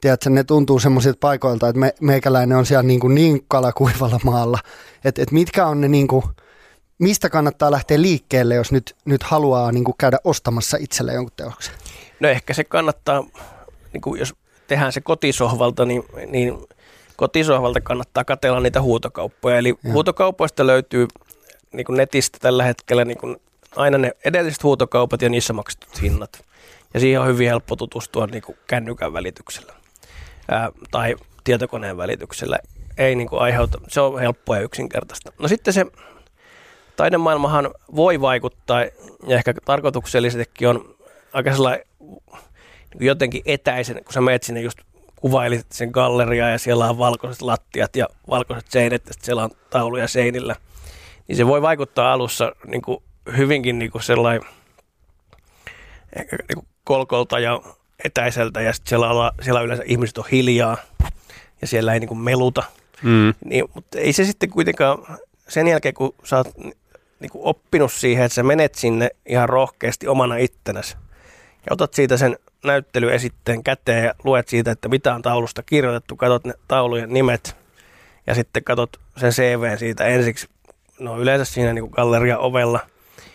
tiedätkö, 0.00 0.30
ne 0.30 0.44
tuntuu 0.44 0.78
semmoisilta 0.78 1.18
paikoilta, 1.20 1.68
että 1.68 1.80
me, 1.80 1.94
meikäläinen 2.00 2.58
on 2.58 2.66
siellä 2.66 2.82
niin, 2.82 3.00
niin 3.14 3.44
kalakuivalla 3.48 4.20
maalla. 4.24 4.58
Että 5.04 5.22
et 5.22 5.30
mitkä 5.30 5.66
on 5.66 5.80
ne 5.80 5.88
niin 5.88 6.08
kuin, 6.08 6.24
mistä 6.98 7.30
kannattaa 7.30 7.70
lähteä 7.70 8.02
liikkeelle, 8.02 8.54
jos 8.54 8.72
nyt, 8.72 8.96
nyt 9.04 9.22
haluaa 9.22 9.72
niin 9.72 9.84
kuin 9.84 9.94
käydä 9.98 10.18
ostamassa 10.24 10.76
itselle 10.80 11.14
jonkun 11.14 11.32
teoksen? 11.36 11.74
No 12.20 12.28
ehkä 12.28 12.54
se 12.54 12.64
kannattaa, 12.64 13.24
niin 13.92 14.00
kuin 14.00 14.18
jos 14.18 14.34
tehdään 14.66 14.92
se 14.92 15.00
kotisohvalta, 15.00 15.84
niin, 15.84 16.02
niin 16.26 16.58
kotisohvalta 17.16 17.80
kannattaa 17.80 18.24
katella 18.24 18.60
niitä 18.60 18.82
huutokauppoja. 18.82 19.58
Eli 19.58 19.74
ja. 19.84 19.92
huutokaupoista 19.92 20.66
löytyy 20.66 21.08
niin 21.72 21.86
kuin 21.86 21.96
netistä 21.96 22.38
tällä 22.40 22.64
hetkellä 22.64 23.04
niin 23.04 23.18
kuin 23.18 23.36
aina 23.76 23.98
ne 23.98 24.12
edelliset 24.24 24.62
huutokaupat 24.62 25.22
ja 25.22 25.28
niissä 25.28 25.52
maksetut 25.52 26.02
hinnat. 26.02 26.44
Ja 26.94 27.00
siihen 27.00 27.20
on 27.20 27.26
hyvin 27.26 27.48
helppo 27.48 27.76
tutustua 27.76 28.26
niin 28.26 28.42
kuin 28.42 28.58
kännykän 28.66 29.12
välityksellä 29.12 29.72
ää, 30.50 30.70
tai 30.90 31.16
tietokoneen 31.44 31.96
välityksellä. 31.96 32.58
Ei 32.98 33.14
niin 33.14 33.28
kuin 33.28 33.42
aiheuta, 33.42 33.80
se 33.88 34.00
on 34.00 34.20
helppoa 34.20 34.56
ja 34.56 34.62
yksinkertaista. 34.62 35.32
No 35.38 35.48
sitten 35.48 35.74
se 35.74 35.86
taidemaailmahan 36.96 37.70
voi 37.96 38.20
vaikuttaa 38.20 38.80
ja 39.26 39.36
ehkä 39.36 39.54
tarkoituksellisestikin 39.64 40.68
on 40.68 40.96
aika 41.32 41.52
sellainen 41.52 41.86
niin 42.98 43.06
jotenkin 43.06 43.42
etäisen, 43.46 44.04
kun 44.04 44.12
sä 44.12 44.20
menet 44.20 44.42
sinne 44.42 44.60
just 44.60 44.78
kuvailit 45.16 45.66
sen 45.72 45.90
galleriaa 45.90 46.50
ja 46.50 46.58
siellä 46.58 46.90
on 46.90 46.98
valkoiset 46.98 47.42
lattiat 47.42 47.96
ja 47.96 48.08
valkoiset 48.30 48.70
seinät 48.70 49.02
ja 49.06 49.12
siellä 49.22 49.44
on 49.44 49.50
tauluja 49.70 50.08
seinillä, 50.08 50.56
niin 51.28 51.36
se 51.36 51.46
voi 51.46 51.62
vaikuttaa 51.62 52.12
alussa 52.12 52.52
niin 52.66 52.82
kuin 52.82 53.02
hyvinkin 53.36 53.78
niin 53.78 53.90
kuin 53.90 54.02
sellainen 54.02 54.42
ehkä 56.16 56.36
niin 56.36 56.54
kuin 56.54 56.66
kolkolta 56.84 57.38
ja 57.38 57.60
etäiseltä 58.04 58.60
ja 58.60 58.72
sitten 58.72 58.88
siellä, 58.88 59.32
siellä 59.42 59.60
yleensä 59.60 59.84
ihmiset 59.86 60.18
on 60.18 60.24
hiljaa 60.32 60.76
ja 61.60 61.66
siellä 61.66 61.94
ei 61.94 62.00
niin 62.00 62.08
kuin 62.08 62.20
meluta. 62.20 62.62
Mm. 63.02 63.34
Niin, 63.44 63.64
mutta 63.74 63.98
ei 63.98 64.12
se 64.12 64.24
sitten 64.24 64.50
kuitenkaan 64.50 65.18
sen 65.48 65.68
jälkeen, 65.68 65.94
kun 65.94 66.14
sä 66.24 66.36
oot 66.36 66.48
niin 67.20 67.30
kuin 67.30 67.44
oppinut 67.44 67.92
siihen, 67.92 68.24
että 68.24 68.34
sä 68.34 68.42
menet 68.42 68.74
sinne 68.74 69.10
ihan 69.26 69.48
rohkeasti 69.48 70.08
omana 70.08 70.36
ittenäsi 70.36 70.96
ja 71.66 71.72
otat 71.72 71.94
siitä 71.94 72.16
sen 72.16 72.38
näyttelyesitteen 72.66 73.64
käteen 73.64 74.04
ja 74.04 74.14
luet 74.24 74.48
siitä, 74.48 74.70
että 74.70 74.88
mitä 74.88 75.14
on 75.14 75.22
taulusta 75.22 75.62
kirjoitettu, 75.62 76.16
katsot 76.16 76.44
ne 76.44 76.54
taulujen 76.68 77.12
nimet 77.12 77.56
ja 78.26 78.34
sitten 78.34 78.64
katsot 78.64 79.00
sen 79.16 79.32
CV 79.32 79.78
siitä 79.78 80.04
ensiksi, 80.04 80.48
no 80.98 81.18
yleensä 81.20 81.44
siinä 81.44 81.72
niin 81.72 81.90
galleria 81.90 82.38
ovella. 82.38 82.80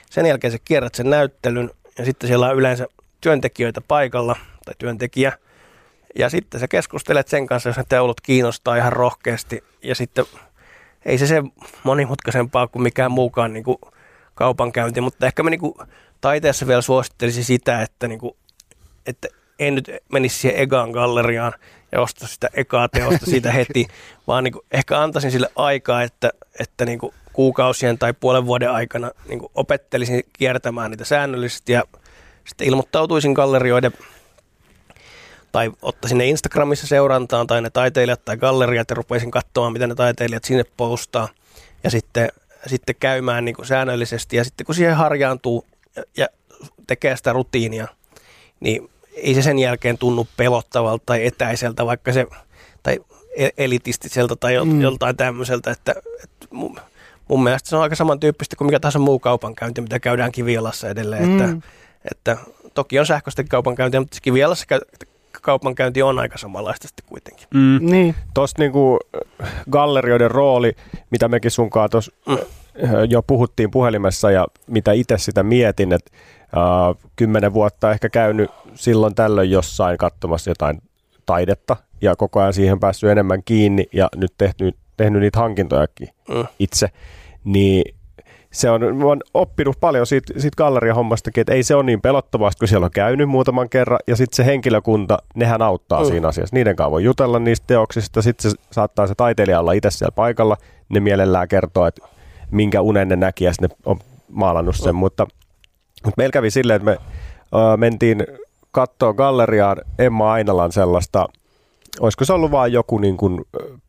Sen 0.09 0.25
jälkeen 0.25 0.51
sä 0.51 0.57
kierrät 0.65 0.95
sen 0.95 1.09
näyttelyn 1.09 1.71
ja 1.97 2.05
sitten 2.05 2.27
siellä 2.27 2.49
on 2.49 2.55
yleensä 2.55 2.87
työntekijöitä 3.21 3.81
paikalla 3.81 4.35
tai 4.65 4.73
työntekijä. 4.77 5.33
Ja 6.15 6.29
sitten 6.29 6.59
sä 6.59 6.67
keskustelet 6.67 7.27
sen 7.27 7.47
kanssa, 7.47 7.69
jos 7.69 7.77
ne 7.77 7.83
teulut 7.89 8.21
kiinnostaa 8.21 8.75
ihan 8.75 8.93
rohkeasti. 8.93 9.63
Ja 9.83 9.95
sitten 9.95 10.25
ei 11.05 11.17
se 11.17 11.27
se 11.27 11.43
monimutkaisempaa 11.83 12.67
kuin 12.67 12.83
mikään 12.83 13.11
muukaan 13.11 13.53
niin 13.53 13.63
kuin 13.63 13.77
kaupankäynti, 14.35 15.01
mutta 15.01 15.25
ehkä 15.25 15.43
mä 15.43 15.49
niin 15.49 15.59
kuin 15.59 15.73
taiteessa 16.21 16.67
vielä 16.67 16.81
suosittelisin 16.81 17.43
sitä, 17.43 17.81
että, 17.81 18.07
niin 18.07 18.19
kuin, 18.19 18.35
että 19.05 19.27
en 19.59 19.75
nyt 19.75 19.91
menisi 20.11 20.37
siihen 20.37 20.59
Egaan 20.59 20.91
galleriaan 20.91 21.53
ja 21.91 22.01
osta 22.01 22.27
sitä 22.27 22.49
ekaa 22.53 22.89
teosta 22.89 23.25
siitä 23.25 23.51
heti, 23.57 23.87
vaan 24.27 24.43
niin 24.43 24.51
kuin 24.51 24.65
ehkä 24.71 25.01
antaisin 25.01 25.31
sille 25.31 25.49
aikaa, 25.55 26.03
että, 26.03 26.31
että 26.59 26.85
niin 26.85 26.99
kuin 26.99 27.13
kuukausien 27.33 27.97
tai 27.97 28.13
puolen 28.13 28.45
vuoden 28.45 28.71
aikana 28.71 29.11
niin 29.27 29.39
kuin 29.39 29.51
opettelisin 29.55 30.23
kiertämään 30.33 30.91
niitä 30.91 31.05
säännöllisesti 31.05 31.73
ja 31.73 31.83
sitten 32.45 32.67
ilmoittautuisin 32.67 33.33
gallerioiden 33.33 33.91
tai 35.51 35.71
ottaisin 35.81 36.17
ne 36.17 36.25
Instagramissa 36.25 36.87
seurantaan 36.87 37.47
tai 37.47 37.61
ne 37.61 37.69
taiteilijat 37.69 38.25
tai 38.25 38.37
galleriat 38.37 38.89
ja 38.89 38.95
rupeisin 38.95 39.31
katsomaan, 39.31 39.73
mitä 39.73 39.87
ne 39.87 39.95
taiteilijat 39.95 40.43
sinne 40.43 40.63
postaa. 40.77 41.27
Ja 41.83 41.89
sitten, 41.89 42.29
sitten 42.67 42.95
käymään 42.99 43.45
niin 43.45 43.55
kuin 43.55 43.65
säännöllisesti 43.65 44.37
ja 44.37 44.43
sitten 44.43 44.65
kun 44.65 44.75
siihen 44.75 44.95
harjaantuu 44.95 45.65
ja, 45.95 46.03
ja 46.17 46.27
tekee 46.87 47.17
sitä 47.17 47.33
rutiinia, 47.33 47.87
niin 48.61 48.89
ei 49.15 49.33
se 49.33 49.41
sen 49.41 49.59
jälkeen 49.59 49.97
tunnu 49.97 50.27
pelottavalta 50.37 51.03
tai 51.05 51.25
etäiseltä, 51.25 51.85
vaikka 51.85 52.13
se, 52.13 52.27
tai 52.83 52.99
e-, 53.37 53.49
elitistiseltä 53.57 54.35
tai 54.35 54.65
mm. 54.65 54.81
joltain 54.81 55.17
tämmöiseltä, 55.17 55.71
että, 55.71 55.95
että 56.23 56.47
mun, 56.51 56.79
mun 57.27 57.43
mielestä 57.43 57.69
se 57.69 57.75
on 57.75 57.81
aika 57.81 57.95
samantyyppistä 57.95 58.55
kuin 58.55 58.65
mikä 58.65 58.79
tahansa 58.79 58.99
muu 58.99 59.19
kaupankäynti, 59.19 59.81
mitä 59.81 59.99
käydään 59.99 60.31
Kivialassa 60.31 60.89
edelleen, 60.89 61.27
mm. 61.27 61.41
että, 61.41 61.67
että 62.11 62.37
toki 62.73 62.99
on 62.99 63.05
sähköistä 63.05 63.43
kaupankäyntiä, 63.43 63.99
mutta 63.99 64.17
Kivialassa 64.21 64.65
kaupankäynti 65.41 66.01
on 66.01 66.19
aika 66.19 66.37
samanlaista 66.37 66.87
sitten 66.87 67.05
kuitenkin. 67.09 67.47
Mm. 67.53 67.79
Niin. 67.81 68.15
Tuosta 68.33 68.61
niinku 68.61 68.99
gallerioiden 69.69 70.31
rooli, 70.31 70.75
mitä 71.09 71.27
mekin 71.27 71.51
sunkaan 71.51 71.89
tuossa 71.89 72.11
mm. 72.27 72.37
Jo 73.09 73.21
puhuttiin 73.21 73.71
puhelimessa 73.71 74.31
ja 74.31 74.47
mitä 74.67 74.91
itse 74.91 75.17
sitä 75.17 75.43
mietin, 75.43 75.93
että 75.93 76.11
kymmenen 77.15 77.53
vuotta 77.53 77.91
ehkä 77.91 78.09
käynyt 78.09 78.51
silloin 78.73 79.15
tällöin 79.15 79.51
jossain 79.51 79.97
katsomassa 79.97 80.49
jotain 80.49 80.81
taidetta 81.25 81.77
ja 82.01 82.15
koko 82.15 82.39
ajan 82.39 82.53
siihen 82.53 82.79
päässyt 82.79 83.09
enemmän 83.09 83.43
kiinni 83.45 83.85
ja 83.93 84.09
nyt 84.15 84.33
tehnyt, 84.37 84.75
tehnyt 84.97 85.21
niitä 85.21 85.39
hankintojakin 85.39 86.07
mm. 86.29 86.45
itse, 86.59 86.89
niin 87.43 87.95
se 88.51 88.69
on, 88.69 88.97
mä 88.97 89.05
oon 89.05 89.21
oppinut 89.33 89.79
paljon 89.79 90.05
siitä, 90.05 90.33
siitä 90.37 90.55
galleriahommastakin, 90.57 91.41
että 91.41 91.53
ei 91.53 91.63
se 91.63 91.75
ole 91.75 91.83
niin 91.83 92.01
pelottavasti, 92.01 92.59
kun 92.59 92.67
siellä 92.67 92.85
on 92.85 92.91
käynyt 92.91 93.29
muutaman 93.29 93.69
kerran, 93.69 93.99
ja 94.07 94.15
sitten 94.15 94.35
se 94.35 94.45
henkilökunta, 94.45 95.17
nehän 95.35 95.61
auttaa 95.61 96.01
mm. 96.03 96.07
siinä 96.07 96.27
asiassa. 96.27 96.55
Niiden 96.55 96.75
kanssa 96.75 96.91
voi 96.91 97.03
jutella 97.03 97.39
niistä 97.39 97.67
teoksista, 97.67 98.21
sitten 98.21 98.51
se 98.51 98.57
saattaa 98.71 99.07
se 99.07 99.15
taiteilija 99.15 99.59
olla 99.59 99.71
itse 99.71 99.91
siellä 99.91 100.11
paikalla, 100.11 100.57
ne 100.89 100.99
mielellään 100.99 101.47
kertoo, 101.47 101.85
että 101.85 102.07
minkä 102.51 102.81
unen 102.81 103.07
ne 103.07 103.15
näki, 103.15 103.43
ja 103.43 103.51
ne 103.61 103.69
on 103.85 103.99
maalannut 104.29 104.75
sen, 104.75 104.95
mutta, 104.95 105.27
mutta 106.05 106.13
meillä 106.17 106.33
kävi 106.33 106.51
silleen, 106.51 106.75
että 106.75 106.85
me 106.85 106.97
uh, 106.97 107.77
mentiin 107.77 108.27
katsoa 108.71 109.13
galleriaan 109.13 109.77
Emma 109.99 110.31
Ainalan 110.31 110.71
sellaista, 110.71 111.25
olisiko 111.99 112.25
se 112.25 112.33
ollut 112.33 112.51
vain 112.51 112.73
joku 112.73 112.97
niin 112.97 113.17
kuin 113.17 113.41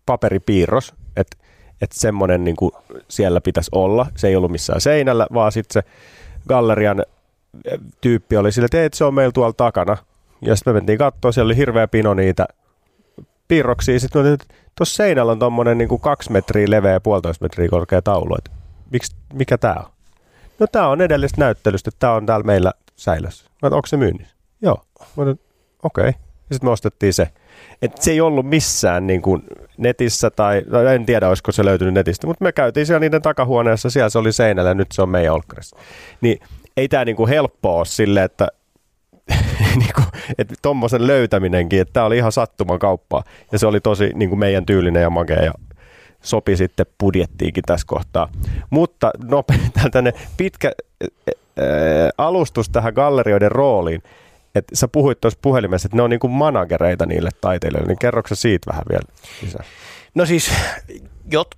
paperipiirros, 0.06 0.94
että 1.16 1.36
että 1.82 2.00
semmoinen 2.00 2.44
niin 2.44 2.56
kuin 2.56 2.72
siellä 3.08 3.40
pitäisi 3.40 3.70
olla. 3.72 4.06
Se 4.16 4.28
ei 4.28 4.36
ollut 4.36 4.50
missään 4.50 4.80
seinällä, 4.80 5.26
vaan 5.34 5.52
sitten 5.52 5.82
se 5.82 5.90
gallerian 6.48 7.04
tyyppi 8.00 8.36
oli 8.36 8.52
sille, 8.52 8.68
että, 8.72 8.96
se 8.98 9.04
on 9.04 9.14
meillä 9.14 9.32
tuolla 9.32 9.52
takana. 9.52 9.96
Ja 10.40 10.56
sitten 10.56 10.74
me 10.74 10.80
mentiin 10.80 10.98
katsoa, 10.98 11.32
siellä 11.32 11.48
oli 11.48 11.56
hirveä 11.56 11.88
pino 11.88 12.14
niitä 12.14 12.46
piirroksia. 13.48 14.00
Sitten 14.00 14.26
että 14.26 14.54
tuossa 14.74 14.96
seinällä 14.96 15.32
on 15.32 15.38
tuommoinen 15.38 15.78
niin 15.78 16.00
kaksi 16.00 16.32
metriä 16.32 16.66
leveä 16.70 16.92
ja 16.92 17.00
puolitoista 17.00 17.44
metriä 17.44 17.68
korkea 17.68 18.02
taulu. 18.02 18.34
Että 18.38 18.50
miksi, 18.90 19.16
mikä 19.32 19.58
tämä 19.58 19.74
on? 19.74 19.90
No 20.58 20.66
tämä 20.66 20.88
on 20.88 21.00
edellistä 21.00 21.40
näyttelystä, 21.40 21.90
tämä 21.98 22.12
on 22.12 22.26
täällä 22.26 22.44
meillä 22.44 22.72
säilössä. 22.96 23.46
Mä 23.62 23.68
onko 23.68 23.86
se 23.86 23.96
myynnissä? 23.96 24.36
Joo. 24.62 24.84
Okei. 25.16 25.36
Okay. 25.82 26.06
Ja 26.50 26.54
sitten 26.54 26.68
me 26.68 26.72
ostettiin 26.72 27.12
se. 27.12 27.28
Et 27.82 27.98
se 27.98 28.10
ei 28.10 28.20
ollut 28.20 28.46
missään 28.46 29.06
niin 29.06 29.22
kuin 29.22 29.42
netissä 29.76 30.30
tai, 30.30 30.62
tai 30.70 30.94
en 30.94 31.06
tiedä 31.06 31.28
olisiko 31.28 31.52
se 31.52 31.64
löytynyt 31.64 31.94
netistä, 31.94 32.26
mutta 32.26 32.44
me 32.44 32.52
käytiin 32.52 32.86
siellä 32.86 33.00
niiden 33.00 33.22
takahuoneessa, 33.22 33.90
siellä 33.90 34.10
se 34.10 34.18
oli 34.18 34.32
seinällä 34.32 34.70
ja 34.70 34.74
nyt 34.74 34.92
se 34.92 35.02
on 35.02 35.08
meidän 35.08 35.34
olkkarissa. 35.34 35.76
Niin 36.20 36.40
ei 36.76 36.88
tämä 36.88 37.04
niin 37.04 37.28
helppoa 37.28 37.76
ole 37.76 37.84
sille, 37.84 38.24
että 38.24 38.48
niin 39.78 39.92
kuin, 39.94 40.06
että 40.38 40.54
tuommoisen 40.62 41.06
löytäminenkin, 41.06 41.80
että 41.80 41.92
tämä 41.92 42.06
oli 42.06 42.16
ihan 42.16 42.32
sattuman 42.32 42.78
kauppaa 42.78 43.24
ja 43.52 43.58
se 43.58 43.66
oli 43.66 43.80
tosi 43.80 44.10
niin 44.14 44.28
kuin 44.28 44.38
meidän 44.38 44.66
tyylinen 44.66 45.02
ja 45.02 45.10
makea 45.10 45.44
ja 45.44 45.52
sopi 46.22 46.56
sitten 46.56 46.86
budjettiinkin 47.00 47.64
tässä 47.66 47.86
kohtaa. 47.86 48.28
Mutta 48.70 49.10
nopea, 49.24 49.56
tällainen 49.92 50.12
pitkä 50.36 50.72
ää, 51.02 51.66
alustus 52.18 52.68
tähän 52.68 52.94
gallerioiden 52.94 53.52
rooliin 53.52 54.02
että 54.54 54.76
sä 54.76 54.88
puhuit 54.88 55.20
tuossa 55.20 55.38
puhelimessa, 55.42 55.86
että 55.86 55.96
ne 55.96 56.02
on 56.02 56.10
niinku 56.10 56.28
managereita 56.28 57.06
niille 57.06 57.30
taiteilijoille, 57.40 57.88
niin 57.88 57.98
kerroksä 57.98 58.34
siitä 58.34 58.70
vähän 58.70 58.84
vielä 58.90 59.02
lisää? 59.42 59.64
No 60.14 60.26
siis 60.26 60.52
jot, 61.30 61.48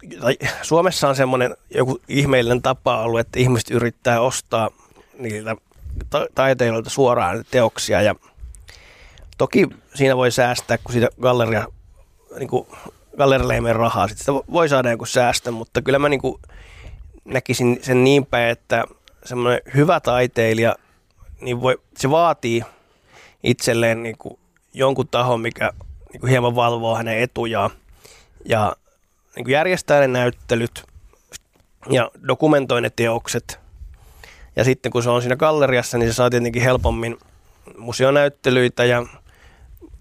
Suomessa 0.63 1.09
on 1.09 1.17
semmoinen 1.17 1.57
joku 1.75 2.01
ihmeellinen 2.09 2.63
tapa 2.63 3.03
ollut, 3.03 3.21
että 3.21 3.39
ihmiset 3.39 3.71
yrittää 3.71 4.21
ostaa 4.21 4.71
niiltä 5.19 5.57
ta- 6.11 6.27
taiteilijoilta 6.35 6.91
suoraan 6.91 7.45
teoksia 7.51 8.03
ja 8.03 8.15
toki 9.39 9.69
siinä 9.95 10.17
voi 10.17 10.31
säästää, 10.31 10.79
kun 10.79 10.93
siitä 10.93 11.09
galleria, 11.21 11.67
niin 12.39 12.49
kuin 12.49 12.67
gallerille 13.19 13.55
ei 13.55 13.61
mene 13.61 13.73
rahaa, 13.73 14.09
sitä 14.09 14.33
voi 14.33 14.69
saada 14.69 14.91
joku 14.91 15.07
säästö, 15.07 15.51
mutta 15.51 15.83
kyllä 15.83 15.99
mä 15.99 16.09
niin 16.09 16.21
kuin 16.21 16.41
näkisin 17.25 17.79
sen 17.83 18.05
niin 18.05 18.27
päin, 18.27 18.51
että 18.51 18.85
semmoinen 19.25 19.61
hyvä 19.75 20.01
taiteilija, 20.01 20.77
niin 21.41 21.61
voi, 21.61 21.81
se 21.97 22.11
vaatii 22.11 22.63
itselleen 23.43 24.03
niin 24.03 24.19
kuin 24.19 24.39
jonkun 24.75 25.09
tahon, 25.09 25.41
mikä 25.41 25.73
niin 26.13 26.21
kuin 26.21 26.31
hieman 26.31 26.55
valvoo 26.55 26.97
hänen 26.97 27.19
etujaan 27.19 27.71
ja 28.45 28.77
niin 29.37 29.45
kuin 29.45 29.53
järjestää 29.53 30.01
ne 30.01 30.09
näyttelyt 30.09 30.85
ja 31.91 32.11
dokumentoi 32.29 32.83
ne 32.83 32.91
teokset. 32.91 33.64
Ja 34.57 34.65
sitten 34.65 34.93
kun 34.93 35.03
se 35.03 35.11
on 35.11 35.23
siinä 35.23 35.37
galleriassa, 35.37 35.99
niin 35.99 36.11
se 36.11 36.15
saa 36.15 36.31
tietenkin 36.31 36.63
helpommin 36.63 37.19
museonäyttelyitä 37.79 38.85
ja 38.85 39.07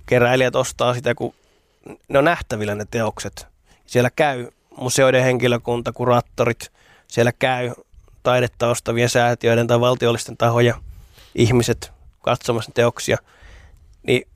keräilijät 0.06 0.56
ostaa 0.56 0.94
sitä, 0.94 1.16
kun 1.16 1.34
ne 2.08 2.20
on 2.20 2.26
nähtävillä 2.26 2.76
ne 2.76 2.86
teokset. 2.92 3.48
Siellä 3.86 4.10
käy 4.10 4.48
museoiden 4.78 5.24
henkilökunta, 5.24 5.92
kuraattorit, 5.92 6.72
siellä 7.08 7.32
käy 7.32 7.72
taidetta 8.24 8.68
ostavien 8.68 9.10
säätiöiden 9.10 9.68
tai 9.68 9.80
valtiollisten 9.80 10.38
tahoja 10.38 10.76
ihmiset 11.36 11.92
katsomassa 12.22 12.72
teoksia. 12.74 13.18
Niin 14.04 14.28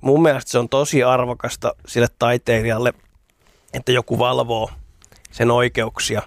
mun 0.00 0.22
mielestä 0.22 0.50
se 0.50 0.58
on 0.58 0.68
tosi 0.68 1.02
arvokasta 1.02 1.74
sille 1.86 2.08
taiteilijalle, 2.18 2.92
että 3.72 3.92
joku 3.92 4.18
valvoo 4.18 4.70
sen 5.30 5.50
oikeuksia. 5.50 6.22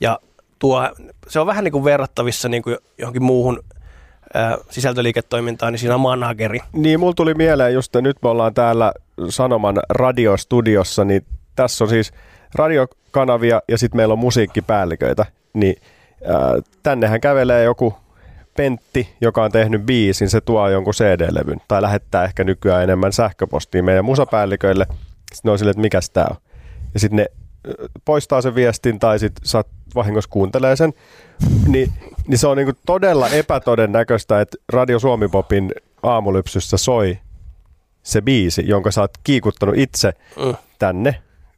Ja 0.00 0.18
tuo, 0.60 0.90
se 1.28 1.40
on 1.40 1.46
vähän 1.46 1.64
niin 1.64 1.72
kuin 1.72 1.84
verrattavissa 1.84 2.48
niin 2.48 2.62
kuin 2.62 2.76
johonkin 2.98 3.22
muuhun 3.22 3.62
sisältöliiketoimintaan, 4.70 5.72
niin 5.72 5.80
siinä 5.80 5.94
on 5.94 6.00
manageri. 6.00 6.60
Niin, 6.72 7.00
mulla 7.00 7.14
tuli 7.14 7.34
mieleen 7.34 7.74
just, 7.74 7.88
että 7.88 8.00
nyt 8.00 8.16
me 8.22 8.28
ollaan 8.28 8.54
täällä 8.54 8.92
Sanoman 9.28 9.80
radiostudiossa, 9.88 11.04
niin 11.04 11.26
tässä 11.56 11.84
on 11.84 11.90
siis 11.90 12.12
radiokanavia 12.54 13.62
ja 13.68 13.78
sitten 13.78 13.96
meillä 13.96 14.12
on 14.12 14.18
musiikkipäälliköitä. 14.18 15.26
Niin 15.52 15.76
ää, 16.28 16.54
tännehän 16.82 17.20
kävelee 17.20 17.64
joku 17.64 17.94
Pentti, 18.56 19.14
joka 19.20 19.44
on 19.44 19.52
tehnyt 19.52 19.82
biisin, 19.82 20.30
se 20.30 20.40
tuo 20.40 20.68
jonkun 20.68 20.94
CD-levyn 20.94 21.60
tai 21.68 21.82
lähettää 21.82 22.24
ehkä 22.24 22.44
nykyään 22.44 22.82
enemmän 22.82 23.12
sähköpostia 23.12 23.82
meidän 23.82 24.04
musapäälliköille. 24.04 24.86
Sitten 24.88 25.48
ne 25.48 25.50
on 25.50 25.58
silleen, 25.58 25.70
että 25.70 25.80
mikäs 25.80 26.10
tää 26.10 26.26
on. 26.30 26.36
Ja 26.94 27.00
sitten 27.00 27.16
ne 27.16 27.26
poistaa 28.04 28.42
sen 28.42 28.54
viestin 28.54 28.98
tai 28.98 29.18
sitten 29.18 29.46
saat 29.46 29.66
vahingossa 29.94 30.30
kuuntelee 30.30 30.76
sen. 30.76 30.92
Ni, 31.66 31.90
niin 32.26 32.38
se 32.38 32.46
on 32.46 32.56
niinku 32.56 32.72
todella 32.86 33.28
epätodennäköistä, 33.28 34.40
että 34.40 34.56
Radio 34.72 34.98
Suomi 34.98 35.28
Popin 35.28 35.72
aamulypsyssä 36.02 36.76
soi 36.76 37.18
se 38.02 38.20
biisi, 38.22 38.62
jonka 38.66 38.90
sä 38.90 39.00
oot 39.00 39.10
kiikuttanut 39.24 39.74
itse 39.78 40.12
Mm. 40.36 40.54
tänne. 40.78 41.14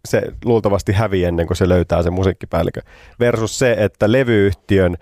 Se 0.08 0.22
luultavasti 0.44 0.92
hävii 0.92 1.24
ennen 1.24 1.46
kuin 1.46 1.56
se 1.56 1.68
löytää 1.68 2.02
sen 2.02 2.12
musiikkipäällikö. 2.12 2.80
Versus 3.20 3.58
se, 3.58 3.76
että 3.78 4.12
levyyhtiön 4.12 4.96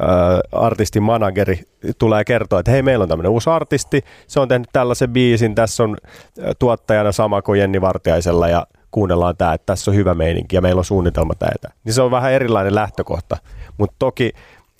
äh, 0.00 0.62
artistin 0.62 1.02
manageri 1.02 1.60
tulee 1.98 2.24
kertoa, 2.24 2.60
että 2.60 2.70
hei, 2.72 2.82
meillä 2.82 3.02
on 3.02 3.08
tämmöinen 3.08 3.32
uusi 3.32 3.50
artisti, 3.50 4.04
se 4.26 4.40
on 4.40 4.48
tehnyt 4.48 4.68
tällaisen 4.72 5.10
biisin, 5.10 5.54
tässä 5.54 5.82
on 5.82 5.96
äh, 6.38 6.44
tuottajana 6.58 7.12
sama 7.12 7.42
kuin 7.42 7.60
Jenni 7.60 7.80
Vartiaisella 7.80 8.48
ja 8.48 8.66
kuunnellaan 8.96 9.36
tämä, 9.36 9.54
että 9.54 9.66
tässä 9.66 9.90
on 9.90 9.96
hyvä 9.96 10.14
meininki 10.14 10.56
ja 10.56 10.62
meillä 10.62 10.78
on 10.78 10.84
suunnitelma 10.84 11.34
tätä. 11.34 11.70
Niin 11.84 11.92
se 11.92 12.02
on 12.02 12.10
vähän 12.10 12.32
erilainen 12.32 12.74
lähtökohta, 12.74 13.36
mutta 13.78 13.96
toki 13.98 14.32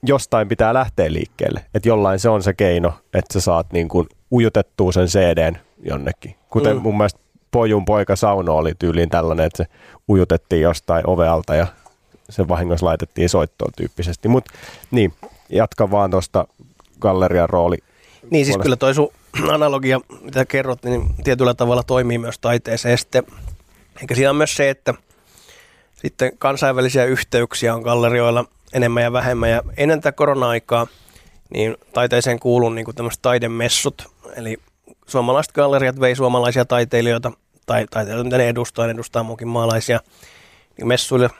jostain 0.03 0.49
pitää 0.49 0.75
lähteä 0.75 1.13
liikkeelle, 1.13 1.65
että 1.75 1.89
jollain 1.89 2.19
se 2.19 2.29
on 2.29 2.43
se 2.43 2.55
keino, 2.55 2.93
että 3.15 3.33
sä 3.33 3.41
saat 3.41 3.73
niin 3.73 3.89
kuin 3.89 4.07
ujutettua 4.33 4.93
sen 4.93 5.07
CDn 5.07 5.57
jonnekin. 5.83 6.35
Kuten 6.51 6.77
Mm. 6.77 6.83
mun 6.83 6.97
mielestä 6.97 7.21
Pojun 7.51 7.85
poika 7.85 8.17
Sauno 8.17 8.57
oli 8.57 8.73
tyyliin 8.79 9.09
tällainen, 9.09 9.47
että 9.47 9.57
se 9.57 9.67
ujutettiin 10.09 10.63
jostain 10.63 11.09
ovealta 11.09 11.55
ja 11.55 11.67
se 12.31 12.49
vahingossa 12.49 12.87
laitettiin 12.87 13.29
soittoon 13.29 13.73
tyyppisesti. 13.77 14.29
Mutta 14.29 14.53
niin, 14.91 15.13
jatka 15.49 15.91
vaan 15.91 16.11
tuosta 16.11 16.47
gallerian 17.01 17.49
rooli. 17.49 17.77
Niin 18.31 18.45
siis 18.45 18.47
puolesta. 18.47 18.63
kyllä 18.63 18.77
toi 18.77 18.95
sun 18.95 19.09
analogia, 19.55 20.01
mitä 20.23 20.45
kerrot, 20.45 20.85
niin 20.85 21.15
tietyllä 21.25 21.55
tavalla 21.55 21.83
toimii 21.83 22.19
myös 22.19 22.39
taiteeseen. 22.39 22.99
Sitten, 22.99 23.23
eikä 24.01 24.15
siinä 24.15 24.31
on 24.31 24.37
myös 24.37 24.57
se, 24.57 24.71
että 24.71 24.95
sitten 25.95 26.39
kansainvälisiä 26.39 27.05
yhteyksiä 27.05 27.75
on 27.75 27.83
gallerioilla 27.83 28.45
enemmän 28.73 29.03
ja 29.03 29.13
vähemmän. 29.13 29.51
Ja 29.51 29.63
ennen 29.77 30.01
tätä 30.01 30.17
korona-aikaa 30.17 30.87
niin 31.55 31.77
taiteeseen 31.93 32.39
kuuluu 32.39 32.71
niin 32.71 32.87
tämmöiset 32.95 33.23
taidemessut. 33.23 34.03
Eli 34.37 34.57
suomalaiset 35.07 35.53
galleriat 35.53 36.01
vei 36.01 36.17
suomalaisia 36.17 36.65
taiteilijoita, 36.65 37.33
tai 37.67 37.87
taiteilijoita, 37.91 38.25
mitä 38.25 38.39
ne 38.39 38.49
edustaa, 38.49 38.87
ne 38.87 38.93
edustaa 38.93 39.23
muukin 39.23 39.49
maalaisia, 39.49 40.01
niin 40.77 40.89
messuille. 40.89 41.31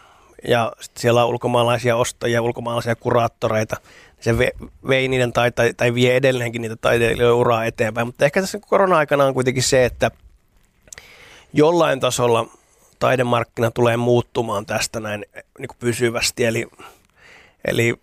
Ja 0.49 0.73
sitten 0.81 1.01
siellä 1.01 1.25
on 1.25 1.31
ulkomaalaisia 1.31 1.97
ostajia, 1.97 2.43
ulkomaalaisia 2.43 2.97
kuraattoreita. 2.97 3.77
Se 4.21 4.39
ve, 4.39 4.51
vei 4.89 5.09
niiden 5.09 5.33
tai, 5.33 5.53
tai, 5.53 5.75
tai 5.77 5.95
vie 5.95 6.17
edelleenkin 6.17 6.63
niitä 6.63 6.77
taiteilijoiden 6.77 7.37
uraa 7.37 7.65
eteenpäin. 7.65 8.07
Mutta 8.07 8.25
ehkä 8.25 8.41
tässä 8.41 8.59
korona-aikana 8.69 9.25
on 9.25 9.35
kuitenkin 9.35 9.63
se, 9.63 9.85
että 9.85 10.11
jollain 11.53 12.01
tasolla 12.01 12.47
taidemarkkina 12.99 13.71
tulee 13.71 13.97
muuttumaan 13.97 14.67
tästä 14.67 15.01
näin 15.01 15.27
niin 15.59 15.69
kuin 15.69 15.79
pysyvästi. 15.79 16.45
Eli, 16.45 16.67
eli 17.65 17.95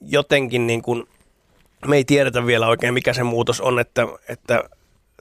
jotenkin 0.00 0.66
niin 0.66 0.82
kuin, 0.82 1.08
me 1.86 1.96
ei 1.96 2.04
tiedetä 2.04 2.46
vielä 2.46 2.68
oikein, 2.68 2.94
mikä 2.94 3.12
se 3.12 3.22
muutos 3.22 3.60
on, 3.60 3.80
että, 3.80 4.06
että 4.28 4.64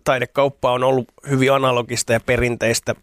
taidekauppa 0.03 0.71
on 0.71 0.83
ollut 0.83 1.07
hyvin 1.29 1.53
analogista 1.53 2.13
ja 2.13 2.19
perinteistä, 2.19 2.95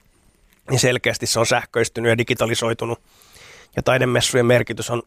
niin 0.71 0.81
selkeästi 0.81 1.27
se 1.27 1.41
on 1.41 1.47
sähköistynyt 1.47 2.11
ja 2.11 2.19
digitalisoitunut. 2.19 3.01
Ja 3.77 3.83
taidemessujen 3.83 4.47
merkitys 4.47 4.91
on 4.91 5.03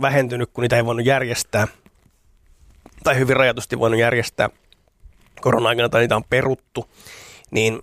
vähentynyt, 0.00 0.50
kun 0.52 0.62
niitä 0.62 0.76
ei 0.76 0.84
voinut 0.84 1.06
järjestää, 1.06 1.68
tai 3.04 3.18
hyvin 3.18 3.36
rajatusti 3.36 3.78
voinut 3.78 4.00
järjestää 4.00 4.50
korona-aikana, 5.40 5.88
tai 5.88 6.00
niitä 6.00 6.16
on 6.16 6.24
peruttu, 6.24 6.90
niin 7.50 7.82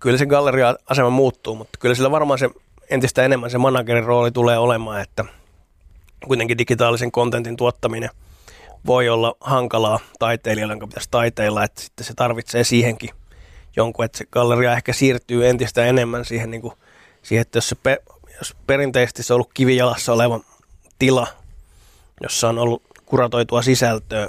kyllä 0.00 0.18
se 0.18 0.26
galleria-asema 0.26 1.10
muuttuu, 1.10 1.54
mutta 1.54 1.78
kyllä 1.78 1.94
sillä 1.94 2.10
varmaan 2.10 2.38
se 2.38 2.50
entistä 2.90 3.24
enemmän 3.24 3.50
se 3.50 3.58
managerin 3.58 4.04
rooli 4.04 4.30
tulee 4.30 4.58
olemaan, 4.58 5.00
että 5.00 5.24
kuitenkin 6.26 6.58
digitaalisen 6.58 7.12
kontentin 7.12 7.56
tuottaminen 7.56 8.10
voi 8.86 9.08
olla 9.08 9.36
hankalaa 9.40 9.98
taiteilijalle, 10.18 10.72
jonka 10.72 10.86
pitäisi 10.86 11.08
taiteilla, 11.10 11.64
että 11.64 11.82
sitten 11.82 12.06
se 12.06 12.14
tarvitsee 12.14 12.64
siihenkin 12.64 13.10
jonkun, 13.76 14.04
että 14.04 14.18
se 14.18 14.24
galleria 14.30 14.72
ehkä 14.72 14.92
siirtyy 14.92 15.48
entistä 15.48 15.84
enemmän 15.84 16.24
siihen, 16.24 16.50
niin 16.50 16.60
kuin, 16.60 16.74
siihen 17.22 17.42
että 17.42 17.56
jos, 17.56 17.68
se 17.68 17.74
pe, 17.74 17.98
jos 18.38 18.56
perinteisesti 18.66 19.22
se 19.22 19.32
on 19.32 19.34
ollut 19.34 19.50
kivijalassa 19.54 20.12
oleva 20.12 20.40
tila, 20.98 21.26
jossa 22.22 22.48
on 22.48 22.58
ollut 22.58 22.82
kuratoitua 23.06 23.62
sisältöä, 23.62 24.28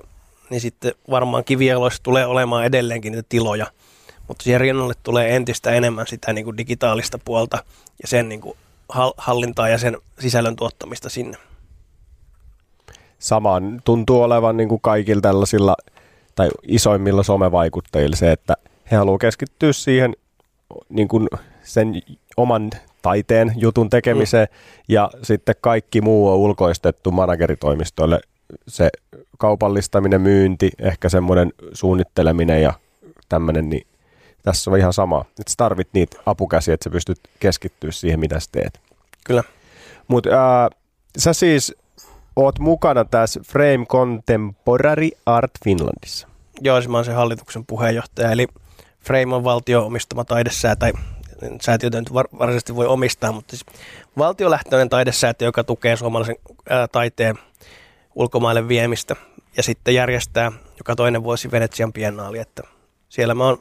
niin 0.50 0.62
sitten 0.62 0.94
varmaan 1.10 1.44
kivijaloissa 1.44 2.04
tulee 2.04 2.26
olemaan 2.26 2.66
edelleenkin 2.66 3.12
niitä 3.12 3.26
tiloja, 3.30 3.68
mutta 4.32 4.44
siihen 4.44 4.62
rinnalle 4.62 4.94
tulee 5.04 5.36
entistä 5.36 5.72
enemmän 5.72 6.08
sitä 6.08 6.34
niin 6.34 6.46
kuin 6.46 6.58
digitaalista 6.58 7.20
puolta 7.26 7.64
ja 8.02 8.08
sen 8.08 8.30
niin 8.30 8.42
kuin 8.42 8.58
hal- 8.90 9.14
hallintaa 9.18 9.70
ja 9.70 9.78
sen 9.78 9.98
sisällön 10.20 10.56
tuottamista 10.56 11.10
sinne. 11.10 11.38
Samaan 13.20 13.82
tuntuu 13.84 14.22
olevan 14.22 14.58
niin 14.58 14.70
kuin 14.70 14.82
kaikilla 14.82 15.22
tällaisilla 15.22 15.76
tai 16.36 16.50
isoimmilla 16.64 17.24
somevaikuttajilla 17.24 18.16
se, 18.16 18.32
että 18.32 18.54
he 18.92 18.96
haluaa 18.96 19.18
keskittyä 19.18 19.74
siihen 19.74 20.16
niin 20.90 21.08
kuin 21.08 21.28
sen 21.64 21.94
oman 22.38 22.70
taiteen 23.02 23.54
jutun 23.56 23.90
tekemiseen 23.90 24.48
mm. 24.52 24.84
ja 24.88 25.12
sitten 25.24 25.56
kaikki 25.62 26.02
muu 26.02 26.30
on 26.30 26.38
ulkoistettu 26.38 27.12
manageritoimistoille. 27.12 28.20
Se 28.68 28.90
kaupallistaminen, 29.38 30.22
myynti, 30.22 30.70
ehkä 30.80 31.10
semmoinen 31.10 31.54
suunnitteleminen 31.74 32.62
ja 32.62 32.74
tämmöinen, 33.30 33.70
niin 33.70 33.88
tässä 34.44 34.72
on 34.72 34.78
ihan 34.78 34.94
sama. 34.94 35.26
Että 35.40 35.54
tarvit 35.58 35.88
niitä 35.94 36.18
apukäsiä, 36.26 36.74
että 36.74 36.84
sä 36.84 36.90
pystyt 36.90 37.20
keskittyä 37.40 37.92
siihen, 37.92 38.20
mitä 38.20 38.40
sä 38.40 38.50
teet. 38.52 38.80
Kyllä. 39.26 39.44
Mutta 40.08 40.30
sä 41.18 41.34
siis 41.34 41.76
oot 42.36 42.60
mukana 42.60 43.06
tässä 43.06 43.40
Frame 43.48 43.86
Contemporary 43.86 45.10
Art 45.26 45.52
Finlandissa. 45.64 46.28
Joo, 46.62 46.82
siis 46.82 46.90
mä 46.90 46.98
oon 46.98 47.06
se 47.06 47.14
hallituksen 47.14 47.66
puheenjohtaja, 47.66 48.32
eli 48.32 48.48
Frame 49.00 49.36
on 49.36 49.44
valtio 49.44 49.86
omistama 49.86 50.24
taidesäätiö, 50.24 50.92
tai 51.40 51.52
säätiötä 51.62 52.00
nyt 52.00 52.14
var- 52.14 52.28
varsinaisesti 52.40 52.76
voi 52.76 52.88
omistaa, 52.88 53.32
mutta 53.32 53.58
siis 53.58 53.66
valtiolähtöinen 54.18 54.90
taidesäätiö, 54.90 55.48
joka 55.48 55.64
tukee 55.64 55.96
suomalaisen 55.96 56.36
ää, 56.70 56.88
taiteen 56.88 57.36
ulkomaille 58.16 58.68
viemistä 58.68 59.16
ja 59.58 59.64
sitten 59.64 59.96
järjestää 59.96 60.52
joka 60.78 60.96
toinen 60.96 61.24
vuosi 61.24 61.52
Venetsian 61.52 61.94
biennaali, 61.94 62.40
että 62.40 62.64
siellä 63.10 63.34
mä 63.34 63.46
oon, 63.46 63.58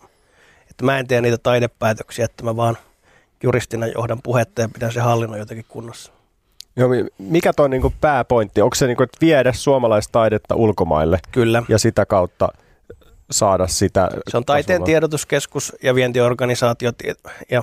että 0.81 0.87
mä 0.93 0.99
en 0.99 1.07
tee 1.07 1.20
niitä 1.20 1.39
taidepäätöksiä, 1.39 2.24
että 2.24 2.45
mä 2.45 2.57
vaan 2.57 2.78
juristina 3.43 3.87
johdan 3.87 4.22
puhetta 4.22 4.61
ja 4.62 4.68
pidän 4.68 4.93
se 4.93 5.01
hallinnon 5.01 5.39
jotenkin 5.39 5.64
kunnossa. 5.68 6.12
Joo, 6.76 6.89
mi- 6.89 7.07
mikä 7.18 7.53
toi 7.53 7.68
niinku 7.68 7.93
pääpointti? 8.01 8.62
Onko 8.62 8.74
se 8.74 8.87
niinku, 8.87 9.03
että 9.03 9.18
viedä 9.20 9.53
suomalaistaidetta 9.53 10.55
ulkomaille 10.55 11.18
Kyllä. 11.33 11.62
ja 11.68 11.78
sitä 11.78 12.07
kautta 12.07 12.49
saada 13.31 13.66
sitä 13.66 14.09
Se 14.28 14.37
on 14.37 14.45
taiteen 14.45 14.66
kasvamaan? 14.66 14.87
tiedotuskeskus 14.87 15.76
ja 15.83 15.95
vientiorganisaatiot 15.95 16.97
ja 17.51 17.62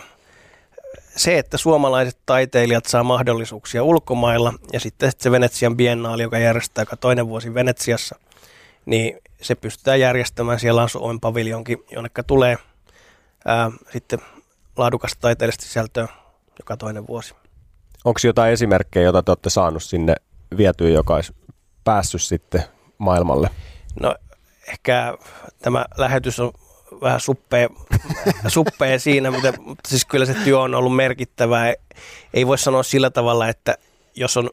se, 1.15 1.37
että 1.37 1.57
suomalaiset 1.57 2.17
taiteilijat 2.25 2.85
saa 2.85 3.03
mahdollisuuksia 3.03 3.83
ulkomailla 3.83 4.53
ja 4.73 4.79
sitten 4.79 5.11
se 5.17 5.31
Venetsian 5.31 5.77
biennaali, 5.77 6.23
joka 6.23 6.37
järjestää 6.39 6.81
joka 6.81 6.97
toinen 6.97 7.27
vuosi 7.27 7.53
Venetsiassa, 7.53 8.15
niin 8.85 9.19
se 9.41 9.55
pystytään 9.55 9.99
järjestämään. 9.99 10.59
Siellä 10.59 10.81
on 10.83 10.89
Suomen 10.89 11.19
paviljonki, 11.19 11.77
jonneka 11.91 12.23
tulee 12.23 12.57
ää, 13.47 13.71
sitten 13.91 14.19
laadukasta 14.77 15.21
taiteellista 15.21 15.65
sisältöä 15.65 16.07
joka 16.59 16.77
toinen 16.77 17.07
vuosi. 17.07 17.35
Onko 18.05 18.19
jotain 18.23 18.53
esimerkkejä, 18.53 19.03
joita 19.03 19.23
te 19.23 19.31
olette 19.31 19.49
saanut 19.49 19.83
sinne 19.83 20.15
vietyä, 20.57 20.89
joka 20.89 21.15
olisi 21.15 21.35
päässyt 21.83 22.21
sitten 22.21 22.63
maailmalle? 22.97 23.49
No 23.99 24.15
ehkä 24.67 25.17
tämä 25.61 25.85
lähetys 25.97 26.39
on 26.39 26.51
vähän 27.01 27.19
suppea, 27.19 27.69
suppea 28.47 28.99
siinä, 28.99 29.31
mutta, 29.31 29.53
mutta 29.61 29.89
siis 29.89 30.05
kyllä 30.05 30.25
se 30.25 30.33
työ 30.33 30.59
on 30.59 30.75
ollut 30.75 30.95
merkittävää. 30.95 31.73
Ei 32.33 32.47
voi 32.47 32.57
sanoa 32.57 32.83
sillä 32.83 33.09
tavalla, 33.09 33.49
että 33.49 33.77
jos 34.15 34.37
on 34.37 34.49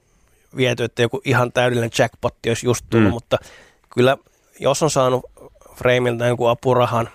viety, 0.57 0.85
että 0.85 1.03
joku 1.03 1.21
ihan 1.25 1.53
täydellinen 1.53 1.91
jackpotti 1.99 2.51
olisi 2.51 2.67
just 2.67 2.87
tullut, 2.91 3.09
mm. 3.09 3.15
mutta 3.15 3.39
kyllä 3.95 4.17
jos 4.61 4.83
on 4.83 4.91
saanut 4.91 5.25
Freimiltä 5.75 6.27
jonkun 6.27 6.51
apurahan 6.51 7.09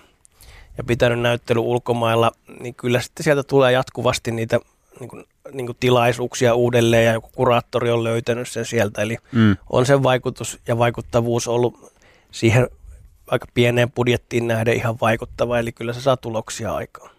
ja 0.80 0.84
pitänyt 0.84 1.20
näyttely 1.20 1.60
ulkomailla, 1.60 2.32
niin 2.60 2.74
kyllä 2.74 3.00
sitten 3.00 3.24
sieltä 3.24 3.42
tulee 3.42 3.72
jatkuvasti 3.72 4.30
niitä 4.30 4.60
niin 5.00 5.08
kuin, 5.08 5.24
niin 5.52 5.66
kuin 5.66 5.76
tilaisuuksia 5.80 6.54
uudelleen 6.54 7.06
ja 7.06 7.12
joku 7.12 7.30
kuraattori 7.34 7.90
on 7.90 8.04
löytänyt 8.04 8.48
sen 8.48 8.64
sieltä. 8.64 9.02
Eli 9.02 9.16
mm. 9.32 9.56
on 9.70 9.86
sen 9.86 10.02
vaikutus 10.02 10.58
ja 10.68 10.78
vaikuttavuus 10.78 11.48
ollut 11.48 11.92
siihen 12.30 12.68
aika 13.26 13.46
pieneen 13.54 13.92
budjettiin 13.92 14.48
nähden 14.48 14.74
ihan 14.74 14.96
vaikuttava, 15.00 15.58
eli 15.58 15.72
kyllä 15.72 15.92
se 15.92 16.00
saa 16.00 16.16
tuloksia 16.16 16.74
aikaan. 16.74 17.10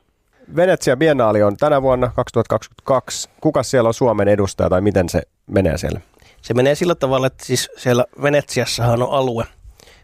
Venetsia 0.56 0.98
Biennaali 0.98 1.44
on 1.44 1.58
tänä 1.58 1.82
vuonna 1.82 2.08
2022. 2.16 3.30
Kuka 3.42 3.64
siellä 3.64 3.88
on 3.88 3.94
Suomen 3.94 4.28
edustaja 4.28 4.70
tai 4.70 4.82
miten 4.82 5.10
se 5.10 5.22
menee 5.48 5.78
siellä? 5.78 6.02
Se 6.42 6.54
menee 6.54 6.76
sillä 6.76 6.96
tavalla, 6.96 7.28
että 7.28 7.46
siis 7.46 7.70
siellä 7.78 8.06
Venetsiassahan 8.22 9.02
on 9.04 9.12
alue, 9.12 9.46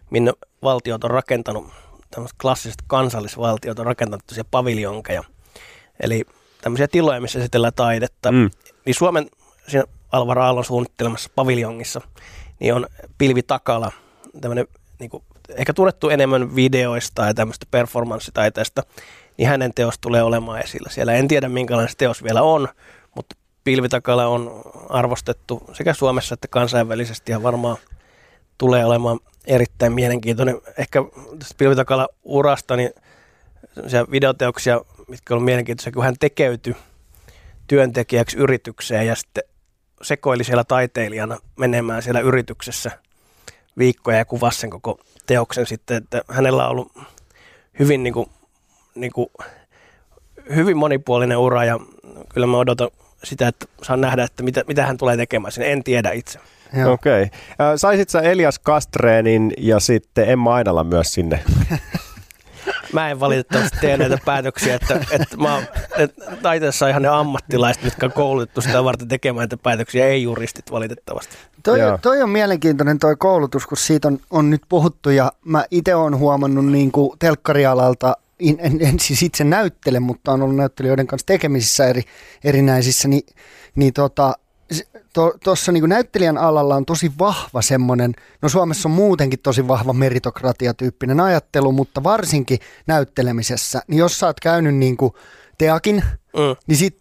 minne 0.09 0.33
valtiot 0.63 1.03
on 1.03 1.11
rakentanut, 1.11 1.67
tämmöiset 2.11 2.37
klassiset 2.41 2.81
kansallisvaltiot 2.87 3.79
on 3.79 3.85
rakentanut 3.85 4.23
paviljonkeja. 4.51 5.23
Eli 5.99 6.25
tämmöisiä 6.61 6.87
tiloja, 6.87 7.21
missä 7.21 7.39
esitellään 7.39 7.73
taidetta. 7.73 8.31
Mm. 8.31 8.49
Niin 8.85 8.95
Suomen 8.95 9.27
siinä 9.67 9.83
Alvaro 10.11 10.43
Aallon 10.43 10.65
suunnittelemassa 10.65 11.29
paviljongissa 11.35 12.01
niin 12.59 12.73
on 12.73 12.87
Pilvi 13.17 13.43
Takala, 13.43 13.91
tämmöinen 14.41 14.67
niin 14.99 15.09
kuin, 15.09 15.23
ehkä 15.49 15.73
tunnettu 15.73 16.09
enemmän 16.09 16.55
videoista 16.55 17.25
ja 17.25 17.33
tämmöistä 17.33 17.65
performanssitaiteesta, 17.71 18.83
niin 19.37 19.47
hänen 19.47 19.73
teos 19.75 19.99
tulee 19.99 20.23
olemaan 20.23 20.61
esillä 20.61 20.89
siellä. 20.89 21.13
En 21.13 21.27
tiedä, 21.27 21.49
minkälainen 21.49 21.89
se 21.89 21.97
teos 21.97 22.23
vielä 22.23 22.41
on, 22.41 22.67
mutta 23.15 23.35
Pilvitakala 23.63 24.27
on 24.27 24.61
arvostettu 24.89 25.63
sekä 25.73 25.93
Suomessa 25.93 26.33
että 26.33 26.47
kansainvälisesti 26.47 27.31
ja 27.31 27.43
varmaan 27.43 27.77
tulee 28.57 28.85
olemaan 28.85 29.19
erittäin 29.45 29.93
mielenkiintoinen. 29.93 30.61
Ehkä 30.77 31.03
tästä 31.39 31.55
Pilvitakala 31.57 32.07
urasta, 32.23 32.75
niin 32.75 32.91
videoteoksia, 34.11 34.81
mitkä 35.07 35.35
on 35.35 35.41
mielenkiintoisia, 35.43 35.91
kun 35.91 36.03
hän 36.03 36.15
tekeytyi 36.19 36.75
työntekijäksi 37.67 38.37
yritykseen 38.37 39.07
ja 39.07 39.15
sitten 39.15 39.43
sekoili 40.01 40.43
siellä 40.43 40.63
taiteilijana 40.63 41.37
menemään 41.55 42.03
siellä 42.03 42.19
yrityksessä 42.19 42.91
viikkoja 43.77 44.17
ja 44.17 44.25
kuvasi 44.25 44.59
sen 44.59 44.69
koko 44.69 44.99
teoksen 45.25 45.65
sitten, 45.65 45.97
että 45.97 46.21
hänellä 46.29 46.65
on 46.65 46.71
ollut 46.71 46.91
hyvin, 47.79 48.03
niin 48.03 48.13
kuin, 48.13 48.29
niin 48.95 49.11
kuin, 49.11 49.29
hyvin 50.55 50.77
monipuolinen 50.77 51.37
ura 51.37 51.65
ja 51.65 51.79
kyllä 52.33 52.47
mä 52.47 52.57
odotan 52.57 52.89
sitä, 53.23 53.47
että 53.47 53.65
saan 53.83 54.01
nähdä, 54.01 54.23
että 54.23 54.43
mitä, 54.43 54.63
mitä 54.67 54.85
hän 54.85 54.97
tulee 54.97 55.17
tekemään 55.17 55.51
sinne. 55.51 55.71
En 55.71 55.83
tiedä 55.83 56.11
itse. 56.11 56.39
Okei. 56.93 57.23
Okay. 57.23 57.77
Saisit 57.77 58.09
sä 58.09 58.21
Elias 58.21 58.59
Kastreenin 58.59 59.53
ja 59.57 59.79
sitten 59.79 60.29
Emma 60.29 60.55
Ainala 60.55 60.83
myös 60.83 61.13
sinne? 61.13 61.39
Mä 62.93 63.09
en 63.09 63.19
valitettavasti 63.19 63.77
tee 63.81 63.97
näitä 63.97 64.17
päätöksiä, 64.25 64.75
että, 64.75 64.99
että, 65.11 65.37
mä, 65.37 65.63
että 65.97 66.25
taiteessa 66.41 66.87
ihan 66.87 67.01
ne 67.01 67.07
ammattilaiset, 67.07 67.83
jotka 67.83 68.05
on 68.05 68.11
koulutettu 68.11 68.61
sitä 68.61 68.83
varten 68.83 69.07
tekemään 69.07 69.37
näitä 69.37 69.57
päätöksiä, 69.57 70.07
ei 70.07 70.23
juristit 70.23 70.71
valitettavasti. 70.71 71.37
Toi, 71.63 71.79
toi 72.01 72.21
on 72.21 72.29
mielenkiintoinen 72.29 72.99
toi 72.99 73.15
koulutus, 73.15 73.67
kun 73.67 73.77
siitä 73.77 74.07
on, 74.07 74.19
on 74.29 74.49
nyt 74.49 74.61
puhuttu 74.69 75.09
ja 75.09 75.31
mä 75.45 75.65
itse 75.71 75.95
olen 75.95 76.17
huomannut 76.17 76.65
niin 76.65 76.91
kuin 76.91 77.19
telkkarialalta 77.19 78.15
en, 78.39 78.57
en, 78.59 78.81
en 78.81 78.99
siis 78.99 79.23
itse 79.23 79.43
näyttele, 79.43 79.99
mutta 79.99 80.31
on 80.31 80.41
ollut 80.41 80.55
näyttelijöiden 80.55 81.07
kanssa 81.07 81.25
tekemisissä 81.25 81.85
eri, 81.85 82.03
erinäisissä, 82.43 83.07
niin, 83.07 83.25
niin 83.75 83.93
tota, 83.93 84.33
tuossa 85.43 85.65
to, 85.65 85.71
niin 85.71 85.89
näyttelijän 85.89 86.37
alalla 86.37 86.75
on 86.75 86.85
tosi 86.85 87.11
vahva 87.19 87.61
semmoinen, 87.61 88.13
no 88.41 88.49
Suomessa 88.49 88.89
on 88.89 88.95
muutenkin 88.95 89.39
tosi 89.39 89.67
vahva 89.67 89.93
meritokratiatyyppinen 89.93 91.19
ajattelu, 91.19 91.71
mutta 91.71 92.03
varsinkin 92.03 92.59
näyttelemisessä, 92.87 93.81
niin 93.87 93.97
jos 93.97 94.19
sä 94.19 94.25
oot 94.25 94.39
käynyt 94.39 94.75
niin 94.75 94.97
kuin 94.97 95.13
teakin, 95.57 95.95
mm. 96.33 96.55
niin 96.67 96.77
sit 96.77 96.97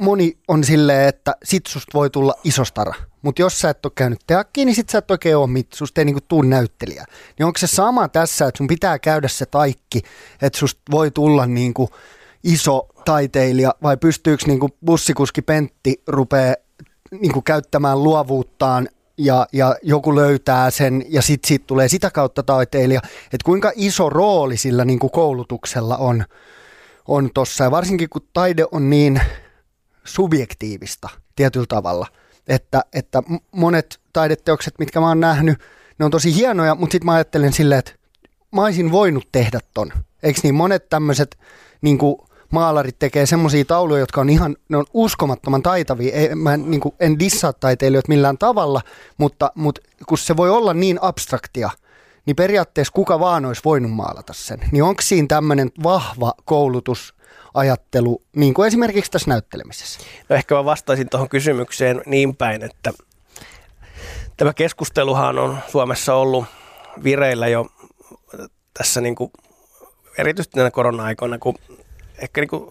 moni 0.00 0.38
on 0.48 0.64
silleen, 0.64 1.08
että 1.08 1.36
sit 1.44 1.66
susta 1.66 1.90
voi 1.94 2.10
tulla 2.10 2.34
isostara. 2.44 2.94
Mutta 3.22 3.42
jos 3.42 3.58
sä 3.58 3.70
et 3.70 3.86
ole 3.86 3.92
käynyt 3.96 4.20
teakkiin, 4.26 4.66
niin 4.66 4.76
sit 4.76 4.88
sä 4.88 4.98
et 4.98 5.10
oikein 5.10 5.36
ole 5.36 5.46
mit, 5.46 5.72
susta 5.72 6.00
ei 6.00 6.04
niinku 6.04 6.20
tuu 6.28 6.42
näyttelijä. 6.42 7.04
Niin 7.38 7.46
onko 7.46 7.58
se 7.58 7.66
sama 7.66 8.08
tässä, 8.08 8.46
että 8.46 8.58
sun 8.58 8.66
pitää 8.66 8.98
käydä 8.98 9.28
se 9.28 9.46
taikki, 9.46 10.02
että 10.42 10.58
susta 10.58 10.82
voi 10.90 11.10
tulla 11.10 11.46
niinku 11.46 11.90
iso 12.44 12.88
taiteilija, 13.04 13.74
vai 13.82 13.96
pystyykö 13.96 14.44
niinku 14.46 14.68
bussikuski 14.86 15.42
Pentti 15.42 16.02
rupeaa 16.06 16.54
niinku 17.20 17.42
käyttämään 17.42 18.02
luovuuttaan 18.02 18.88
ja, 19.18 19.46
ja 19.52 19.76
joku 19.82 20.14
löytää 20.14 20.70
sen 20.70 21.04
ja 21.08 21.22
sitten 21.22 21.48
siitä 21.48 21.66
tulee 21.66 21.88
sitä 21.88 22.10
kautta 22.10 22.42
taiteilija. 22.42 23.00
Että 23.24 23.44
kuinka 23.44 23.72
iso 23.74 24.10
rooli 24.10 24.56
sillä 24.56 24.84
niinku 24.84 25.08
koulutuksella 25.08 25.96
on, 25.96 26.24
on 27.08 27.30
tossa. 27.34 27.64
Ja 27.64 27.70
varsinkin 27.70 28.08
kun 28.08 28.22
taide 28.32 28.64
on 28.72 28.90
niin 28.90 29.20
subjektiivista 30.04 31.08
tietyllä 31.36 31.66
tavalla– 31.68 32.06
että, 32.48 32.84
että 32.92 33.22
monet 33.52 34.00
taideteokset, 34.12 34.74
mitkä 34.78 35.00
mä 35.00 35.08
oon 35.08 35.20
nähnyt, 35.20 35.58
ne 35.98 36.04
on 36.04 36.10
tosi 36.10 36.34
hienoja, 36.34 36.74
mutta 36.74 36.92
sitten 36.92 37.06
mä 37.06 37.12
ajattelen 37.14 37.52
silleen, 37.52 37.78
että 37.78 37.92
mä 38.52 38.62
olisin 38.62 38.92
voinut 38.92 39.28
tehdä 39.32 39.60
ton. 39.74 39.92
Eikö 40.22 40.40
niin 40.42 40.54
monet 40.54 40.88
tämmöiset 40.88 41.38
niin 41.82 41.98
maalarit 42.52 42.98
tekee 42.98 43.26
semmoisia 43.26 43.64
tauluja, 43.64 44.00
jotka 44.00 44.20
on 44.20 44.30
ihan, 44.30 44.56
ne 44.68 44.76
on 44.76 44.84
uskomattoman 44.94 45.62
taitavia. 45.62 46.14
Ei, 46.14 46.34
mä 46.34 46.56
niin 46.56 46.80
kuin, 46.80 46.94
en 47.00 47.18
dissaa 47.18 47.52
taiteilijoita 47.52 48.08
millään 48.08 48.38
tavalla, 48.38 48.80
mutta, 49.18 49.52
mutta 49.54 49.80
kun 50.06 50.18
se 50.18 50.36
voi 50.36 50.50
olla 50.50 50.74
niin 50.74 50.98
abstraktia, 51.02 51.70
niin 52.26 52.36
periaatteessa 52.36 52.92
kuka 52.92 53.20
vaan 53.20 53.44
olisi 53.44 53.62
voinut 53.64 53.92
maalata 53.92 54.32
sen. 54.32 54.60
Niin 54.72 54.82
onko 54.82 55.02
siinä 55.02 55.26
tämmöinen 55.28 55.70
vahva 55.82 56.32
koulutus 56.44 57.14
ajattelu, 57.54 58.22
niin 58.36 58.54
kuin 58.54 58.66
esimerkiksi 58.66 59.10
tässä 59.10 59.30
näyttelemisessä? 59.30 60.00
No 60.28 60.36
ehkä 60.36 60.54
mä 60.54 60.64
vastaisin 60.64 61.08
tuohon 61.08 61.28
kysymykseen 61.28 62.02
niin 62.06 62.36
päin, 62.36 62.62
että 62.62 62.92
tämä 64.36 64.52
keskusteluhan 64.52 65.38
on 65.38 65.58
Suomessa 65.68 66.14
ollut 66.14 66.44
vireillä 67.04 67.48
jo 67.48 67.66
tässä 68.74 69.00
niin 69.00 69.14
kuin, 69.14 69.30
erityisesti 70.18 70.60
korona-aikoina, 70.72 71.38
kun 71.38 71.54
ehkä 72.18 72.40
niin 72.40 72.48
kuin 72.48 72.70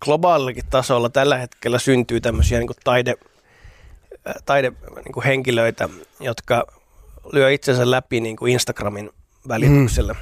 globaalillakin 0.00 0.64
tasolla 0.70 1.08
tällä 1.08 1.38
hetkellä 1.38 1.78
syntyy 1.78 2.20
tämmöisiä 2.20 2.58
niin 2.58 2.66
kuin 2.66 2.76
taide, 2.84 3.14
taide 4.46 4.72
niin 5.04 5.12
kuin 5.12 5.24
henkilöitä, 5.24 5.88
jotka 6.20 6.66
lyö 7.32 7.50
itsensä 7.50 7.90
läpi 7.90 8.20
niin 8.20 8.36
kuin 8.36 8.52
Instagramin 8.52 9.10
välityksellä. 9.48 10.12
Mm. 10.12 10.18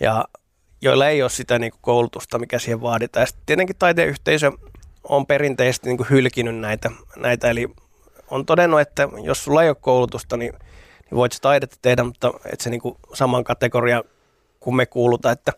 Ja 0.00 0.24
joilla 0.82 1.08
ei 1.08 1.22
ole 1.22 1.30
sitä 1.30 1.58
niin 1.58 1.72
kuin 1.72 1.80
koulutusta, 1.82 2.38
mikä 2.38 2.58
siihen 2.58 2.80
vaaditaan. 2.80 3.22
Ja 3.22 3.26
sitten 3.26 3.46
tietenkin 3.46 3.76
taiteyhteisö 3.78 4.52
on 5.04 5.26
perinteisesti 5.26 5.88
niin 5.88 5.96
kuin 5.96 6.10
hylkinyt 6.10 6.58
näitä, 6.58 6.90
näitä, 7.16 7.50
eli 7.50 7.68
on 8.30 8.46
todennut, 8.46 8.80
että 8.80 9.08
jos 9.22 9.44
sulla 9.44 9.62
ei 9.62 9.68
ole 9.68 9.76
koulutusta, 9.80 10.36
niin, 10.36 10.52
niin 10.52 11.16
voit 11.16 11.32
sitä 11.32 11.42
taidetta 11.42 11.76
tehdä, 11.82 12.04
mutta 12.04 12.32
et 12.52 12.60
se 12.60 12.70
niin 12.70 12.80
kuin 12.80 12.96
saman 13.14 13.44
kategoria 13.44 14.04
kuin 14.60 14.76
me 14.76 14.86
kuuluta, 14.86 15.30
että 15.30 15.52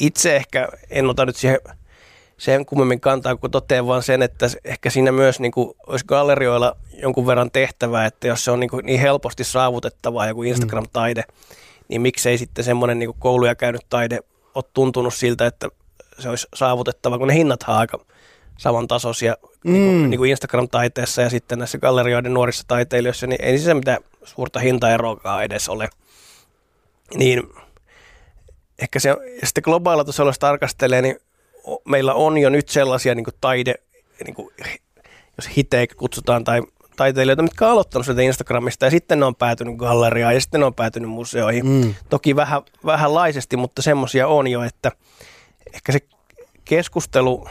itse 0.00 0.36
ehkä 0.36 0.68
en 0.90 1.06
ota 1.06 1.26
nyt 1.26 1.36
siihen 1.36 1.60
sen 2.38 2.66
kummemmin 2.66 3.00
kantaa, 3.00 3.36
kun 3.36 3.50
totean 3.50 3.86
vaan 3.86 4.02
sen, 4.02 4.22
että 4.22 4.46
ehkä 4.64 4.90
siinä 4.90 5.12
myös 5.12 5.40
niin 5.40 5.52
kuin, 5.52 5.76
olisi 5.86 6.04
gallerioilla 6.08 6.76
jonkun 6.92 7.26
verran 7.26 7.50
tehtävää, 7.50 8.06
että 8.06 8.26
jos 8.26 8.44
se 8.44 8.50
on 8.50 8.60
niin, 8.60 8.70
kuin 8.70 8.86
niin 8.86 9.00
helposti 9.00 9.44
saavutettavaa 9.44 10.28
joku 10.28 10.42
Instagram-taide, 10.42 11.24
mm 11.28 11.56
niin 11.92 12.02
miksei 12.02 12.38
sitten 12.38 12.64
semmoinen 12.64 12.98
niin 12.98 13.14
kouluja 13.18 13.54
käynyt 13.54 13.86
taide 13.90 14.20
ole 14.54 14.64
tuntunut 14.74 15.14
siltä, 15.14 15.46
että 15.46 15.68
se 16.18 16.28
olisi 16.28 16.46
saavutettava, 16.54 17.18
kun 17.18 17.28
ne 17.28 17.34
hinnat 17.34 17.64
on 17.68 17.74
aika 17.74 17.98
samantasoisia 18.58 19.36
mm. 19.64 19.72
niin 19.72 19.88
kuin, 19.88 20.10
niin 20.10 20.18
kuin 20.18 20.30
Instagram-taiteessa 20.30 21.22
ja 21.22 21.30
sitten 21.30 21.58
näissä 21.58 21.78
gallerioiden 21.78 22.34
nuorissa 22.34 22.64
taiteilijoissa, 22.68 23.26
niin 23.26 23.44
ei 23.44 23.58
se 23.58 23.74
mitään 23.74 23.98
suurta 24.24 24.60
hintaeroakaan 24.60 25.44
edes 25.44 25.68
ole. 25.68 25.88
Niin 27.14 27.42
ehkä 28.82 28.98
se, 29.00 29.16
sitten 29.44 29.62
globaalilla 29.64 30.04
tasolla 30.04 30.28
jos 30.28 30.38
tarkastelee, 30.38 31.02
niin 31.02 31.16
meillä 31.84 32.14
on 32.14 32.38
jo 32.38 32.50
nyt 32.50 32.68
sellaisia 32.68 33.14
niin 33.14 33.26
taide, 33.40 33.74
niin 34.24 34.34
kuin, 34.34 34.54
jos 35.36 35.56
hiteik 35.56 35.96
kutsutaan, 35.96 36.44
tai 36.44 36.62
taiteilijoita, 36.96 37.42
mitkä 37.42 37.66
on 37.66 37.72
aloittanut 37.72 38.06
sitä 38.06 38.22
Instagramista 38.22 38.84
ja 38.84 38.90
sitten 38.90 39.20
ne 39.20 39.26
on 39.26 39.34
päätynyt 39.34 39.76
galleriaan 39.76 40.34
ja 40.34 40.40
sitten 40.40 40.60
ne 40.60 40.66
on 40.66 40.74
päätynyt 40.74 41.10
museoihin. 41.10 41.66
Mm. 41.66 41.94
Toki 42.08 42.36
vähän, 42.36 42.62
vähänlaisesti, 42.86 43.56
mutta 43.56 43.82
semmoisia 43.82 44.28
on 44.28 44.48
jo, 44.48 44.62
että 44.62 44.92
ehkä 45.74 45.92
se 45.92 46.00
keskustelu 46.64 47.48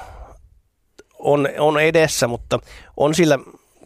on, 1.19 1.49
on 1.59 1.79
edessä, 1.79 2.27
mutta 2.27 2.59
on 2.97 3.15
sillä 3.15 3.39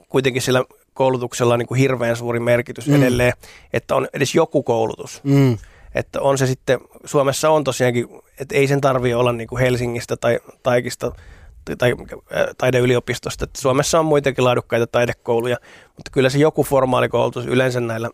kuitenkin 0.09 0.41
sillä 0.41 0.63
koulutuksella 0.93 1.57
niin 1.57 1.67
kuin 1.67 1.79
hirveän 1.79 2.15
suuri 2.15 2.39
merkitys 2.39 2.87
mm. 2.87 2.95
edelleen, 2.95 3.33
että 3.73 3.95
on 3.95 4.07
edes 4.13 4.35
joku 4.35 4.63
koulutus. 4.63 5.21
Mm. 5.23 5.57
Että 5.95 6.21
on 6.21 6.37
se 6.37 6.47
sitten, 6.47 6.79
Suomessa 7.05 7.49
on 7.49 7.63
tosiaankin, 7.63 8.07
että 8.39 8.55
ei 8.55 8.67
sen 8.67 8.81
tarvi 8.81 9.13
olla 9.13 9.31
niin 9.31 9.47
kuin 9.47 9.61
Helsingistä 9.61 10.17
tai 10.17 10.39
Taikista 10.63 11.11
tai 11.77 11.91
äh, 11.91 12.45
taideyliopistosta. 12.57 13.43
Että 13.43 13.61
Suomessa 13.61 13.99
on 13.99 14.05
muitakin 14.05 14.43
laadukkaita 14.43 14.87
taidekouluja, 14.87 15.57
mutta 15.87 16.11
kyllä 16.11 16.29
se 16.29 16.37
joku 16.37 16.63
formaalikoulutus 16.63 17.45
yleensä 17.45 17.79
näillä, 17.79 18.09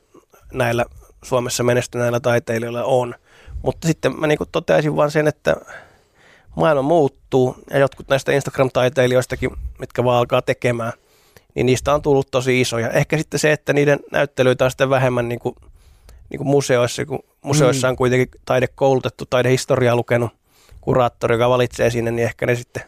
näillä 0.53 0.86
Suomessa 1.23 1.63
menestyneillä 1.63 2.19
taiteilijoilla 2.19 2.84
on. 2.84 3.15
Mutta 3.61 3.88
sitten 3.88 4.19
mä 4.19 4.27
niin 4.27 4.39
toteaisin 4.51 4.95
vaan 4.95 5.11
sen, 5.11 5.27
että 5.27 5.55
maailma 6.55 6.82
muuttuu 6.82 7.55
ja 7.69 7.79
jotkut 7.79 8.09
näistä 8.09 8.32
Instagram-taiteilijoistakin, 8.32 9.51
mitkä 9.79 10.03
vaan 10.03 10.17
alkaa 10.17 10.41
tekemään, 10.41 10.93
niin 11.55 11.65
niistä 11.65 11.93
on 11.93 12.01
tullut 12.01 12.32
tosi 12.32 12.61
isoja. 12.61 12.89
Ehkä 12.89 13.17
sitten 13.17 13.39
se, 13.39 13.51
että 13.51 13.73
niiden 13.73 13.99
näyttelyitä 14.11 14.65
on 14.65 14.71
sitten 14.71 14.89
vähemmän 14.89 15.29
niin 15.29 15.39
kuin, 15.39 15.55
niin 16.29 16.38
kuin 16.38 16.47
museoissa, 16.47 17.05
kun 17.05 17.23
museoissa 17.46 17.89
on 17.89 17.96
kuitenkin 17.96 18.42
taidekoulutettu, 18.46 19.26
taidehistoriaa 19.26 19.96
lukenut 19.96 20.32
kuraattori, 20.82 21.36
joka 21.36 21.50
valitsee 21.50 21.89
sinne, 21.89 22.12
niin 22.12 22.26
ehkä 22.26 22.46
ne 22.46 22.56
sitten 22.56 22.84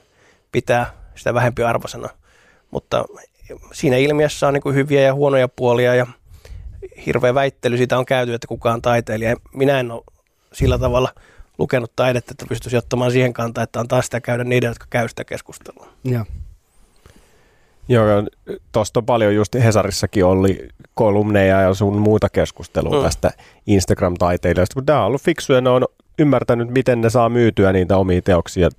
pitää 0.52 0.94
sitä 1.16 1.34
vähempi 1.34 1.64
arvosana. 1.64 2.10
Mutta 2.72 3.06
siinä 3.74 3.98
ilmiössä 3.98 4.48
on 4.48 4.54
niin 4.54 4.62
kuin 4.62 4.76
hyviä 4.76 5.02
ja 5.02 5.14
huonoja 5.14 5.48
puolia 5.48 5.96
ja 5.96 6.08
hirveä 7.06 7.34
väittely 7.34 7.78
siitä 7.78 7.98
on 7.98 8.06
käyty, 8.06 8.34
että 8.34 8.48
kuka 8.48 8.74
on 8.74 8.82
taiteilija. 8.82 9.36
Minä 9.54 9.80
en 9.80 9.92
ole 9.92 10.04
sillä 10.54 10.78
tavalla 10.78 11.10
lukenut 11.58 11.96
taidetta, 11.96 12.32
että 12.32 12.46
pystyisi 12.50 12.78
ottamaan 12.78 13.12
siihen 13.12 13.34
kantaa, 13.34 13.64
että 13.64 13.80
on 13.80 13.88
taas 13.88 14.06
sitä 14.06 14.22
käydä 14.22 14.44
niiden, 14.44 14.68
jotka 14.68 14.86
käy 14.90 15.10
sitä 15.10 15.24
keskustelua. 15.24 15.88
Joo. 16.04 16.26
Joo, 17.88 18.06
tuosta 18.72 19.00
on 19.00 19.06
paljon 19.06 19.36
just 19.36 19.54
Hesarissakin 19.54 20.26
oli 20.26 20.68
kolumneja 20.94 21.62
ja 21.62 21.74
sun 21.74 21.98
muuta 21.98 22.30
keskustelua 22.30 22.98
mm. 22.98 23.04
tästä 23.04 23.32
Instagram-taiteilijoista, 23.68 24.74
kun 24.74 24.86
tämä 24.86 25.00
on 25.00 25.06
ollut 25.06 25.22
fiksuja, 25.22 25.62
ne 25.62 25.70
on 25.70 25.86
ymmärtänyt, 26.20 26.70
miten 26.70 27.02
ne 27.02 27.10
saa 27.10 27.30
myytyä 27.30 27.74
niitä 27.74 27.98
omia 27.98 28.22
teoksia, 28.22 28.70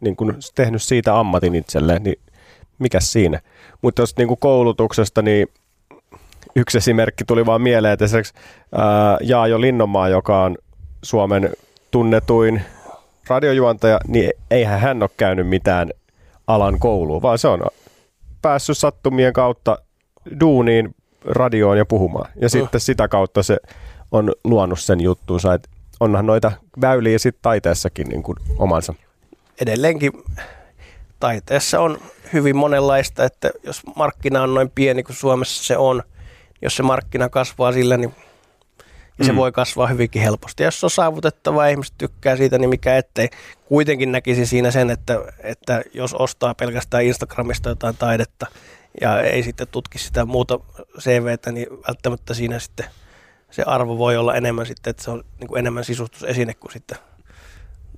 niin 0.00 0.16
kun 0.16 0.36
tehnyt 0.54 0.82
siitä 0.82 1.18
ammatin 1.18 1.54
itselleen, 1.54 2.02
niin 2.02 2.16
mikä 2.78 3.00
siinä? 3.00 3.40
Mutta 3.82 4.02
jos 4.02 4.16
niin 4.16 4.38
koulutuksesta, 4.38 5.22
niin 5.22 5.48
yksi 6.56 6.78
esimerkki 6.78 7.24
tuli 7.24 7.46
vaan 7.46 7.62
mieleen, 7.62 7.92
että 7.92 8.04
esimerkiksi 8.04 8.34
ää, 8.72 9.18
Jaajo 9.20 9.60
Linnonmaa, 9.60 10.08
joka 10.08 10.42
on 10.42 10.56
Suomen 11.02 11.50
tunnetuin 11.90 12.62
radiojuontaja, 13.28 14.00
niin 14.08 14.30
eihän 14.50 14.80
hän 14.80 15.02
ole 15.02 15.10
käynyt 15.16 15.48
mitään 15.48 15.90
alan 16.46 16.78
koulua, 16.78 17.22
vaan 17.22 17.38
se 17.38 17.48
on 17.48 17.62
päässyt 18.44 18.78
sattumien 18.78 19.32
kautta 19.32 19.78
duuniin, 20.40 20.94
radioon 21.24 21.78
ja 21.78 21.86
puhumaan. 21.86 22.30
Ja 22.36 22.46
mm. 22.46 22.50
sitten 22.50 22.80
sitä 22.80 23.08
kautta 23.08 23.42
se 23.42 23.56
on 24.10 24.32
luonut 24.44 24.80
sen 24.80 25.00
juttuunsa, 25.00 25.54
että 25.54 25.68
onhan 26.00 26.26
noita 26.26 26.52
väyliä 26.80 27.18
sitten 27.18 27.42
taiteessakin 27.42 28.08
niin 28.08 28.22
kuin 28.22 28.38
omansa. 28.58 28.94
Edelleenkin 29.60 30.12
taiteessa 31.20 31.80
on 31.80 31.98
hyvin 32.32 32.56
monenlaista, 32.56 33.24
että 33.24 33.50
jos 33.62 33.82
markkina 33.96 34.42
on 34.42 34.54
noin 34.54 34.70
pieni 34.74 35.02
kuin 35.02 35.16
Suomessa 35.16 35.64
se 35.64 35.76
on, 35.76 36.02
jos 36.62 36.76
se 36.76 36.82
markkina 36.82 37.28
kasvaa 37.28 37.72
sillä, 37.72 37.96
niin 37.96 38.14
ja 39.18 39.24
se 39.24 39.32
mm. 39.32 39.36
voi 39.36 39.52
kasvaa 39.52 39.86
hyvinkin 39.86 40.22
helposti. 40.22 40.62
Ja 40.62 40.66
jos 40.66 40.80
se 40.80 40.86
on 40.86 40.90
saavutettava 40.90 41.64
ja 41.64 41.70
ihmiset 41.70 41.94
tykkää 41.98 42.36
siitä, 42.36 42.58
niin 42.58 42.70
mikä 42.70 42.96
ettei. 42.96 43.28
Kuitenkin 43.64 44.12
näkisi 44.12 44.46
siinä 44.46 44.70
sen, 44.70 44.90
että, 44.90 45.24
että 45.42 45.82
jos 45.94 46.14
ostaa 46.14 46.54
pelkästään 46.54 47.04
Instagramista 47.04 47.68
jotain 47.68 47.96
taidetta 47.96 48.46
ja 49.00 49.20
ei 49.20 49.42
sitten 49.42 49.68
tutki 49.68 49.98
sitä 49.98 50.24
muuta 50.24 50.60
CVtä, 50.98 51.52
niin 51.52 51.66
välttämättä 51.88 52.34
siinä 52.34 52.58
sitten 52.58 52.86
se 53.50 53.62
arvo 53.62 53.98
voi 53.98 54.16
olla 54.16 54.34
enemmän 54.34 54.66
sitten, 54.66 54.90
että 54.90 55.04
se 55.04 55.10
on 55.10 55.24
niin 55.40 55.48
kuin 55.48 55.58
enemmän 55.58 55.84
sisustusesine 55.84 56.54
kuin 56.54 56.72
sitten 56.72 56.98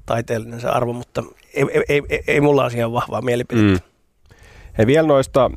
taiteellinen 0.07 0.61
se 0.61 0.69
arvo, 0.69 0.93
mutta 0.93 1.23
ei, 1.55 1.65
ei, 1.89 2.03
ei, 2.09 2.23
ei 2.27 2.41
mulla 2.41 2.65
asiaan 2.65 2.93
vahvaa 2.93 3.23
mielipidettä. 3.23 3.83
Mm. 3.83 4.37
Hei 4.79 4.87
vielä 4.87 5.09
noista 5.09 5.51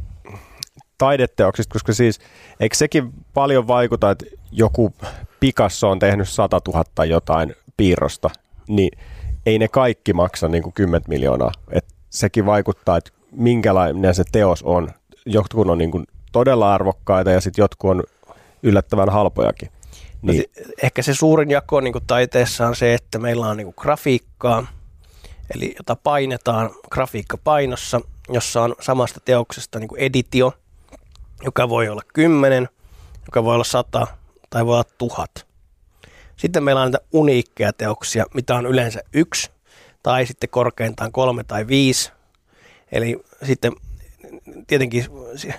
taideteoksista, 1.00 1.74
koska 1.74 1.94
siis 1.94 2.20
eikö 2.60 2.76
sekin 2.76 3.14
paljon 3.34 3.68
vaikuta, 3.68 4.12
että 4.12 4.26
joku 4.52 4.94
Picasso 5.40 5.90
on 5.90 6.00
tehnyt 6.00 6.30
100 6.30 6.62
000 6.68 7.06
jotain 7.06 7.56
piirrosta, 7.78 8.30
niin 8.68 9.00
ei 9.46 9.60
ne 9.60 9.68
kaikki 9.68 10.14
maksa 10.14 10.48
niin 10.48 10.64
kuin 10.64 10.74
10 10.74 11.06
miljoonaa. 11.08 11.52
Et 11.72 11.86
sekin 12.10 12.46
vaikuttaa, 12.46 12.98
että 12.98 13.12
minkälainen 13.32 14.16
se 14.16 14.24
teos 14.32 14.64
on. 14.64 14.90
Jotkut 15.26 15.68
on 15.68 15.78
niin 15.78 15.92
kuin 15.92 16.08
todella 16.32 16.74
arvokkaita 16.74 17.32
ja 17.32 17.42
sitten 17.42 17.64
jotkut 17.64 17.92
on 17.92 18.04
yllättävän 18.64 19.10
halpojakin. 19.10 19.70
No 20.22 20.34
niin. 20.34 20.44
No, 20.58 20.74
ehkä 20.84 21.02
se 21.02 21.14
suurin 21.14 21.52
jako 21.52 21.82
niin 21.82 21.94
kuin 21.94 22.04
taiteessa 22.08 22.68
on 22.68 22.76
se, 22.76 22.94
että 22.94 23.20
meillä 23.20 23.48
on 23.48 23.58
niin 23.58 23.66
kuin 23.66 23.76
grafiikkaa, 23.78 24.68
eli 25.56 25.76
jota 25.78 25.96
painetaan 25.96 26.70
grafiikka 26.92 27.38
painossa, 27.38 28.02
jossa 28.30 28.62
on 28.62 28.76
samasta 28.80 29.20
teoksesta 29.26 29.80
niin 29.80 29.88
kuin 29.88 30.02
editio, 30.02 30.54
joka 31.44 31.70
voi 31.70 31.90
olla 31.90 32.02
10, 32.14 32.70
joka 33.26 33.44
voi 33.44 33.54
olla 33.54 33.64
100 33.64 34.08
tai 34.50 34.66
voi 34.66 34.74
olla 34.74 34.90
tuhat. 34.98 35.48
Sitten 36.36 36.64
meillä 36.64 36.82
on 36.82 36.92
näitä 36.92 37.06
uniikkeja 37.12 37.74
teoksia, 37.74 38.26
mitä 38.34 38.56
on 38.56 38.66
yleensä 38.66 39.00
yksi 39.14 39.52
tai 40.04 40.26
sitten 40.26 40.50
korkeintaan 40.50 41.12
kolme 41.12 41.44
tai 41.44 41.68
viisi. 41.68 42.12
Eli 42.92 43.24
sitten 43.44 43.74
tietenkin 44.68 45.06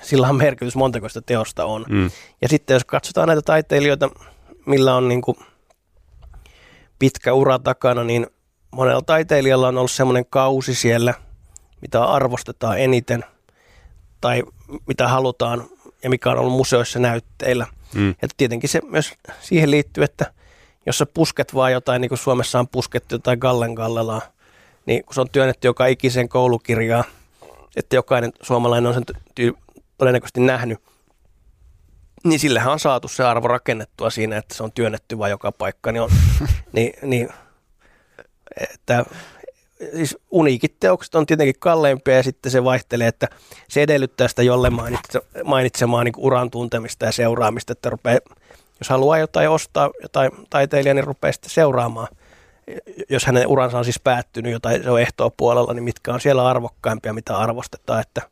sillä 0.02 0.28
on 0.28 0.36
merkitys 0.36 0.76
montako 0.76 1.08
sitä 1.08 1.20
teosta 1.20 1.64
on. 1.64 1.84
Mm. 1.88 2.10
Ja 2.42 2.48
sitten 2.48 2.74
jos 2.74 2.84
katsotaan 2.84 3.28
näitä 3.28 3.42
taiteilijoita, 3.42 4.10
millä 4.66 4.94
on 4.94 5.08
niin 5.08 5.22
kuin 5.22 5.36
pitkä 6.98 7.32
ura 7.32 7.58
takana, 7.58 8.04
niin 8.04 8.26
monella 8.70 9.02
taiteilijalla 9.02 9.68
on 9.68 9.78
ollut 9.78 9.90
semmoinen 9.90 10.26
kausi 10.30 10.74
siellä, 10.74 11.14
mitä 11.80 12.04
arvostetaan 12.04 12.78
eniten 12.78 13.24
tai 14.20 14.42
mitä 14.86 15.08
halutaan 15.08 15.64
ja 16.02 16.10
mikä 16.10 16.30
on 16.30 16.38
ollut 16.38 16.56
museoissa 16.56 16.98
näytteillä– 16.98 17.66
Mm. 17.94 18.14
Ja 18.22 18.28
tietenkin 18.36 18.68
se 18.68 18.80
myös 18.90 19.12
siihen 19.40 19.70
liittyy, 19.70 20.04
että 20.04 20.32
jos 20.86 20.98
sä 20.98 21.06
pusket 21.06 21.54
vaan 21.54 21.72
jotain, 21.72 22.00
niin 22.00 22.08
kuin 22.08 22.18
Suomessa 22.18 22.58
on 22.58 22.68
puskettu 22.68 23.14
jotain 23.14 23.38
Gallen 23.38 23.72
Gallelaa, 23.72 24.22
niin 24.86 25.04
kun 25.04 25.14
se 25.14 25.20
on 25.20 25.30
työnnetty 25.30 25.68
joka 25.68 25.86
ikisen 25.86 26.28
koulukirjaa, 26.28 27.04
että 27.76 27.96
jokainen 27.96 28.32
suomalainen 28.42 28.88
on 28.88 28.94
sen 28.94 29.04
ty- 29.40 29.76
todennäköisesti 29.98 30.40
nähnyt, 30.40 30.78
niin 32.24 32.40
sillehän 32.40 32.72
on 32.72 32.80
saatu 32.80 33.08
se 33.08 33.24
arvo 33.24 33.48
rakennettua 33.48 34.10
siinä, 34.10 34.36
että 34.36 34.54
se 34.54 34.62
on 34.62 34.72
työnnetty 34.72 35.18
vain 35.18 35.30
joka 35.30 35.52
paikka. 35.52 35.92
Niin, 35.92 36.02
on, 36.02 36.10
niin, 36.72 36.92
niin 37.02 37.28
että 38.70 39.04
siis 39.96 40.18
uniikit 40.30 40.80
teokset 40.80 41.14
on 41.14 41.26
tietenkin 41.26 41.54
kalleimpia 41.58 42.16
ja 42.16 42.22
sitten 42.22 42.52
se 42.52 42.64
vaihtelee, 42.64 43.08
että 43.08 43.28
se 43.68 43.82
edellyttää 43.82 44.28
sitä 44.28 44.42
jolle 44.42 44.70
mainitsemaan 45.44 46.04
niin 46.04 46.14
uran 46.16 46.50
tuntemista 46.50 47.04
ja 47.04 47.12
seuraamista, 47.12 47.72
että 47.72 47.90
rupeaa, 47.90 48.18
jos 48.80 48.88
haluaa 48.88 49.18
jotain 49.18 49.50
ostaa 49.50 49.90
jotain 50.02 50.30
taiteilijaa, 50.50 50.94
niin 50.94 51.04
rupeaa 51.04 51.32
sitten 51.32 51.50
seuraamaan. 51.50 52.08
Jos 53.08 53.26
hänen 53.26 53.46
uransa 53.46 53.78
on 53.78 53.84
siis 53.84 54.00
päättynyt, 54.00 54.52
jotain 54.52 54.82
se 54.82 54.90
on 54.90 55.00
ehtoa 55.00 55.30
puolella, 55.30 55.74
niin 55.74 55.84
mitkä 55.84 56.14
on 56.14 56.20
siellä 56.20 56.48
arvokkaimpia, 56.48 57.12
mitä 57.12 57.36
arvostetaan, 57.36 58.00
että 58.00 58.22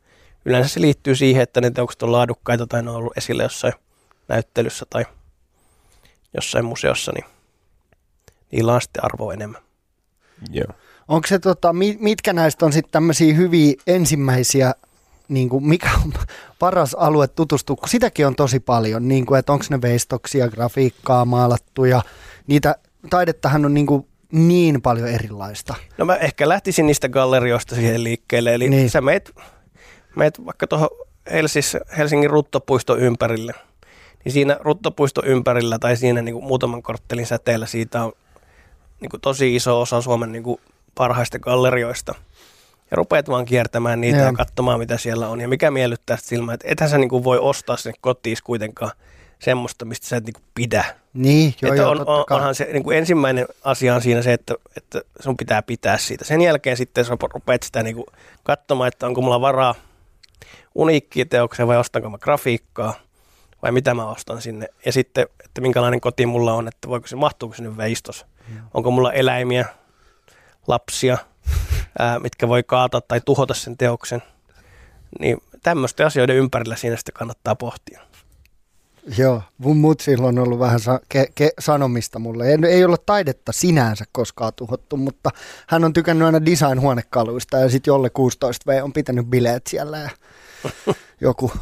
yleensä 0.45 0.69
se 0.69 0.81
liittyy 0.81 1.15
siihen, 1.15 1.43
että 1.43 1.61
ne 1.61 1.71
teokset 1.71 2.03
on 2.03 2.13
laadukkaita 2.13 2.67
tai 2.67 2.83
ne 2.83 2.91
on 2.91 2.97
ollut 2.97 3.19
esillä 3.19 3.43
jossain 3.43 3.73
näyttelyssä 4.29 4.87
tai 4.91 5.05
jossain 6.35 6.65
museossa, 6.65 7.13
niin 7.15 7.25
niillä 8.53 8.75
on 8.75 8.81
sitten 8.81 9.05
arvoa 9.05 9.33
enemmän. 9.33 9.63
Joo. 10.51 10.73
Onko 11.09 11.27
se, 11.27 11.39
tota, 11.39 11.73
mitkä 11.99 12.33
näistä 12.33 12.67
on 12.67 12.73
sitten 12.73 12.93
tämmöisiä 12.93 13.35
hyviä 13.35 13.75
ensimmäisiä, 13.87 14.75
niin 15.29 15.49
kuin 15.49 15.67
mikä 15.67 15.91
on 16.05 16.13
paras 16.59 16.95
alue 16.95 17.29
tutustua, 17.29 17.77
kun 17.77 17.89
sitäkin 17.89 18.27
on 18.27 18.35
tosi 18.35 18.61
paljon, 18.61 19.09
niin 19.09 19.27
kuin, 19.27 19.39
että 19.39 19.53
onko 19.53 19.65
ne 19.71 19.83
veistoksia, 19.83 20.49
grafiikkaa, 20.49 21.25
maalattuja, 21.25 22.03
niitä 22.47 22.75
taidettahan 23.11 23.65
on 23.65 23.75
niin, 23.75 23.87
kuin 23.87 24.07
niin 24.33 24.83
paljon 24.83 25.09
erilaista. 25.09 25.75
No 25.99 26.05
mä 26.05 26.17
ehkä 26.17 26.49
lähtisin 26.49 26.87
niistä 26.87 27.09
gallerioista 27.09 27.75
siihen 27.75 28.05
liikkeelle, 28.05 28.55
eli 28.55 28.69
niin. 28.69 28.91
sä 28.91 29.01
meet, 29.01 29.35
meet 30.17 30.47
vaikka 30.47 30.67
tuohon 30.67 30.89
Helsingin 31.99 32.31
ruttopuiston 32.31 33.01
ympärille, 33.01 33.53
niin 34.25 34.33
siinä 34.33 34.57
ruttopuiston 34.61 35.27
ympärillä 35.27 35.79
tai 35.79 35.97
siinä 35.97 36.23
niin 36.23 36.35
kuin 36.35 36.45
muutaman 36.45 36.83
korttelin 36.83 37.27
säteellä 37.27 37.67
siitä 37.67 38.05
on 38.05 38.13
niin 39.01 39.11
kuin 39.11 39.21
tosi 39.21 39.57
iso 39.57 39.81
osa 39.81 40.01
Suomen 40.01 40.33
niin 40.33 40.43
kuin 40.43 40.61
parhaista 40.99 41.39
gallerioista. 41.39 42.15
Ja 42.91 42.97
rupeat 42.97 43.29
vaan 43.29 43.45
kiertämään 43.45 44.01
niitä 44.01 44.19
ja, 44.19 44.25
ja 44.25 44.33
katsomaan, 44.33 44.79
mitä 44.79 44.97
siellä 44.97 45.29
on. 45.29 45.41
Ja 45.41 45.49
mikä 45.49 45.71
miellyttää 45.71 46.17
sitä 46.17 46.29
silmää, 46.29 46.55
että 46.55 46.67
ethän 46.69 46.91
sä 46.91 46.99
niinku 46.99 47.25
voi 47.25 47.39
ostaa 47.39 47.77
sinne 47.77 47.99
kotiin 48.01 48.37
kuitenkaan 48.45 48.93
semmoista, 49.39 49.85
mistä 49.85 50.07
sä 50.07 50.17
et 50.17 50.25
niinku 50.25 50.41
pidä. 50.55 50.85
Niin, 51.15 51.55
joo, 51.63 51.73
että 51.73 51.83
joo, 51.83 51.91
on, 51.91 52.09
on, 52.09 52.25
onhan 52.31 52.55
se 52.55 52.69
niinku 52.73 52.91
ensimmäinen 52.91 53.47
asia 53.65 53.95
on 53.95 54.03
siinä 54.03 54.23
se, 54.23 54.33
että, 54.33 54.55
että 54.77 55.01
sun 55.21 55.37
pitää 55.37 55.63
pitää 55.63 55.99
siitä. 55.99 56.25
Sen 56.25 56.41
jälkeen 56.41 56.77
sitten 56.77 57.05
sä 57.05 57.17
rupeat 57.35 57.63
sitä 57.63 57.83
niinku 57.83 58.07
katsomaan, 58.43 58.89
että 58.89 59.07
onko 59.07 59.21
mulla 59.21 59.41
varaa 59.41 59.75
uniikkiin 60.75 61.29
teokseen 61.29 61.69
vai 61.69 61.77
ostanko 61.77 62.11
mä 62.11 62.19
grafiikkaa 62.19 62.95
vai 63.63 63.73
mitä 63.73 63.95
mä 63.95 64.11
ostan 64.11 64.43
sinne. 64.43 64.69
Ja 64.85 64.93
sitten, 64.93 65.27
että 65.45 65.61
minkälainen 65.61 66.01
koti 66.01 66.27
mulla 66.27 66.53
on, 66.53 66.69
että 66.69 66.89
voiko 66.89 67.07
se, 67.07 67.17
mahtuuko 67.17 67.55
sinne 67.55 67.77
veistos. 67.77 68.27
Onko 68.75 68.91
mulla 68.91 69.13
eläimiä, 69.13 69.67
lapsia, 70.69 71.19
ää, 71.99 72.19
mitkä 72.19 72.49
voi 72.49 72.63
kaataa 72.63 73.01
tai 73.01 73.21
tuhota 73.25 73.55
sen 73.55 73.77
teoksen. 73.77 74.23
Niin 75.21 75.39
tämmöisten 75.63 76.07
asioiden 76.07 76.37
ympärillä 76.37 76.77
siinä 76.77 76.97
sitten 76.97 77.13
kannattaa 77.15 77.55
pohtia. 77.55 78.01
Joo, 79.19 79.43
mun 79.59 79.77
mut 79.77 80.01
silloin 80.01 80.39
on 80.39 80.45
ollut 80.45 80.59
vähän 80.59 80.81
sa- 80.81 81.01
ke- 81.15 81.33
ke- 81.41 81.55
sanomista 81.59 82.19
mulle. 82.19 82.49
Ei, 82.49 82.59
ei 82.69 82.85
ole 82.85 82.97
taidetta 83.07 83.53
sinänsä 83.53 84.05
koskaan 84.13 84.53
tuhottu, 84.57 84.97
mutta 84.97 85.31
hän 85.67 85.85
on 85.85 85.93
tykännyt 85.93 86.27
aina 86.27 86.45
design-huonekaluista 86.45 87.59
ja 87.59 87.69
sitten 87.69 87.91
jolle 87.91 88.11
16V 88.19 88.83
on 88.83 88.93
pitänyt 88.93 89.27
bileet 89.27 89.67
siellä 89.67 89.99
ja 89.99 90.11
joku 91.21 91.53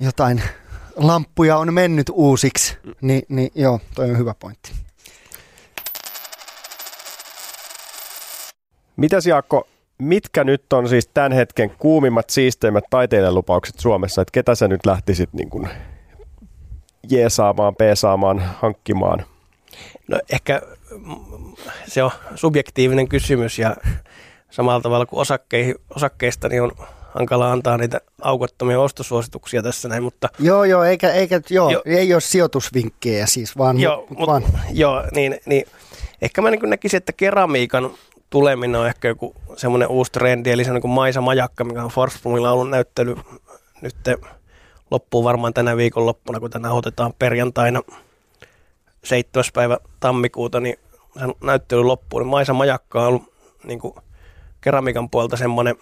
jotain 0.00 0.42
lamppuja 0.96 1.56
on 1.56 1.74
mennyt 1.74 2.10
uusiksi. 2.12 2.76
Ni, 3.00 3.22
niin 3.28 3.50
joo, 3.54 3.80
toi 3.94 4.10
on 4.10 4.18
hyvä 4.18 4.34
pointti. 4.38 4.72
Mitäs 8.96 9.26
Jaakko, 9.26 9.68
mitkä 9.98 10.44
nyt 10.44 10.72
on 10.72 10.88
siis 10.88 11.06
tämän 11.14 11.32
hetken 11.32 11.70
kuumimmat, 11.70 12.30
siisteimmät 12.30 12.84
taiteilijalupaukset 12.90 13.78
Suomessa, 13.78 14.22
että 14.22 14.32
ketä 14.32 14.54
sä 14.54 14.68
nyt 14.68 14.86
lähtisit 14.86 15.32
niin 15.32 15.50
kuin 15.50 15.68
jeesaamaan, 17.10 17.76
peesaamaan, 17.76 18.38
hankkimaan? 18.60 19.24
No 20.08 20.20
ehkä 20.32 20.62
se 21.86 22.02
on 22.02 22.10
subjektiivinen 22.34 23.08
kysymys 23.08 23.58
ja 23.58 23.76
samalla 24.50 24.80
tavalla 24.80 25.06
kuin 25.06 25.20
osakkeihin, 25.20 25.74
osakkeista 25.96 26.48
niin 26.48 26.62
on 26.62 26.72
hankala 27.14 27.52
antaa 27.52 27.78
niitä 27.78 28.00
aukottomia 28.22 28.80
ostosuosituksia 28.80 29.62
tässä 29.62 29.88
näin, 29.88 30.02
mutta 30.02 30.28
Joo, 30.38 30.64
joo, 30.64 30.84
eikä, 30.84 31.12
eikä 31.12 31.40
joo, 31.50 31.70
Joo. 31.70 31.82
ei 31.86 32.12
ole 32.12 32.20
sijoitusvinkkejä 32.20 33.26
siis, 33.26 33.58
vaan, 33.58 33.80
Joo, 33.80 34.06
mut, 34.10 34.26
vaan 34.28 34.42
joo 34.72 35.02
niin, 35.12 35.40
niin 35.46 35.66
ehkä 36.22 36.42
mä 36.42 36.50
niin 36.50 36.70
näkisin, 36.70 36.98
että 36.98 37.12
keramiikan 37.12 37.90
tuleminen 38.30 38.80
on 38.80 38.86
ehkä 38.86 39.08
joku 39.08 39.34
semmoinen 39.56 39.88
uusi 39.88 40.12
trendi, 40.12 40.50
eli 40.50 40.64
se 40.64 40.70
on 40.70 40.80
niin 40.82 40.90
Maisa 40.90 41.20
Majakka, 41.20 41.64
mikä 41.64 41.84
on 41.84 41.90
Forsblomilla 41.90 42.50
ollut 42.50 42.70
näyttely 42.70 43.16
nyt 43.80 43.96
loppuu 44.90 45.24
varmaan 45.24 45.54
tänä 45.54 45.76
viikonloppuna, 45.76 46.40
kun 46.40 46.50
tänään 46.50 46.74
otetaan 46.74 47.12
perjantaina 47.18 47.82
7. 49.04 49.44
päivä 49.54 49.78
tammikuuta, 50.00 50.60
niin 50.60 50.76
se 51.18 51.26
näyttely 51.42 51.82
loppuu, 51.82 52.20
niin 52.20 52.28
Maisa 52.28 52.52
Majakka 52.52 53.00
on 53.02 53.08
ollut 53.08 53.32
niin 53.64 53.78
kuin 53.78 53.94
keramiikan 54.60 55.10
puolelta 55.10 55.36
semmoinen 55.36 55.76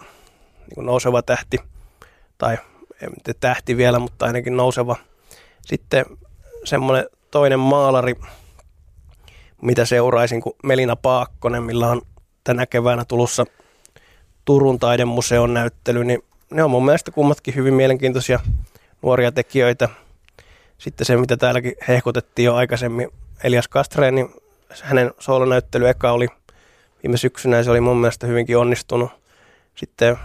niin 0.77 0.87
nouseva 0.87 1.23
tähti, 1.23 1.59
tai 2.39 2.59
tiedä 3.25 3.39
tähti 3.41 3.77
vielä, 3.77 3.99
mutta 3.99 4.27
ainakin 4.27 4.57
nouseva. 4.57 4.97
Sitten 5.67 6.05
semmoinen 6.65 7.07
toinen 7.31 7.59
maalari, 7.61 8.15
mitä 9.63 9.85
seuraisin, 9.85 10.41
kuin 10.41 10.57
Melina 10.65 10.97
Paakkonen, 10.97 11.63
millä 11.63 11.89
on 11.91 12.03
tänä 12.45 12.67
keväänä 12.67 13.05
tulossa 13.05 13.45
Turun 14.45 14.79
taidemuseon 14.79 15.55
näyttely, 15.55 16.05
niin 16.05 16.25
ne 16.51 16.65
on 16.65 16.71
mun 16.71 16.85
mielestä 16.85 17.11
kummatkin 17.11 17.55
hyvin 17.55 17.75
mielenkiintoisia 17.75 18.41
nuoria 19.03 19.33
tekijöitä. 19.33 19.89
Sitten 20.79 21.07
se, 21.07 21.17
mitä 21.17 21.37
täälläkin 21.37 21.75
hehkutettiin 21.89 22.47
jo 22.47 22.55
aikaisemmin, 22.55 23.09
Elias 23.45 23.69
Kastreen, 23.69 24.15
niin 24.15 24.29
hänen 24.83 25.11
soolonäyttely 25.19 25.89
eka 25.89 26.13
oli 26.13 26.29
viime 27.03 27.17
syksynä 27.17 27.57
ja 27.57 27.65
se 27.65 27.71
oli 27.71 27.81
mun 27.81 27.97
mielestä 27.97 28.27
hyvinkin 28.27 28.59
onnistunut. 28.59 29.11
Sitten 29.75 30.17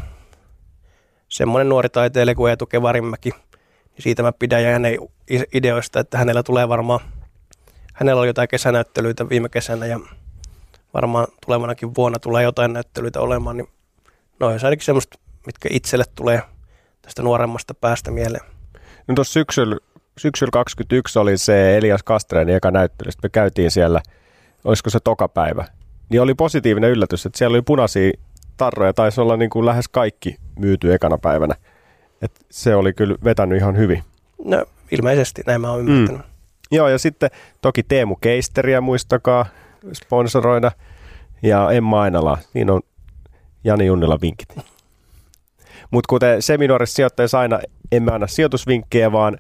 semmoinen 1.29 1.69
nuori 1.69 1.89
taiteilija 1.89 2.35
kuin 2.35 2.49
Eetu 2.49 2.65
Kevarinmäki, 2.65 3.29
niin 3.29 4.03
siitä 4.03 4.23
mä 4.23 4.31
pidän 4.31 4.63
ja 4.63 4.71
hänen 4.71 4.97
ideoista, 5.53 5.99
että 5.99 6.17
hänellä 6.17 6.43
tulee 6.43 6.69
varmaan, 6.69 6.99
hänellä 7.93 8.19
oli 8.19 8.27
jotain 8.27 8.47
kesänäyttelyitä 8.47 9.29
viime 9.29 9.49
kesänä 9.49 9.85
ja 9.85 9.99
varmaan 10.97 11.27
tulevanakin 11.45 11.95
vuonna 11.95 12.19
tulee 12.19 12.43
jotain 12.43 12.73
näyttelyitä 12.73 13.21
olemaan, 13.21 13.57
niin 13.57 13.67
no 14.39 14.51
jos 14.51 14.63
ainakin 14.63 14.85
semmoista, 14.85 15.19
mitkä 15.45 15.69
itselle 15.71 16.05
tulee 16.15 16.41
tästä 17.01 17.21
nuoremmasta 17.23 17.73
päästä 17.73 18.11
mieleen. 18.11 18.43
No 19.07 19.15
tuossa 19.15 19.33
syksyllä, 19.33 19.77
syksyllä 20.17 20.51
21 20.51 21.19
oli 21.19 21.37
se 21.37 21.77
Elias 21.77 22.03
Kastreen 22.03 22.49
eka 22.49 22.71
näyttely, 22.71 23.11
sitten 23.11 23.29
me 23.29 23.31
käytiin 23.31 23.71
siellä, 23.71 24.01
olisiko 24.63 24.89
se 24.89 24.99
tokapäivä, 24.99 25.65
niin 26.09 26.21
oli 26.21 26.33
positiivinen 26.33 26.89
yllätys, 26.89 27.25
että 27.25 27.37
siellä 27.37 27.55
oli 27.55 27.61
punaisia 27.61 28.11
tarroja, 28.57 28.93
taisi 28.93 29.21
olla 29.21 29.37
niin 29.37 29.49
kuin 29.49 29.65
lähes 29.65 29.87
kaikki 29.87 30.35
myyty 30.59 30.93
ekana 30.93 31.17
päivänä. 31.17 31.55
Et 32.21 32.31
se 32.51 32.75
oli 32.75 32.93
kyllä 32.93 33.15
vetänyt 33.23 33.57
ihan 33.57 33.77
hyvin. 33.77 34.03
No 34.45 34.65
ilmeisesti, 34.91 35.41
näin 35.45 35.61
mä 35.61 35.71
oon 35.71 35.79
ymmärtänyt. 35.79 36.21
Mm. 36.21 36.31
Joo, 36.71 36.87
ja 36.87 36.97
sitten 36.97 37.29
toki 37.61 37.83
Teemu 37.83 38.15
Keisteriä 38.15 38.81
muistakaa 38.81 39.45
sponsoroida, 39.93 40.71
ja 41.41 41.71
Emma 41.71 42.01
Ainala, 42.01 42.37
niin 42.53 42.69
on 42.69 42.81
Jani 43.63 43.85
Junnila 43.85 44.17
vinkit. 44.21 44.55
Mutta 45.91 46.07
kuten 46.09 46.41
seminaarissa 46.41 46.95
sijoittajissa 46.95 47.39
aina 47.39 47.59
emme 47.91 48.11
anna 48.11 48.27
sijoitusvinkkejä, 48.27 49.11
vaan 49.11 49.37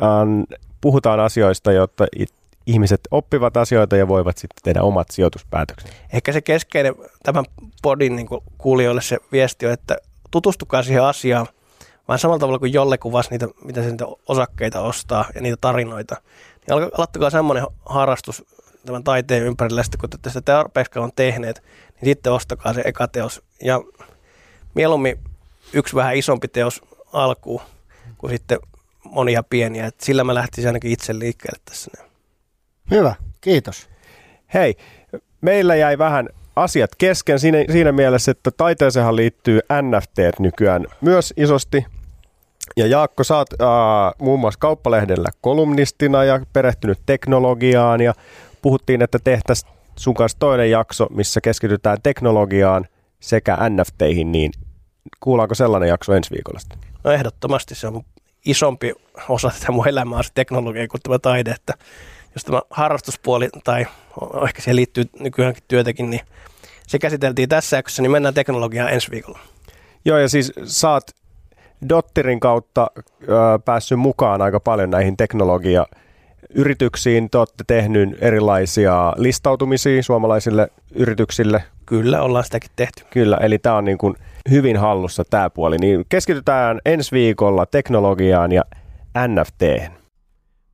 an, 0.00 0.44
puhutaan 0.80 1.20
asioista, 1.20 1.72
jotta 1.72 2.06
it, 2.16 2.32
ihmiset 2.66 3.00
oppivat 3.10 3.56
asioita 3.56 3.96
ja 3.96 4.08
voivat 4.08 4.38
sitten 4.38 4.62
tehdä 4.64 4.82
omat 4.82 5.10
sijoituspäätökset. 5.10 5.90
Ehkä 6.12 6.32
se 6.32 6.40
keskeinen 6.40 6.94
tämän 7.22 7.44
podin 7.82 8.16
niin 8.16 8.26
kuulijoille 8.58 9.02
se 9.02 9.18
viesti 9.32 9.66
on, 9.66 9.72
että 9.72 9.96
tutustukaa 10.30 10.82
siihen 10.82 11.02
asiaan, 11.02 11.46
vaan 12.08 12.18
samalla 12.18 12.38
tavalla 12.38 12.58
kuin 12.58 12.72
jolle 12.72 12.98
kuvasi 12.98 13.30
niitä, 13.30 13.48
mitä 13.64 13.82
se 13.82 13.90
niitä 13.90 14.06
osakkeita 14.28 14.80
ostaa 14.80 15.24
ja 15.34 15.40
niitä 15.40 15.56
tarinoita, 15.60 16.16
niin 16.66 16.82
aloittakaa 16.98 17.30
semmoinen 17.30 17.66
harrastus 17.86 18.44
tämän 18.86 19.04
taiteen 19.04 19.42
ympärillä, 19.42 19.82
sitten 19.82 20.00
kun 20.00 20.10
te 20.10 20.30
sitä 20.30 20.40
tarpeeksi 20.40 20.98
on 20.98 21.12
tehneet, 21.16 21.62
niin 22.00 22.10
sitten 22.10 22.32
ostakaa 22.32 22.74
se 22.74 22.82
eka 22.84 23.08
teos. 23.08 23.42
Ja 23.62 23.80
mieluummin 24.74 25.18
yksi 25.72 25.96
vähän 25.96 26.16
isompi 26.16 26.48
teos 26.48 26.82
alkuun, 27.12 27.62
kuin 28.18 28.30
sitten 28.30 28.58
monia 29.04 29.42
pieniä. 29.42 29.86
Et 29.86 30.00
sillä 30.00 30.24
mä 30.24 30.34
lähtisin 30.34 30.68
ainakin 30.68 30.90
itse 30.92 31.18
liikkeelle 31.18 31.60
tässä. 31.64 31.90
Hyvä, 32.90 33.14
kiitos. 33.40 33.88
Hei, 34.54 34.74
meillä 35.40 35.74
jäi 35.74 35.98
vähän 35.98 36.28
asiat 36.56 36.90
kesken 36.98 37.38
siinä, 37.38 37.58
siinä 37.72 37.92
mielessä, 37.92 38.30
että 38.30 38.50
taiteeseenhan 38.50 39.16
liittyy 39.16 39.60
NFT 39.82 40.18
nykyään 40.38 40.86
myös 41.00 41.34
isosti. 41.36 41.86
Ja 42.76 42.86
Jaakko, 42.86 43.24
sä 43.24 43.36
oot 43.36 43.48
äh, 43.52 43.68
muun 44.18 44.40
muassa 44.40 44.60
Kauppalehdellä 44.60 45.28
kolumnistina 45.40 46.24
ja 46.24 46.40
perehtynyt 46.52 46.98
teknologiaan 47.06 48.00
ja 48.00 48.14
puhuttiin, 48.64 49.02
että 49.02 49.18
tehtäisiin 49.24 49.72
sun 49.96 50.14
kanssa 50.14 50.38
toinen 50.38 50.70
jakso, 50.70 51.06
missä 51.10 51.40
keskitytään 51.40 51.98
teknologiaan 52.02 52.86
sekä 53.20 53.58
NFTihin, 53.68 54.32
niin 54.32 54.52
kuullaanko 55.20 55.54
sellainen 55.54 55.88
jakso 55.88 56.14
ensi 56.14 56.30
viikolla 56.30 56.58
sitten? 56.58 56.78
No 57.04 57.10
ehdottomasti 57.10 57.74
se 57.74 57.86
on 57.86 58.02
isompi 58.46 58.92
osa 59.28 59.50
tätä 59.60 59.72
mun 59.72 59.88
elämää 59.88 60.22
se 60.22 60.30
teknologia 60.34 60.88
kuin 60.88 61.00
tämä 61.02 61.18
taide, 61.18 61.50
että 61.50 61.74
jos 62.34 62.44
tämä 62.44 62.62
harrastuspuoli 62.70 63.48
tai 63.64 63.86
ehkä 64.46 64.62
siihen 64.62 64.76
liittyy 64.76 65.04
nykyäänkin 65.20 65.64
työtäkin, 65.68 66.10
niin 66.10 66.20
se 66.86 66.98
käsiteltiin 66.98 67.48
tässä 67.48 67.76
jaksossa, 67.76 68.02
niin 68.02 68.10
mennään 68.10 68.34
teknologiaan 68.34 68.92
ensi 68.92 69.10
viikolla. 69.10 69.38
Joo, 70.04 70.18
ja 70.18 70.28
siis 70.28 70.52
saat 70.64 71.04
Dotterin 71.88 72.40
kautta 72.40 72.90
ö, 72.96 73.26
päässyt 73.64 73.98
mukaan 73.98 74.42
aika 74.42 74.60
paljon 74.60 74.90
näihin 74.90 75.16
teknologia 75.16 75.86
yrityksiin. 76.54 77.30
Te 77.30 77.38
olette 77.38 77.64
tehnyt 77.66 78.18
erilaisia 78.20 79.12
listautumisia 79.16 80.02
suomalaisille 80.02 80.68
yrityksille. 80.94 81.64
Kyllä, 81.86 82.22
ollaan 82.22 82.44
sitäkin 82.44 82.70
tehty. 82.76 83.04
Kyllä, 83.10 83.36
eli 83.36 83.58
tämä 83.58 83.76
on 83.76 83.84
niin 83.84 83.98
kuin 83.98 84.14
hyvin 84.50 84.76
hallussa 84.76 85.24
tämä 85.24 85.50
puoli. 85.50 85.78
Niin 85.78 86.04
keskitytään 86.08 86.80
ensi 86.84 87.12
viikolla 87.12 87.66
teknologiaan 87.66 88.52
ja 88.52 88.64
NFT. 89.28 89.92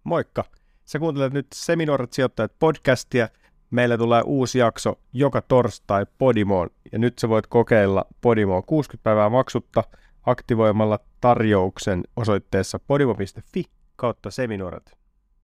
Moikka! 0.05 0.45
Sä 0.85 0.99
kuuntelet 0.99 1.33
nyt 1.33 1.47
Seminoorat 1.55 2.12
sijoittajat 2.12 2.53
podcastia. 2.59 3.28
Meillä 3.70 3.99
tulee 3.99 4.22
uusi 4.24 4.59
jakso 4.59 4.99
joka 5.12 5.43
torstai 5.43 6.07
Podimoon. 6.18 6.70
Ja 6.93 6.99
nyt 6.99 7.18
sä 7.18 7.28
voit 7.28 7.47
kokeilla 7.47 8.05
Podimoa 8.20 8.62
60 8.62 9.05
päivää 9.05 9.28
maksutta 9.28 9.85
aktivoimalla 10.26 10.99
tarjouksen 11.20 12.03
osoitteessa 12.16 12.78
podimo.fi 12.78 13.64
kautta 13.97 14.31
seminoorat. 14.31 14.99